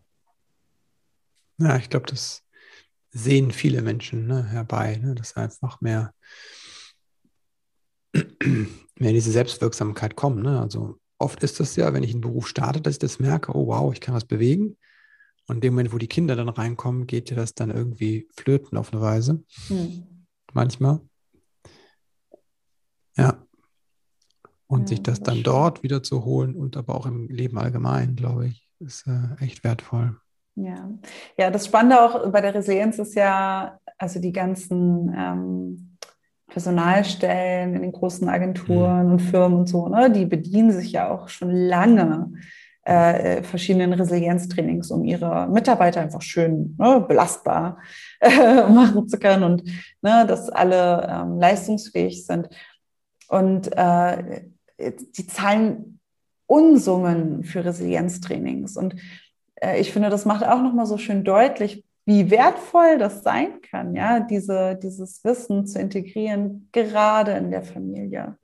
Ja, 1.60 1.78
ich 1.78 1.90
glaube, 1.90 2.08
das 2.08 2.42
sehen 3.12 3.52
viele 3.52 3.84
Menschen 3.84 4.26
ne, 4.26 4.46
herbei, 4.46 4.98
ne, 4.98 5.14
dass 5.14 5.38
einfach 5.38 5.80
mehr, 5.80 6.12
mehr 8.14 9.10
in 9.10 9.14
diese 9.14 9.32
Selbstwirksamkeit 9.32 10.16
kommen. 10.16 10.42
Ne? 10.42 10.60
Also 10.60 10.98
oft 11.18 11.44
ist 11.44 11.60
das 11.60 11.76
ja, 11.76 11.94
wenn 11.94 12.04
ich 12.04 12.12
einen 12.12 12.22
Beruf 12.22 12.48
starte, 12.48 12.82
dass 12.82 12.96
ich 12.96 13.00
das 13.00 13.20
merke, 13.20 13.56
oh 13.56 13.68
wow, 13.68 13.94
ich 13.94 14.02
kann 14.02 14.16
was 14.16 14.26
bewegen. 14.26 14.78
Und 15.48 15.58
in 15.58 15.62
dem 15.62 15.74
Moment, 15.74 15.94
wo 15.94 15.98
die 15.98 16.08
Kinder 16.08 16.36
dann 16.36 16.50
reinkommen, 16.50 17.08
geht 17.08 17.30
ja 17.30 17.36
das 17.36 17.54
dann 17.54 17.70
irgendwie 17.70 18.28
flöten 18.36 18.78
auf 18.78 18.92
eine 18.92 19.02
Weise. 19.02 19.44
Hm. 19.68 20.26
Manchmal. 20.54 21.02
Ja. 23.16 23.46
Und 24.68 24.82
ja, 24.82 24.88
sich 24.88 25.04
das 25.04 25.22
dann 25.22 25.36
schön. 25.36 25.44
dort 25.44 25.84
wieder 25.84 26.02
zu 26.02 26.26
holen 26.26 26.56
und 26.56 26.76
aber 26.76 26.96
auch 26.96 27.06
im 27.06 27.28
Leben 27.30 27.58
allgemein, 27.60 28.16
glaube 28.16 28.48
ich, 28.48 28.68
ist 28.80 29.06
äh, 29.08 29.44
echt 29.44 29.64
wertvoll. 29.64 30.18
Ja. 30.56 30.90
ja, 31.38 31.52
das 31.52 31.66
Spannende 31.66 32.02
auch 32.02 32.32
bei 32.32 32.42
der 32.42 32.56
Resilienz 32.56 32.98
ist 32.98 33.14
ja, 33.14 33.78
also 33.98 34.20
die 34.20 34.32
ganzen 34.32 35.14
ähm, 35.16 35.95
Personalstellen 36.48 37.76
in 37.76 37.82
den 37.82 37.92
großen 37.92 38.30
Agenturen 38.30 39.08
mhm. 39.08 39.12
und 39.14 39.20
Firmen 39.20 39.60
und 39.60 39.68
so, 39.68 39.88
ne, 39.90 40.12
die 40.12 40.26
bedienen 40.26 40.72
sich 40.72 40.92
ja 40.92 41.10
auch 41.10 41.30
schon 41.30 41.52
lange 41.52 42.32
äh, 42.84 43.42
verschiedenen 43.42 43.94
Resilienztrainings, 43.94 44.92
um 44.92 45.04
ihre 45.04 45.48
Mitarbeiter 45.48 46.02
einfach 46.02 46.22
schön 46.22 46.76
ne, 46.78 47.04
belastbar 47.06 47.80
äh, 48.20 48.68
machen 48.68 49.08
zu 49.10 49.18
können 49.18 49.44
und 49.44 49.64
ne, 50.02 50.26
dass 50.28 50.50
alle 50.50 51.08
ähm, 51.10 51.40
leistungsfähig 51.40 52.26
sind. 52.26 52.50
Und 53.28 53.76
äh, 53.76 54.44
die 54.78 55.28
zahlen 55.28 56.00
Unsummen 56.48 57.44
für 57.44 57.66
Resilienztrainings. 57.66 58.78
Und 58.78 58.96
äh, 59.56 59.80
ich 59.80 59.92
finde, 59.92 60.10
das 60.10 60.26
macht 60.26 60.46
auch 60.46 60.62
nochmal 60.62 60.86
so 60.86 60.98
schön 60.98 61.24
deutlich, 61.24 61.85
wie 62.06 62.30
wertvoll 62.30 63.00
das 63.00 63.24
sein 63.24 63.62
kann, 63.62 63.96
ja, 63.96 64.20
diese, 64.20 64.80
dieses 64.82 65.24
Wissen 65.24 65.66
zu 65.66 65.80
integrieren, 65.80 66.70
gerade 66.72 67.32
in 67.34 67.50
der 67.50 67.64
Familie. 67.64 68.38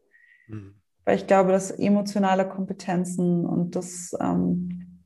Mhm. 0.47 0.75
Weil 1.05 1.17
ich 1.17 1.27
glaube, 1.27 1.51
dass 1.51 1.71
emotionale 1.71 2.47
Kompetenzen 2.47 3.45
und 3.45 3.75
das, 3.75 4.15
ähm, 4.19 5.01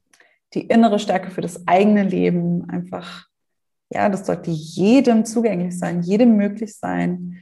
die 0.53 0.67
innere 0.67 0.99
Stärke 0.99 1.31
für 1.31 1.41
das 1.41 1.67
eigene 1.67 2.03
Leben 2.03 2.69
einfach, 2.69 3.27
ja, 3.89 4.09
das 4.09 4.25
sollte 4.25 4.51
jedem 4.51 5.25
zugänglich 5.25 5.77
sein, 5.77 6.01
jedem 6.01 6.37
möglich 6.37 6.77
sein. 6.77 7.37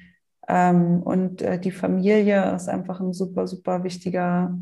Ähm, 0.48 1.04
und 1.04 1.44
äh, 1.44 1.60
die 1.60 1.72
Familie 1.72 2.56
ist 2.56 2.70
einfach 2.70 3.00
ein 3.00 3.14
super, 3.14 3.48
super 3.48 3.84
wichtiger, 3.84 4.58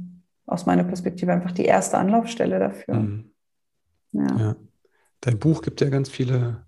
aus 0.45 0.65
meiner 0.65 0.83
Perspektive, 0.83 1.31
einfach 1.31 1.53
die 1.53 1.65
erste 1.65 1.97
Anlaufstelle 1.97 2.59
dafür. 2.59 2.95
Mhm. 2.95 3.31
Ja. 4.11 4.37
ja. 4.37 4.55
Dein 5.21 5.37
Buch 5.37 5.61
gibt 5.61 5.81
ja 5.81 5.89
ganz 5.89 6.09
viele, 6.09 6.65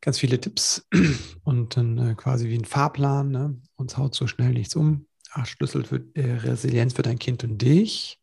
ganz 0.00 0.18
viele 0.18 0.40
Tipps 0.40 0.86
und 1.44 1.76
dann 1.76 1.98
äh, 1.98 2.14
quasi 2.14 2.48
wie 2.48 2.58
ein 2.58 2.64
Fahrplan. 2.64 3.30
Ne? 3.30 3.60
Uns 3.76 3.98
haut 3.98 4.14
so 4.14 4.26
schnell 4.26 4.52
nichts 4.52 4.76
um. 4.76 5.06
Acht 5.32 5.48
Schlüssel 5.48 5.84
für 5.84 6.04
äh, 6.14 6.32
Resilienz 6.32 6.94
für 6.94 7.02
dein 7.02 7.18
Kind 7.18 7.42
und 7.42 7.60
dich. 7.60 8.20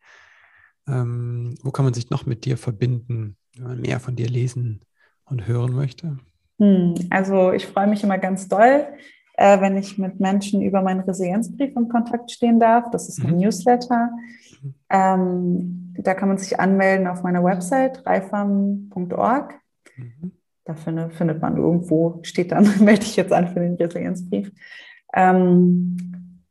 Ähm, 0.88 1.56
wo 1.62 1.72
kann 1.72 1.86
man 1.86 1.94
sich 1.94 2.10
noch 2.10 2.26
mit 2.26 2.46
dir 2.46 2.58
verbinden, 2.58 3.36
wenn 3.56 3.64
man 3.68 3.82
mehr 3.82 4.00
von 4.00 4.16
dir 4.16 4.28
lesen 4.28 4.82
und 5.26 5.46
hören 5.46 5.74
möchte? 5.74 6.18
Hm, 6.60 6.96
also 7.10 7.52
ich 7.52 7.68
freue 7.68 7.88
mich 7.88 8.04
immer 8.04 8.18
ganz 8.18 8.48
doll, 8.48 8.88
äh, 9.34 9.60
wenn 9.60 9.76
ich 9.78 9.98
mit 9.98 10.20
Menschen 10.22 10.62
über 10.62 10.82
meinen 10.82 11.02
Resilienzbrief 11.02 11.76
in 11.76 11.90
Kontakt 11.90 12.32
stehen 12.32 12.60
darf. 12.60 12.90
Das 12.92 13.10
ist 13.10 13.22
mein 13.22 13.34
mhm. 13.34 13.42
Newsletter. 13.42 14.10
Mhm. 14.62 14.74
Ähm, 14.90 15.91
da 16.08 16.14
kann 16.14 16.30
man 16.30 16.38
sich 16.38 16.60
anmelden 16.60 17.08
auf 17.08 17.24
meiner 17.24 17.44
Website 17.44 18.06
reifam.org. 18.06 19.56
Mhm. 19.96 20.32
Da 20.64 20.76
findet, 20.76 21.14
findet 21.14 21.42
man 21.42 21.58
irgendwo, 21.58 22.20
steht 22.24 22.52
dann, 22.52 22.70
melde 22.84 23.04
ich 23.04 23.16
jetzt 23.16 23.34
an 23.34 23.48
für 23.48 23.60
den 23.60 23.76
Resilienzbrief. 23.76 24.52
Ähm, 25.14 25.98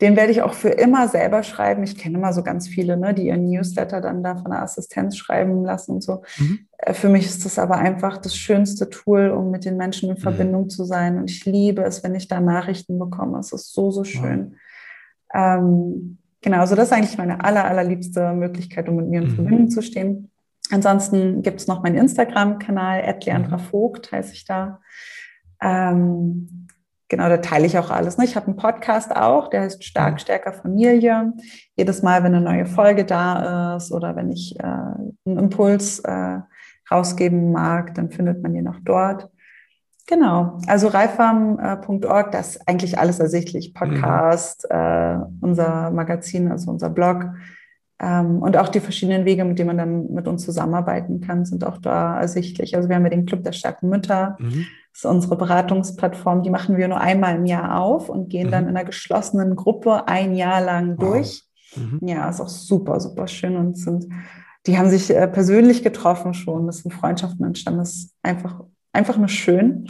den 0.01 0.17
werde 0.17 0.33
ich 0.33 0.41
auch 0.41 0.55
für 0.55 0.71
immer 0.71 1.09
selber 1.09 1.43
schreiben. 1.43 1.83
Ich 1.83 1.97
kenne 1.97 2.17
immer 2.17 2.33
so 2.33 2.43
ganz 2.43 2.69
viele, 2.69 2.97
ne, 2.97 3.13
die 3.13 3.27
ihren 3.27 3.47
Newsletter 3.47 4.01
dann 4.01 4.23
da 4.23 4.37
von 4.37 4.51
der 4.51 4.63
Assistenz 4.63 5.17
schreiben 5.17 5.63
lassen 5.63 5.93
und 5.93 6.03
so. 6.03 6.23
Mhm. 6.39 6.61
Äh, 6.79 6.95
für 6.95 7.09
mich 7.09 7.27
ist 7.27 7.45
das 7.45 7.59
aber 7.59 7.77
einfach 7.77 8.17
das 8.17 8.35
schönste 8.35 8.89
Tool, 8.89 9.31
um 9.31 9.51
mit 9.51 9.65
den 9.65 9.77
Menschen 9.77 10.09
in 10.09 10.17
mhm. 10.17 10.21
Verbindung 10.21 10.63
mhm. 10.65 10.69
zu 10.71 10.85
sein. 10.85 11.19
Und 11.19 11.31
ich 11.31 11.45
liebe 11.45 11.83
es, 11.83 12.03
wenn 12.03 12.15
ich 12.15 12.29
da 12.29 12.41
Nachrichten 12.41 12.99
bekomme. 12.99 13.39
Es 13.39 13.53
ist 13.53 13.75
so, 13.75 13.91
so 13.91 14.05
schön. 14.05 14.57
Wow. 15.33 15.59
Ähm, 15.59 16.19
genau, 16.41 16.59
also 16.59 16.75
das 16.75 16.89
ist 16.89 16.93
eigentlich 16.93 17.19
meine 17.19 17.45
aller, 17.45 17.65
allerliebste 17.65 18.33
Möglichkeit, 18.33 18.89
um 18.89 18.97
mit 18.97 19.09
mir 19.09 19.23
in 19.23 19.29
mhm. 19.29 19.35
Verbindung 19.35 19.71
zu 19.71 19.83
stehen. 19.83 20.31
Ansonsten 20.71 21.43
gibt 21.43 21.61
es 21.61 21.67
noch 21.67 21.83
meinen 21.83 21.97
Instagram-Kanal, 21.97 23.03
Leandra. 23.25 23.59
Vogt 23.59 24.13
heiße 24.13 24.33
ich 24.35 24.45
da. 24.45 24.81
Ähm, 25.61 26.69
genau, 27.09 27.29
da 27.29 27.39
teile 27.39 27.67
ich 27.67 27.77
auch 27.77 27.91
alles. 27.91 28.19
Ne? 28.19 28.25
Ich 28.25 28.37
habe 28.37 28.47
einen 28.47 28.57
Podcast 28.57 29.15
auch, 29.15 29.49
der 29.51 29.63
heißt 29.63 29.85
Stark, 29.85 30.15
mhm. 30.15 30.19
Stärker 30.19 30.53
Familie. 30.53 31.33
Jedes 31.77 32.03
Mal, 32.03 32.23
wenn 32.23 32.35
eine 32.35 32.45
neue 32.45 32.67
Folge 32.67 33.05
da 33.05 33.77
ist 33.77 33.93
oder 33.93 34.17
wenn 34.17 34.31
ich 34.31 34.59
äh, 34.61 34.63
einen 34.63 35.17
Impuls 35.39 36.01
äh, 36.01 36.39
rausgeben 36.91 37.53
mag, 37.53 37.95
dann 37.95 38.11
findet 38.11 38.43
man 38.43 38.55
ihn 38.55 38.69
auch 38.69 38.81
dort. 38.83 39.29
Genau, 40.11 40.59
also 40.67 40.89
reifam.org, 40.89 42.33
das 42.33 42.57
ist 42.57 42.69
eigentlich 42.69 42.99
alles 42.99 43.21
ersichtlich. 43.21 43.75
Podcast, 43.75 44.67
mhm. 44.69 44.77
äh, 44.77 45.19
unser 45.41 45.93
Magazin, 45.93 46.51
also 46.51 46.69
unser 46.69 46.91
Blog. 46.91 47.27
Ähm, 48.01 48.43
und 48.43 48.57
auch 48.57 48.69
die 48.69 48.81
verschiedenen 48.81 49.25
Wege, 49.25 49.45
mit 49.45 49.61
denen 49.61 49.69
man 49.69 49.79
dann 49.79 50.13
mit 50.13 50.27
uns 50.27 50.45
zusammenarbeiten 50.45 51.21
kann, 51.21 51.45
sind 51.45 51.63
auch 51.65 51.79
da 51.79 52.21
ersichtlich. 52.21 52.75
Also 52.75 52.89
wir 52.89 52.97
haben 52.97 53.05
ja 53.05 53.11
den 53.11 53.25
Club 53.25 53.45
der 53.45 53.53
starken 53.53 53.89
Mütter. 53.89 54.37
Mhm. 54.41 54.67
Das 54.93 55.05
ist 55.05 55.05
unsere 55.05 55.37
Beratungsplattform. 55.37 56.43
Die 56.43 56.51
machen 56.51 56.77
wir 56.77 56.89
nur 56.89 57.01
einmal 57.01 57.37
im 57.37 57.47
Jahr 57.47 57.81
auf 57.81 58.09
und 58.09 58.31
gehen 58.31 58.49
mhm. 58.49 58.51
dann 58.51 58.65
in 58.65 58.71
einer 58.71 58.85
geschlossenen 58.85 59.55
Gruppe 59.55 60.09
ein 60.09 60.35
Jahr 60.35 60.61
lang 60.61 60.97
durch. 60.97 61.45
Wow. 61.77 61.85
Mhm. 61.85 62.09
Ja, 62.09 62.29
ist 62.29 62.41
auch 62.41 62.49
super, 62.49 62.99
super 62.99 63.29
schön 63.29 63.55
und 63.55 63.79
sind, 63.79 64.09
die 64.67 64.77
haben 64.77 64.91
sich 64.91 65.09
äh, 65.15 65.29
persönlich 65.29 65.85
getroffen 65.85 66.35
schon. 66.35 66.67
Das 66.67 66.79
sind 66.79 66.93
Freundschaften 66.93 67.47
entstanden. 67.47 67.79
Das 67.79 67.91
ist 67.95 68.17
einfach, 68.25 68.65
einfach 68.93 69.17
nur 69.17 69.29
schön. 69.29 69.87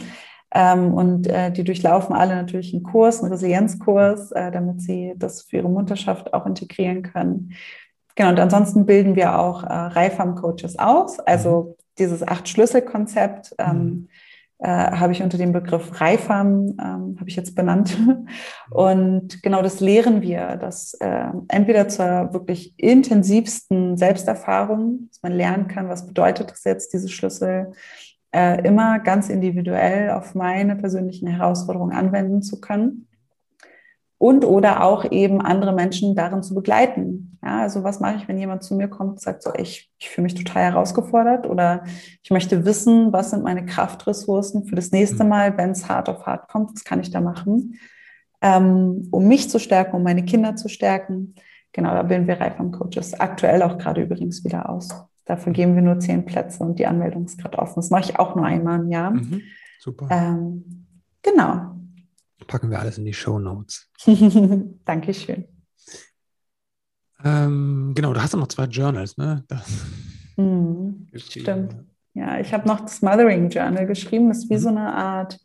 Ähm, 0.53 0.93
und 0.93 1.27
äh, 1.27 1.51
die 1.51 1.63
durchlaufen 1.63 2.13
alle 2.13 2.35
natürlich 2.35 2.73
einen 2.73 2.83
Kurs, 2.83 3.21
einen 3.21 3.31
Resilienzkurs, 3.31 4.31
äh, 4.31 4.51
damit 4.51 4.81
sie 4.81 5.13
das 5.15 5.43
für 5.43 5.57
ihre 5.57 5.69
Mutterschaft 5.69 6.33
auch 6.33 6.45
integrieren 6.45 7.03
können. 7.03 7.53
Genau, 8.15 8.29
und 8.29 8.39
ansonsten 8.39 8.85
bilden 8.85 9.15
wir 9.15 9.39
auch 9.39 9.63
äh, 9.63 9.67
Reifam-Coaches 9.67 10.77
aus. 10.77 11.19
Also 11.19 11.61
mhm. 11.77 11.83
dieses 11.99 12.27
Acht-Schlüssel-Konzept 12.27 13.55
ähm, 13.57 13.77
mhm. 13.77 14.07
äh, 14.59 14.67
habe 14.67 15.13
ich 15.13 15.23
unter 15.23 15.37
dem 15.37 15.53
Begriff 15.53 16.01
Reifam, 16.01 16.75
ähm, 16.79 17.15
habe 17.17 17.29
ich 17.29 17.37
jetzt 17.37 17.55
benannt. 17.55 17.97
Und 18.69 19.41
genau 19.43 19.61
das 19.61 19.79
lehren 19.79 20.21
wir, 20.21 20.57
dass 20.57 20.95
äh, 20.95 21.27
entweder 21.47 21.87
zur 21.87 22.33
wirklich 22.33 22.73
intensivsten 22.77 23.95
Selbsterfahrung, 23.95 25.07
dass 25.07 25.21
man 25.21 25.31
lernen 25.31 25.69
kann, 25.69 25.87
was 25.87 26.05
bedeutet 26.05 26.51
das 26.51 26.65
jetzt, 26.65 26.91
diese 26.91 27.07
Schlüssel, 27.07 27.71
äh, 28.33 28.65
immer 28.65 28.99
ganz 28.99 29.29
individuell 29.29 30.11
auf 30.11 30.35
meine 30.35 30.75
persönlichen 30.75 31.27
Herausforderungen 31.27 31.95
anwenden 31.95 32.41
zu 32.41 32.61
können 32.61 33.07
und 34.17 34.45
oder 34.45 34.83
auch 34.83 35.09
eben 35.11 35.41
andere 35.41 35.73
Menschen 35.73 36.15
darin 36.15 36.43
zu 36.43 36.53
begleiten. 36.53 37.39
Ja, 37.43 37.61
also 37.61 37.83
was 37.83 37.99
mache 37.99 38.17
ich, 38.17 38.27
wenn 38.27 38.37
jemand 38.37 38.61
zu 38.61 38.75
mir 38.75 38.87
kommt 38.87 39.13
und 39.13 39.19
sagt 39.19 39.41
so, 39.41 39.51
ich, 39.57 39.91
ich 39.97 40.09
fühle 40.09 40.23
mich 40.23 40.35
total 40.35 40.61
herausgefordert 40.61 41.47
oder 41.47 41.83
ich 42.21 42.29
möchte 42.29 42.63
wissen, 42.63 43.11
was 43.11 43.31
sind 43.31 43.43
meine 43.43 43.65
Kraftressourcen 43.65 44.65
für 44.65 44.75
das 44.75 44.91
nächste 44.91 45.23
mhm. 45.23 45.29
Mal, 45.29 45.57
wenn 45.57 45.71
es 45.71 45.89
hart 45.89 46.07
auf 46.07 46.27
hart 46.27 46.49
kommt, 46.49 46.71
was 46.71 46.83
kann 46.83 47.01
ich 47.01 47.09
da 47.09 47.19
machen, 47.19 47.79
ähm, 48.43 49.07
um 49.09 49.27
mich 49.27 49.49
zu 49.49 49.57
stärken, 49.57 49.95
um 49.95 50.03
meine 50.03 50.23
Kinder 50.23 50.55
zu 50.55 50.69
stärken. 50.69 51.33
Genau, 51.71 51.91
da 51.91 52.03
bilden 52.03 52.27
wir 52.27 52.39
Reifam 52.39 52.71
Coaches 52.71 53.19
aktuell 53.19 53.63
auch 53.63 53.79
gerade 53.79 54.03
übrigens 54.03 54.45
wieder 54.45 54.69
aus. 54.69 54.89
Dafür 55.31 55.53
geben 55.53 55.75
wir 55.75 55.81
nur 55.81 55.97
zehn 55.97 56.25
Plätze 56.25 56.61
und 56.61 56.77
die 56.77 56.85
Anmeldung 56.85 57.23
ist 57.23 57.39
gerade 57.39 57.57
offen. 57.57 57.75
Das 57.77 57.89
mache 57.89 58.01
ich 58.01 58.19
auch 58.19 58.35
nur 58.35 58.43
einmal 58.43 58.81
im 58.81 58.91
Jahr. 58.91 59.11
Mhm, 59.11 59.41
super. 59.79 60.09
Ähm, 60.11 60.85
genau. 61.21 61.73
packen 62.47 62.69
wir 62.69 62.81
alles 62.81 62.97
in 62.97 63.05
die 63.05 63.13
Show 63.13 63.39
Notes. 63.39 63.89
Dankeschön. 64.85 65.45
Ähm, 67.23 67.93
genau, 67.95 68.11
du 68.13 68.21
hast 68.21 68.33
ja 68.33 68.39
noch 68.39 68.49
zwei 68.49 68.65
Journals, 68.65 69.15
ne? 69.15 69.45
Mm, 70.35 71.07
stimmt. 71.15 71.77
Ja, 72.13 72.37
ich 72.37 72.53
habe 72.53 72.67
noch 72.67 72.81
das 72.81 73.01
Mothering 73.01 73.49
Journal 73.49 73.87
geschrieben. 73.87 74.27
Das 74.27 74.39
ist 74.39 74.49
wie 74.49 74.55
mhm. 74.55 74.59
so 74.59 74.67
eine 74.67 74.93
Art 74.93 75.39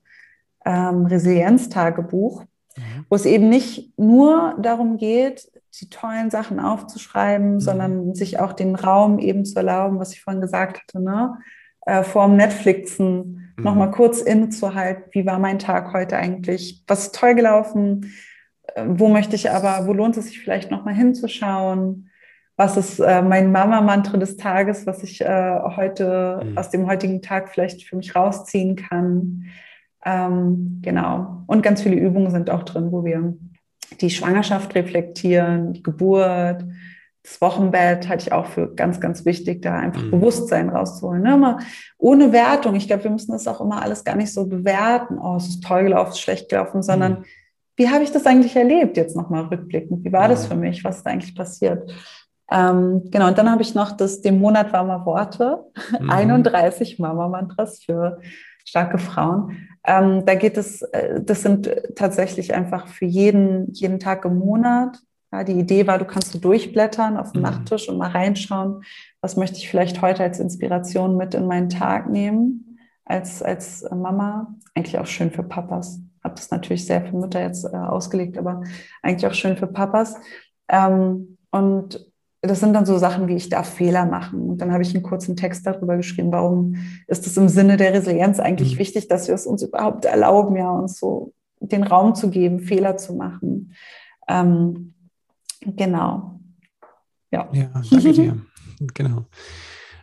ähm, 0.64 1.06
Resilienztagebuch, 1.06 2.42
mhm. 2.76 3.06
wo 3.08 3.14
es 3.14 3.24
eben 3.24 3.48
nicht 3.48 3.96
nur 3.96 4.56
darum 4.60 4.96
geht, 4.96 5.48
die 5.80 5.88
tollen 5.88 6.30
Sachen 6.30 6.60
aufzuschreiben, 6.60 7.54
mhm. 7.54 7.60
sondern 7.60 8.14
sich 8.14 8.38
auch 8.40 8.52
den 8.52 8.74
Raum 8.74 9.18
eben 9.18 9.44
zu 9.44 9.56
erlauben, 9.56 9.98
was 9.98 10.12
ich 10.12 10.22
vorhin 10.22 10.40
gesagt 10.40 10.80
hatte, 10.80 11.02
ne? 11.02 11.38
Äh, 11.86 12.02
vorm 12.02 12.36
Netflixen 12.36 13.52
mhm. 13.56 13.64
nochmal 13.64 13.90
kurz 13.92 14.20
innezuhalten, 14.20 15.04
wie 15.12 15.24
war 15.24 15.38
mein 15.38 15.58
Tag 15.60 15.92
heute 15.92 16.16
eigentlich, 16.16 16.82
was 16.88 17.06
ist 17.06 17.14
toll 17.14 17.34
gelaufen, 17.34 18.12
äh, 18.74 18.84
wo 18.86 19.08
möchte 19.08 19.36
ich 19.36 19.50
aber, 19.50 19.86
wo 19.86 19.92
lohnt 19.92 20.16
es 20.16 20.26
sich 20.26 20.40
vielleicht 20.40 20.70
nochmal 20.70 20.94
hinzuschauen, 20.94 22.10
was 22.56 22.76
ist 22.76 22.98
äh, 22.98 23.22
mein 23.22 23.52
Mama-Mantra 23.52 24.16
des 24.16 24.36
Tages, 24.36 24.86
was 24.86 25.02
ich 25.02 25.20
äh, 25.20 25.60
heute 25.76 26.40
mhm. 26.42 26.58
aus 26.58 26.70
dem 26.70 26.86
heutigen 26.86 27.22
Tag 27.22 27.50
vielleicht 27.50 27.84
für 27.84 27.96
mich 27.96 28.16
rausziehen 28.16 28.76
kann. 28.76 29.44
Ähm, 30.04 30.80
genau. 30.82 31.42
Und 31.46 31.62
ganz 31.62 31.82
viele 31.82 31.96
Übungen 31.96 32.30
sind 32.30 32.48
auch 32.50 32.62
drin, 32.62 32.92
wo 32.92 33.04
wir 33.04 33.36
die 34.00 34.10
Schwangerschaft 34.10 34.74
reflektieren, 34.74 35.72
die 35.72 35.82
Geburt, 35.82 36.64
das 37.26 37.40
Wochenbett 37.40 38.08
halte 38.08 38.22
ich 38.22 38.32
auch 38.32 38.46
für 38.46 38.72
ganz, 38.74 39.00
ganz 39.00 39.24
wichtig, 39.24 39.60
da 39.60 39.74
einfach 39.76 40.02
mhm. 40.02 40.12
Bewusstsein 40.12 40.68
rauszuholen. 40.68 41.22
Ne? 41.22 41.34
Immer 41.34 41.58
ohne 41.98 42.32
Wertung. 42.32 42.76
Ich 42.76 42.86
glaube, 42.86 43.04
wir 43.04 43.10
müssen 43.10 43.32
das 43.32 43.48
auch 43.48 43.60
immer 43.60 43.82
alles 43.82 44.04
gar 44.04 44.14
nicht 44.14 44.32
so 44.32 44.46
bewerten. 44.46 45.18
Oh, 45.18 45.34
es 45.36 45.48
ist 45.48 45.64
toll 45.64 45.84
gelaufen, 45.84 46.10
es 46.10 46.16
ist 46.16 46.22
schlecht 46.22 46.48
gelaufen, 46.48 46.84
sondern 46.84 47.12
mhm. 47.12 47.24
wie 47.76 47.90
habe 47.90 48.04
ich 48.04 48.12
das 48.12 48.26
eigentlich 48.26 48.54
erlebt, 48.54 48.96
jetzt 48.96 49.16
nochmal 49.16 49.46
rückblickend? 49.46 50.04
Wie 50.04 50.12
war 50.12 50.28
das 50.28 50.46
für 50.46 50.54
mich? 50.54 50.84
Was 50.84 50.98
ist 50.98 51.06
eigentlich 51.06 51.34
passiert? 51.34 51.92
Ähm, 52.48 53.02
genau, 53.10 53.26
und 53.26 53.36
dann 53.36 53.50
habe 53.50 53.62
ich 53.62 53.74
noch 53.74 53.90
das, 53.90 54.20
den 54.20 54.38
Monat 54.38 54.72
warmer 54.72 55.04
Worte, 55.04 55.64
mhm. 55.98 56.08
31 56.08 57.00
Mama-Mantras 57.00 57.82
für 57.82 58.20
starke 58.66 58.98
Frauen. 58.98 59.68
Ähm, 59.84 60.26
da 60.26 60.34
geht 60.34 60.58
es, 60.58 60.82
äh, 60.82 61.20
das 61.22 61.42
sind 61.42 61.70
tatsächlich 61.94 62.52
einfach 62.52 62.88
für 62.88 63.06
jeden, 63.06 63.72
jeden 63.72 63.98
Tag 63.98 64.24
im 64.24 64.38
Monat. 64.38 64.98
Ja, 65.32 65.44
die 65.44 65.58
Idee 65.58 65.86
war, 65.86 65.98
du 65.98 66.04
kannst 66.04 66.34
du 66.34 66.38
durchblättern 66.38 67.16
auf 67.16 67.32
dem 67.32 67.40
mhm. 67.40 67.48
Nachttisch 67.48 67.88
und 67.88 67.98
mal 67.98 68.10
reinschauen, 68.10 68.82
was 69.20 69.36
möchte 69.36 69.56
ich 69.58 69.68
vielleicht 69.68 70.02
heute 70.02 70.22
als 70.22 70.40
Inspiration 70.40 71.16
mit 71.16 71.34
in 71.34 71.46
meinen 71.46 71.68
Tag 71.68 72.10
nehmen, 72.10 72.78
als, 73.04 73.42
als 73.42 73.88
Mama. 73.90 74.54
Eigentlich 74.74 74.98
auch 74.98 75.06
schön 75.06 75.30
für 75.30 75.42
Papas. 75.42 76.00
Habe 76.22 76.34
das 76.34 76.50
natürlich 76.50 76.86
sehr 76.86 77.04
für 77.04 77.16
Mütter 77.16 77.40
jetzt 77.40 77.64
äh, 77.64 77.76
ausgelegt, 77.76 78.36
aber 78.36 78.62
eigentlich 79.02 79.26
auch 79.26 79.34
schön 79.34 79.56
für 79.56 79.68
Papas. 79.68 80.16
Ähm, 80.68 81.38
und 81.50 82.04
das 82.46 82.60
sind 82.60 82.72
dann 82.72 82.86
so 82.86 82.98
Sachen 82.98 83.28
wie, 83.28 83.36
ich 83.36 83.48
darf 83.48 83.74
Fehler 83.74 84.06
machen. 84.06 84.50
Und 84.50 84.60
dann 84.60 84.72
habe 84.72 84.82
ich 84.82 84.94
einen 84.94 85.02
kurzen 85.02 85.36
Text 85.36 85.66
darüber 85.66 85.96
geschrieben, 85.96 86.32
warum 86.32 86.76
ist 87.06 87.26
es 87.26 87.36
im 87.36 87.48
Sinne 87.48 87.76
der 87.76 87.94
Resilienz 87.94 88.40
eigentlich 88.40 88.74
mhm. 88.74 88.78
wichtig, 88.78 89.08
dass 89.08 89.28
wir 89.28 89.34
es 89.34 89.46
uns 89.46 89.62
überhaupt 89.62 90.04
erlauben, 90.04 90.56
ja, 90.56 90.70
uns 90.70 90.98
so 90.98 91.32
den 91.60 91.82
Raum 91.84 92.14
zu 92.14 92.30
geben, 92.30 92.60
Fehler 92.60 92.96
zu 92.96 93.14
machen. 93.14 93.72
Ähm, 94.28 94.94
genau. 95.60 96.40
Ja. 97.30 97.48
ja, 97.52 97.70
danke 97.90 98.12
dir. 98.12 98.40
genau. 98.94 99.26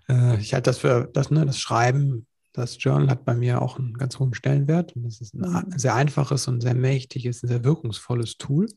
Äh, 0.10 0.38
ich 0.40 0.54
halte 0.54 0.70
das 0.70 0.80
für 0.80 1.10
das, 1.14 1.32
ne, 1.32 1.46
das 1.46 1.60
Schreiben, 1.60 2.26
das 2.54 2.78
Journal 2.82 3.10
hat 3.10 3.26
bei 3.26 3.34
mir 3.34 3.62
auch 3.62 3.80
einen 3.80 3.96
ganz 3.96 4.20
hohen 4.20 4.34
Stellenwert. 4.34 4.96
Und 4.96 5.04
das 5.04 5.22
ist 5.22 5.34
ein 5.34 5.50
mhm. 5.50 5.78
sehr 5.78 5.96
einfaches 5.96 6.48
und 6.48 6.62
sehr 6.62 6.76
mächtiges, 6.76 7.44
ein 7.44 7.48
sehr 7.48 7.64
wirkungsvolles 7.64 8.38
Tool. 8.38 8.68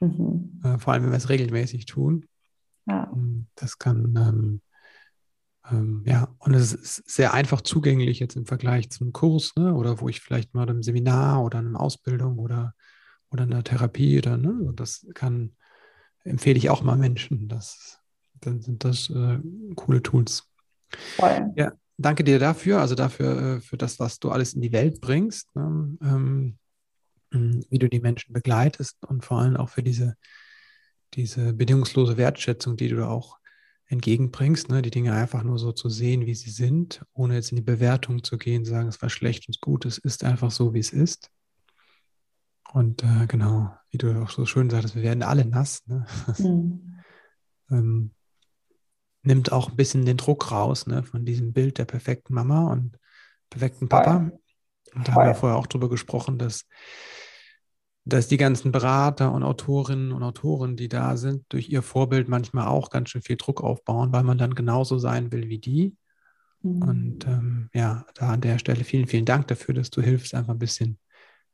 Mhm. 0.00 0.60
Äh, 0.64 0.78
vor 0.78 0.92
allem, 0.92 1.04
wenn 1.04 1.12
wir 1.12 1.18
es 1.18 1.28
regelmäßig 1.28 1.86
tun. 1.86 2.24
Ja. 2.88 3.12
Das 3.54 3.78
kann, 3.78 4.14
ähm, 4.16 4.60
ähm, 5.70 6.02
ja, 6.06 6.28
und 6.38 6.54
es 6.54 6.72
ist 6.72 7.10
sehr 7.10 7.34
einfach 7.34 7.60
zugänglich 7.60 8.18
jetzt 8.18 8.36
im 8.36 8.46
Vergleich 8.46 8.90
zum 8.90 9.12
Kurs, 9.12 9.54
ne? 9.56 9.74
oder 9.74 10.00
wo 10.00 10.08
ich 10.08 10.20
vielleicht 10.20 10.54
mal 10.54 10.62
einem 10.62 10.82
Seminar 10.82 11.42
oder 11.44 11.58
einer 11.58 11.80
Ausbildung 11.80 12.38
oder, 12.38 12.74
oder 13.30 13.42
einer 13.42 13.64
Therapie 13.64 14.18
oder, 14.18 14.36
ne? 14.36 14.72
das 14.74 15.06
kann, 15.14 15.54
empfehle 16.24 16.58
ich 16.58 16.70
auch 16.70 16.82
mal 16.82 16.96
Menschen. 16.96 17.48
Das, 17.48 18.00
dann 18.40 18.62
sind 18.62 18.84
das 18.84 19.10
äh, 19.10 19.38
coole 19.74 20.02
Tools. 20.02 20.44
Voll. 21.16 21.52
Ja, 21.56 21.72
danke 21.98 22.24
dir 22.24 22.38
dafür, 22.38 22.80
also 22.80 22.94
dafür, 22.94 23.56
äh, 23.56 23.60
für 23.60 23.76
das, 23.76 23.98
was 24.00 24.18
du 24.18 24.30
alles 24.30 24.54
in 24.54 24.62
die 24.62 24.72
Welt 24.72 25.00
bringst, 25.00 25.54
ne? 25.54 25.98
ähm, 26.02 26.58
wie 27.30 27.78
du 27.78 27.90
die 27.90 28.00
Menschen 28.00 28.32
begleitest 28.32 29.04
und 29.06 29.22
vor 29.22 29.40
allem 29.40 29.58
auch 29.58 29.68
für 29.68 29.82
diese 29.82 30.16
diese 31.14 31.52
bedingungslose 31.52 32.16
Wertschätzung, 32.16 32.76
die 32.76 32.88
du 32.88 33.06
auch 33.06 33.38
entgegenbringst, 33.86 34.68
ne? 34.68 34.82
die 34.82 34.90
Dinge 34.90 35.14
einfach 35.14 35.42
nur 35.42 35.58
so 35.58 35.72
zu 35.72 35.88
sehen, 35.88 36.26
wie 36.26 36.34
sie 36.34 36.50
sind, 36.50 37.04
ohne 37.12 37.34
jetzt 37.34 37.52
in 37.52 37.56
die 37.56 37.62
Bewertung 37.62 38.22
zu 38.22 38.36
gehen, 38.36 38.64
sagen, 38.64 38.88
es 38.88 39.00
war 39.00 39.08
schlecht 39.08 39.48
und 39.48 39.60
gut, 39.60 39.86
es 39.86 39.98
ist 39.98 40.24
einfach 40.24 40.50
so, 40.50 40.74
wie 40.74 40.80
es 40.80 40.92
ist. 40.92 41.30
Und 42.72 43.02
äh, 43.02 43.26
genau, 43.26 43.74
wie 43.90 43.96
du 43.96 44.22
auch 44.22 44.30
so 44.30 44.44
schön 44.44 44.68
sagtest, 44.68 44.94
wir 44.94 45.02
werden 45.02 45.22
alle 45.22 45.44
nass. 45.44 45.86
Ne? 45.86 46.06
Mhm. 46.38 47.00
ähm, 47.70 48.10
nimmt 49.22 49.52
auch 49.52 49.70
ein 49.70 49.76
bisschen 49.76 50.04
den 50.04 50.16
Druck 50.16 50.50
raus 50.50 50.86
ne? 50.86 51.02
von 51.02 51.24
diesem 51.24 51.52
Bild 51.52 51.78
der 51.78 51.86
perfekten 51.86 52.34
Mama 52.34 52.70
und 52.72 52.98
perfekten 53.50 53.88
Papa. 53.88 54.30
Und 54.94 55.08
da 55.08 55.14
haben 55.14 55.26
wir 55.26 55.34
vorher 55.34 55.58
auch 55.58 55.66
drüber 55.66 55.88
gesprochen, 55.88 56.38
dass 56.38 56.66
dass 58.08 58.28
die 58.28 58.36
ganzen 58.36 58.72
Berater 58.72 59.32
und 59.32 59.42
Autorinnen 59.42 60.12
und 60.12 60.22
Autoren, 60.22 60.76
die 60.76 60.88
da 60.88 61.16
sind, 61.16 61.44
durch 61.50 61.68
ihr 61.68 61.82
Vorbild 61.82 62.28
manchmal 62.28 62.66
auch 62.66 62.90
ganz 62.90 63.10
schön 63.10 63.22
viel 63.22 63.36
Druck 63.36 63.62
aufbauen, 63.62 64.12
weil 64.12 64.22
man 64.22 64.38
dann 64.38 64.54
genauso 64.54 64.98
sein 64.98 65.30
will 65.30 65.48
wie 65.48 65.58
die. 65.58 65.96
Mhm. 66.62 66.82
Und 66.82 67.26
ähm, 67.26 67.70
ja, 67.74 68.06
da 68.14 68.30
an 68.30 68.40
der 68.40 68.58
Stelle 68.58 68.84
vielen, 68.84 69.06
vielen 69.06 69.24
Dank 69.24 69.48
dafür, 69.48 69.74
dass 69.74 69.90
du 69.90 70.00
hilfst, 70.00 70.34
einfach 70.34 70.54
ein 70.54 70.58
bisschen 70.58 70.98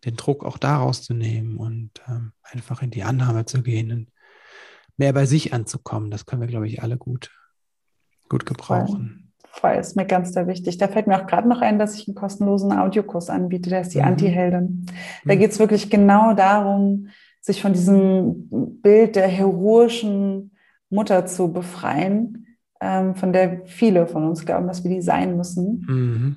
den 0.04 0.16
Druck 0.16 0.44
auch 0.44 0.58
daraus 0.58 1.02
zu 1.02 1.14
nehmen 1.14 1.56
und 1.56 1.90
ähm, 2.08 2.32
einfach 2.42 2.82
in 2.82 2.90
die 2.90 3.02
Annahme 3.02 3.46
zu 3.46 3.62
gehen 3.62 3.90
und 3.90 4.12
mehr 4.96 5.12
bei 5.12 5.26
sich 5.26 5.52
anzukommen. 5.52 6.10
Das 6.10 6.26
können 6.26 6.42
wir, 6.42 6.48
glaube 6.48 6.68
ich, 6.68 6.82
alle 6.82 6.98
gut, 6.98 7.30
gut 8.28 8.46
gebrauchen 8.46 9.23
voll, 9.23 9.23
ist 9.78 9.96
mir 9.96 10.04
ganz 10.04 10.32
sehr 10.32 10.46
wichtig. 10.46 10.78
Da 10.78 10.88
fällt 10.88 11.06
mir 11.06 11.20
auch 11.20 11.26
gerade 11.26 11.48
noch 11.48 11.60
ein, 11.60 11.78
dass 11.78 11.96
ich 11.96 12.08
einen 12.08 12.14
kostenlosen 12.14 12.72
Audiokurs 12.72 13.30
anbiete, 13.30 13.70
der 13.70 13.80
ist 13.80 13.94
die 13.94 13.98
mhm. 13.98 14.04
Anti-Heldin. 14.04 14.86
Da 15.24 15.34
mhm. 15.34 15.38
geht 15.38 15.52
es 15.52 15.58
wirklich 15.58 15.90
genau 15.90 16.34
darum, 16.34 17.08
sich 17.40 17.60
von 17.60 17.72
diesem 17.72 18.48
Bild 18.82 19.16
der 19.16 19.28
heroischen 19.28 20.52
Mutter 20.90 21.26
zu 21.26 21.52
befreien, 21.52 22.46
ähm, 22.80 23.14
von 23.14 23.32
der 23.32 23.62
viele 23.66 24.06
von 24.06 24.24
uns 24.28 24.44
glauben, 24.46 24.66
dass 24.66 24.84
wir 24.84 24.90
die 24.90 25.02
sein 25.02 25.36
müssen. 25.36 25.84
Mhm. 25.86 26.36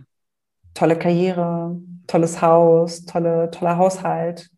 Tolle 0.73 0.97
Karriere, 0.97 1.79
tolles 2.07 2.41
Haus, 2.41 3.05
tolle, 3.05 3.49
toller 3.51 3.77
Haushalt, 3.77 4.49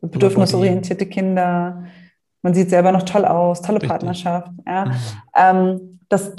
bedürfnisorientierte 0.00 1.06
Kinder. 1.06 1.84
Man 2.42 2.54
sieht 2.54 2.70
selber 2.70 2.92
noch 2.92 3.02
toll 3.02 3.24
aus, 3.24 3.62
tolle 3.62 3.76
Richtig. 3.76 3.90
Partnerschaft. 3.90 4.52
Ja. 4.66 4.84
Mhm. 4.84 4.92
Ähm, 5.36 5.98
das, 6.08 6.32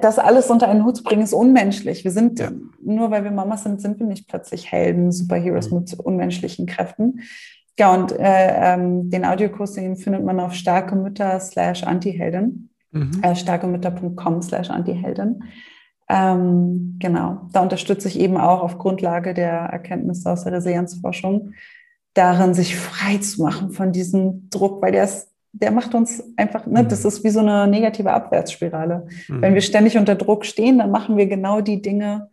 das 0.00 0.18
alles 0.18 0.50
unter 0.50 0.68
einen 0.68 0.84
Hut 0.84 0.96
zu 0.96 1.02
bringen, 1.02 1.22
ist 1.22 1.32
unmenschlich. 1.32 2.04
Wir 2.04 2.10
sind, 2.10 2.38
ja. 2.40 2.50
nur 2.82 3.10
weil 3.10 3.24
wir 3.24 3.30
Mamas 3.30 3.62
sind, 3.62 3.80
sind 3.80 3.98
wir 3.98 4.06
nicht 4.06 4.28
plötzlich 4.28 4.70
Helden, 4.70 5.12
Superheroes 5.12 5.70
mhm. 5.70 5.78
mit 5.78 5.98
unmenschlichen 5.98 6.66
Kräften. 6.66 7.20
Ja, 7.78 7.94
und 7.94 8.12
äh, 8.12 8.74
ähm, 8.74 9.08
den 9.08 9.24
Audiokurs, 9.24 9.74
den 9.74 9.96
findet 9.96 10.24
man 10.24 10.40
auf 10.40 10.52
starke 10.52 10.96
Mütter 10.96 11.38
slash 11.40 11.84
Antihelden, 11.84 12.70
mhm. 12.90 13.12
äh, 13.22 13.34
starkemütter.com 13.34 14.42
slash 14.42 14.68
Antihelden. 14.68 15.44
Ähm, 16.10 16.96
genau, 16.98 17.42
da 17.52 17.62
unterstütze 17.62 18.08
ich 18.08 18.18
eben 18.18 18.36
auch 18.36 18.62
auf 18.62 18.78
Grundlage 18.78 19.32
der 19.32 19.52
Erkenntnisse 19.52 20.30
aus 20.32 20.44
der 20.44 20.54
Resilienzforschung 20.54 21.52
darin, 22.18 22.52
sich 22.54 22.76
frei 22.76 23.18
zu 23.18 23.42
machen 23.42 23.70
von 23.70 23.92
diesem 23.92 24.50
Druck, 24.50 24.82
weil 24.82 24.92
der 24.92 25.04
ist 25.04 25.28
der 25.52 25.70
macht 25.70 25.94
uns 25.94 26.22
einfach, 26.36 26.66
ne, 26.66 26.84
das 26.84 27.02
mhm. 27.02 27.08
ist 27.08 27.24
wie 27.24 27.30
so 27.30 27.40
eine 27.40 27.66
negative 27.66 28.12
Abwärtsspirale. 28.12 29.06
Mhm. 29.28 29.42
Wenn 29.42 29.54
wir 29.54 29.60
ständig 29.60 29.96
unter 29.96 30.14
Druck 30.14 30.44
stehen, 30.44 30.78
dann 30.78 30.90
machen 30.90 31.16
wir 31.16 31.26
genau 31.26 31.60
die 31.60 31.82
Dinge, 31.82 32.28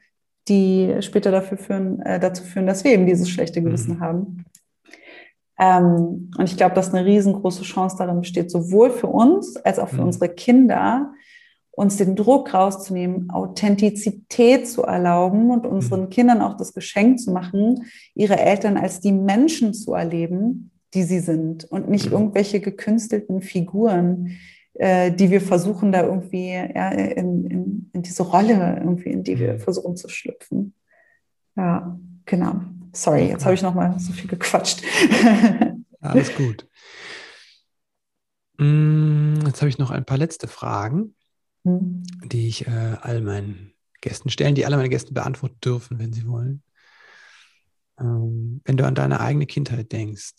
die 0.48 0.96
später 1.00 1.32
dafür 1.32 1.58
führen, 1.58 2.02
äh, 2.02 2.20
dazu 2.20 2.44
führen, 2.44 2.68
dass 2.68 2.84
wir 2.84 2.92
eben 2.92 3.06
dieses 3.06 3.30
schlechte 3.30 3.62
Gewissen 3.62 3.96
mhm. 3.96 4.00
haben. 4.00 4.46
Ähm, 5.58 6.32
und 6.38 6.44
ich 6.44 6.58
glaube, 6.58 6.76
dass 6.76 6.94
eine 6.94 7.06
riesengroße 7.06 7.64
Chance 7.64 7.96
darin 7.98 8.20
besteht, 8.20 8.52
sowohl 8.52 8.92
für 8.92 9.08
uns 9.08 9.56
als 9.58 9.80
auch 9.80 9.90
für 9.90 10.02
mhm. 10.02 10.08
unsere 10.08 10.30
Kinder, 10.30 11.14
uns 11.76 11.98
den 11.98 12.16
Druck 12.16 12.54
rauszunehmen, 12.54 13.30
Authentizität 13.30 14.68
zu 14.68 14.84
erlauben 14.84 15.52
und 15.52 15.66
unseren 15.66 16.04
mhm. 16.04 16.10
Kindern 16.10 16.42
auch 16.42 16.56
das 16.58 16.74
Geschenk 16.74 17.20
zu 17.20 17.32
machen, 17.32 17.86
ihre 18.14 18.40
Eltern 18.40 18.78
als 18.78 19.02
die 19.02 19.12
Menschen 19.12 19.74
zu 19.74 19.94
erleben, 19.94 20.72
die 20.94 21.04
sie 21.04 21.20
sind 21.20 21.66
und 21.66 21.90
nicht 21.90 22.08
mhm. 22.08 22.14
irgendwelche 22.14 22.62
gekünstelten 22.62 23.42
Figuren, 23.42 24.38
äh, 24.76 25.12
die 25.12 25.30
wir 25.32 25.42
versuchen, 25.42 25.92
da 25.92 26.04
irgendwie 26.04 26.52
ja, 26.52 26.90
in, 26.90 27.46
in, 27.46 27.90
in, 27.94 28.02
diese 28.02 28.24
Rolle 28.24 28.78
irgendwie, 28.78 29.10
in 29.10 29.24
die 29.24 29.40
wir 29.40 29.54
mhm. 29.54 29.60
versuchen 29.60 29.98
zu 29.98 30.08
schlüpfen. 30.08 30.74
Ja, 31.58 31.98
genau. 32.26 32.62
Sorry, 32.94 33.28
jetzt 33.28 33.44
habe 33.44 33.54
ich 33.54 33.62
noch 33.62 33.74
mal 33.74 34.00
so 34.00 34.14
viel 34.14 34.30
gequatscht. 34.30 34.82
Alles 36.00 36.34
gut. 36.36 36.68
Mm, 38.58 39.36
jetzt 39.46 39.62
habe 39.62 39.70
ich 39.70 39.78
noch 39.78 39.92
ein 39.92 40.06
paar 40.06 40.18
letzte 40.18 40.48
Fragen, 40.48 41.15
hm. 41.66 42.04
die 42.24 42.48
ich 42.48 42.68
äh, 42.68 42.98
all 43.02 43.22
meinen 43.22 43.74
Gästen 44.00 44.30
stellen, 44.30 44.56
die 44.56 44.66
alle 44.66 44.78
meine 44.78 44.90
Gäste 44.90 45.14
beantworten 45.14 45.60
dürfen, 45.64 46.00
wenn 46.00 46.14
sie 46.14 46.28
wollen. 46.28 46.64
Ähm, 48.00 48.62
wenn 48.64 48.78
du 48.78 48.86
an 48.86 48.96
deine 48.96 49.20
eigene 49.20 49.48
Kindheit 49.48 49.92
denkst, 49.92 50.36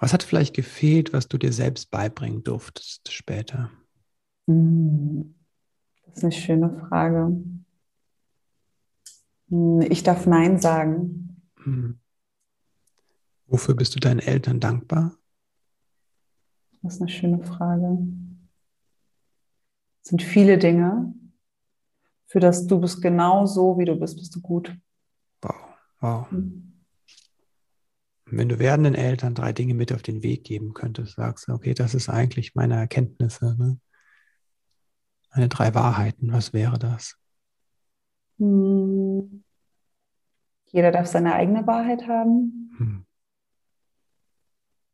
was 0.00 0.12
hat 0.12 0.22
vielleicht 0.22 0.54
gefehlt, 0.54 1.12
was 1.12 1.28
du 1.28 1.38
dir 1.38 1.52
selbst 1.52 1.90
beibringen 1.90 2.42
durftest 2.42 3.12
später? 3.12 3.70
Hm. 4.46 5.34
Das 6.06 6.16
ist 6.16 6.24
eine 6.24 6.32
schöne 6.32 6.70
Frage. 6.70 7.42
Hm, 9.50 9.82
ich 9.82 10.02
darf 10.02 10.26
Nein 10.26 10.58
sagen. 10.58 11.42
Hm. 11.62 11.98
Wofür 13.46 13.74
bist 13.74 13.94
du 13.94 14.00
deinen 14.00 14.20
Eltern 14.20 14.60
dankbar? 14.60 15.16
Das 16.82 16.94
ist 16.94 17.00
eine 17.00 17.10
schöne 17.10 17.42
Frage. 17.42 17.98
Sind 20.06 20.22
viele 20.22 20.58
Dinge, 20.58 21.14
für 22.26 22.38
das 22.38 22.66
du 22.66 22.78
bist 22.78 23.00
genau 23.00 23.46
so, 23.46 23.78
wie 23.78 23.86
du 23.86 23.96
bist, 23.96 24.18
bist 24.18 24.34
du 24.36 24.40
gut. 24.40 24.76
Wow, 25.40 25.54
wow. 26.00 26.30
Mhm. 26.30 26.74
Wenn 28.26 28.48
du 28.48 28.58
werdenden 28.58 28.94
Eltern 28.94 29.34
drei 29.34 29.52
Dinge 29.52 29.74
mit 29.74 29.92
auf 29.92 30.02
den 30.02 30.22
Weg 30.22 30.44
geben 30.44 30.74
könntest, 30.74 31.14
sagst 31.14 31.48
du, 31.48 31.52
okay, 31.52 31.74
das 31.74 31.94
ist 31.94 32.08
eigentlich 32.08 32.54
meine 32.54 32.74
Erkenntnisse, 32.74 33.56
ne? 33.58 33.78
Meine 35.34 35.48
drei 35.48 35.74
Wahrheiten, 35.74 36.32
was 36.32 36.52
wäre 36.52 36.78
das? 36.78 37.16
Hm. 38.38 39.42
Jeder 40.66 40.90
darf 40.90 41.06
seine 41.06 41.34
eigene 41.34 41.66
Wahrheit 41.66 42.06
haben. 42.06 42.74
Hm. 42.76 43.06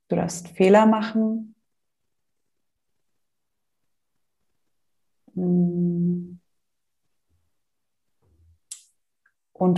Du 0.08 0.16
darfst 0.16 0.48
Fehler 0.48 0.86
machen. 0.86 1.49
Und 5.34 6.40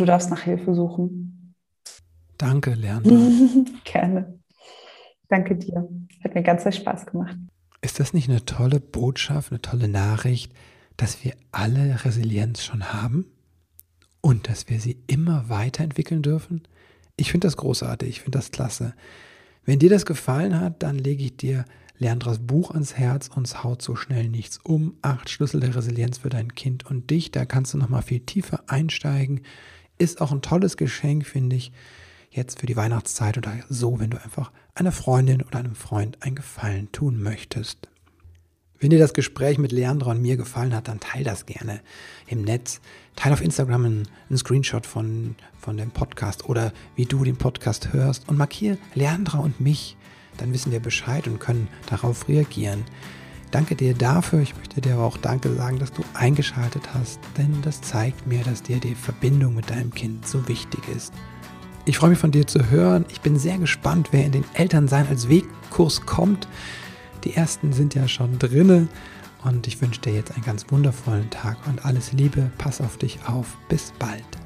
du 0.01 0.05
darfst 0.05 0.31
nach 0.31 0.43
Hilfe 0.43 0.75
suchen. 0.75 1.55
Danke, 2.39 2.75
Lerner. 2.75 3.09
Gerne. 3.85 4.39
Danke 5.29 5.57
dir. 5.57 5.89
Hat 6.23 6.35
mir 6.35 6.43
ganz 6.43 6.63
viel 6.63 6.73
Spaß 6.73 7.07
gemacht. 7.07 7.37
Ist 7.81 7.99
das 7.99 8.13
nicht 8.13 8.29
eine 8.29 8.45
tolle 8.45 8.81
Botschaft, 8.81 9.51
eine 9.51 9.61
tolle 9.61 9.89
Nachricht, 9.89 10.53
dass 10.97 11.25
wir 11.25 11.35
alle 11.51 12.05
Resilienz 12.05 12.63
schon 12.63 12.93
haben 12.93 13.27
und 14.21 14.49
dass 14.49 14.69
wir 14.69 14.79
sie 14.79 15.03
immer 15.07 15.49
weiterentwickeln 15.49 16.23
dürfen? 16.23 16.63
Ich 17.17 17.31
finde 17.31 17.47
das 17.47 17.57
großartig, 17.57 18.09
ich 18.09 18.21
finde 18.21 18.39
das 18.39 18.51
klasse. 18.51 18.95
Wenn 19.65 19.79
dir 19.79 19.91
das 19.91 20.07
gefallen 20.07 20.61
hat, 20.61 20.83
dann 20.83 20.99
lege 20.99 21.25
ich 21.25 21.37
dir 21.37 21.65
Leandras 22.03 22.39
Buch 22.39 22.73
ans 22.73 22.95
Herz, 22.95 23.29
uns 23.35 23.63
haut 23.63 23.81
so 23.81 23.97
schnell 23.97 24.29
nichts 24.29 24.59
um. 24.63 24.97
Acht 25.03 25.31
Schlüssel 25.31 25.61
der 25.61 25.75
Resilienz 25.75 26.19
für 26.19 26.29
dein 26.29 26.55
Kind 26.55 26.85
und 26.85 27.11
dich. 27.11 27.31
Da 27.31 27.45
kannst 27.45 27.73
du 27.73 27.79
nochmal 27.79 28.03
viel 28.03 28.21
tiefer 28.21 28.65
einsteigen. 28.67 29.41
Ist 29.99 30.21
auch 30.21 30.33
ein 30.33 30.43
tolles 30.43 30.77
Geschenk, 30.77 31.27
finde 31.27 31.57
ich 31.57 31.73
jetzt 32.31 32.61
für 32.61 32.67
die 32.67 32.77
Weihnachtszeit 32.77 33.39
oder 33.39 33.55
so, 33.69 34.01
wenn 34.01 34.11
du 34.11 34.23
einfach 34.23 34.51
einer 34.75 34.93
Freundin 34.93 35.43
oder 35.43 35.59
einem 35.59 35.75
Freund 35.75 36.23
einen 36.23 36.35
Gefallen 36.35 36.91
tun 36.93 37.23
möchtest. 37.23 37.89
Wenn 38.81 38.91
dir 38.91 38.99
das 38.99 39.13
Gespräch 39.13 39.59
mit 39.59 39.71
Leandra 39.71 40.11
und 40.11 40.21
mir 40.21 40.37
gefallen 40.37 40.75
hat, 40.75 40.89
dann 40.89 40.99
teile 40.99 41.25
das 41.25 41.47
gerne 41.47 41.83
im 42.27 42.43
Netz. 42.43 42.81
Teile 43.15 43.35
auf 43.35 43.41
Instagram 43.41 43.85
einen, 43.85 44.09
einen, 44.29 44.39
Screenshot 44.39 44.87
von, 44.87 45.37
von 45.57 45.77
dem 45.77 45.93
Podcast 45.93 46.49
oder 46.49 46.73
wie 46.97 47.05
du 47.05 47.23
den 47.23 47.37
Podcast 47.37 47.93
hörst 47.93 48.29
und 48.29 48.39
markiere 48.39 48.79
Leandra 48.95 49.39
und 49.39 49.61
mich. 49.61 49.97
Dann 50.39 50.53
wissen 50.53 50.73
wir 50.73 50.81
Bescheid 50.81 51.27
und 51.27 51.39
können 51.41 51.69
darauf 51.87 52.29
reagieren. 52.29 52.85
Danke 53.51 53.77
dir 53.77 53.95
dafür. 53.95 54.41
Ich 54.41 54.57
möchte 54.57 54.81
dir 54.81 54.95
aber 54.95 55.05
auch 55.05 55.19
Danke 55.19 55.55
sagen, 55.55 55.79
dass 55.79 55.93
du 55.93 56.03
eingeschaltet 56.15 56.95
hast, 56.95 57.21
denn 57.37 57.61
das 57.63 57.83
zeigt 57.83 58.27
mir, 58.27 58.43
dass 58.43 58.63
dir 58.63 58.81
die 58.81 58.95
Verbindung 58.95 59.55
mit 59.55 59.71
deinem 59.71 59.93
Kind 59.93 60.27
so 60.27 60.49
wichtig 60.49 60.89
ist. 60.89 61.13
Ich 61.85 61.99
freue 61.99 62.11
mich 62.11 62.19
von 62.19 62.31
dir 62.31 62.47
zu 62.47 62.71
hören. 62.71 63.05
Ich 63.11 63.21
bin 63.21 63.39
sehr 63.39 63.59
gespannt, 63.59 64.09
wer 64.13 64.25
in 64.25 64.33
den 64.33 64.45
Elternsein 64.55 65.07
als 65.09 65.29
Wegkurs 65.29 66.07
kommt. 66.07 66.49
Die 67.25 67.35
ersten 67.35 67.73
sind 67.73 67.95
ja 67.95 68.09
schon 68.09 68.39
drinne 68.39 68.89
und 69.45 69.67
ich 69.67 69.81
wünsche 69.83 70.01
dir 70.01 70.15
jetzt 70.15 70.33
einen 70.33 70.45
ganz 70.45 70.67
wundervollen 70.71 71.29
Tag 71.31 71.59
und 71.67 71.85
alles 71.85 72.13
Liebe. 72.13 72.51
Pass 72.59 72.81
auf 72.81 72.97
dich 72.97 73.19
auf. 73.27 73.57
Bis 73.69 73.93
bald. 73.99 74.42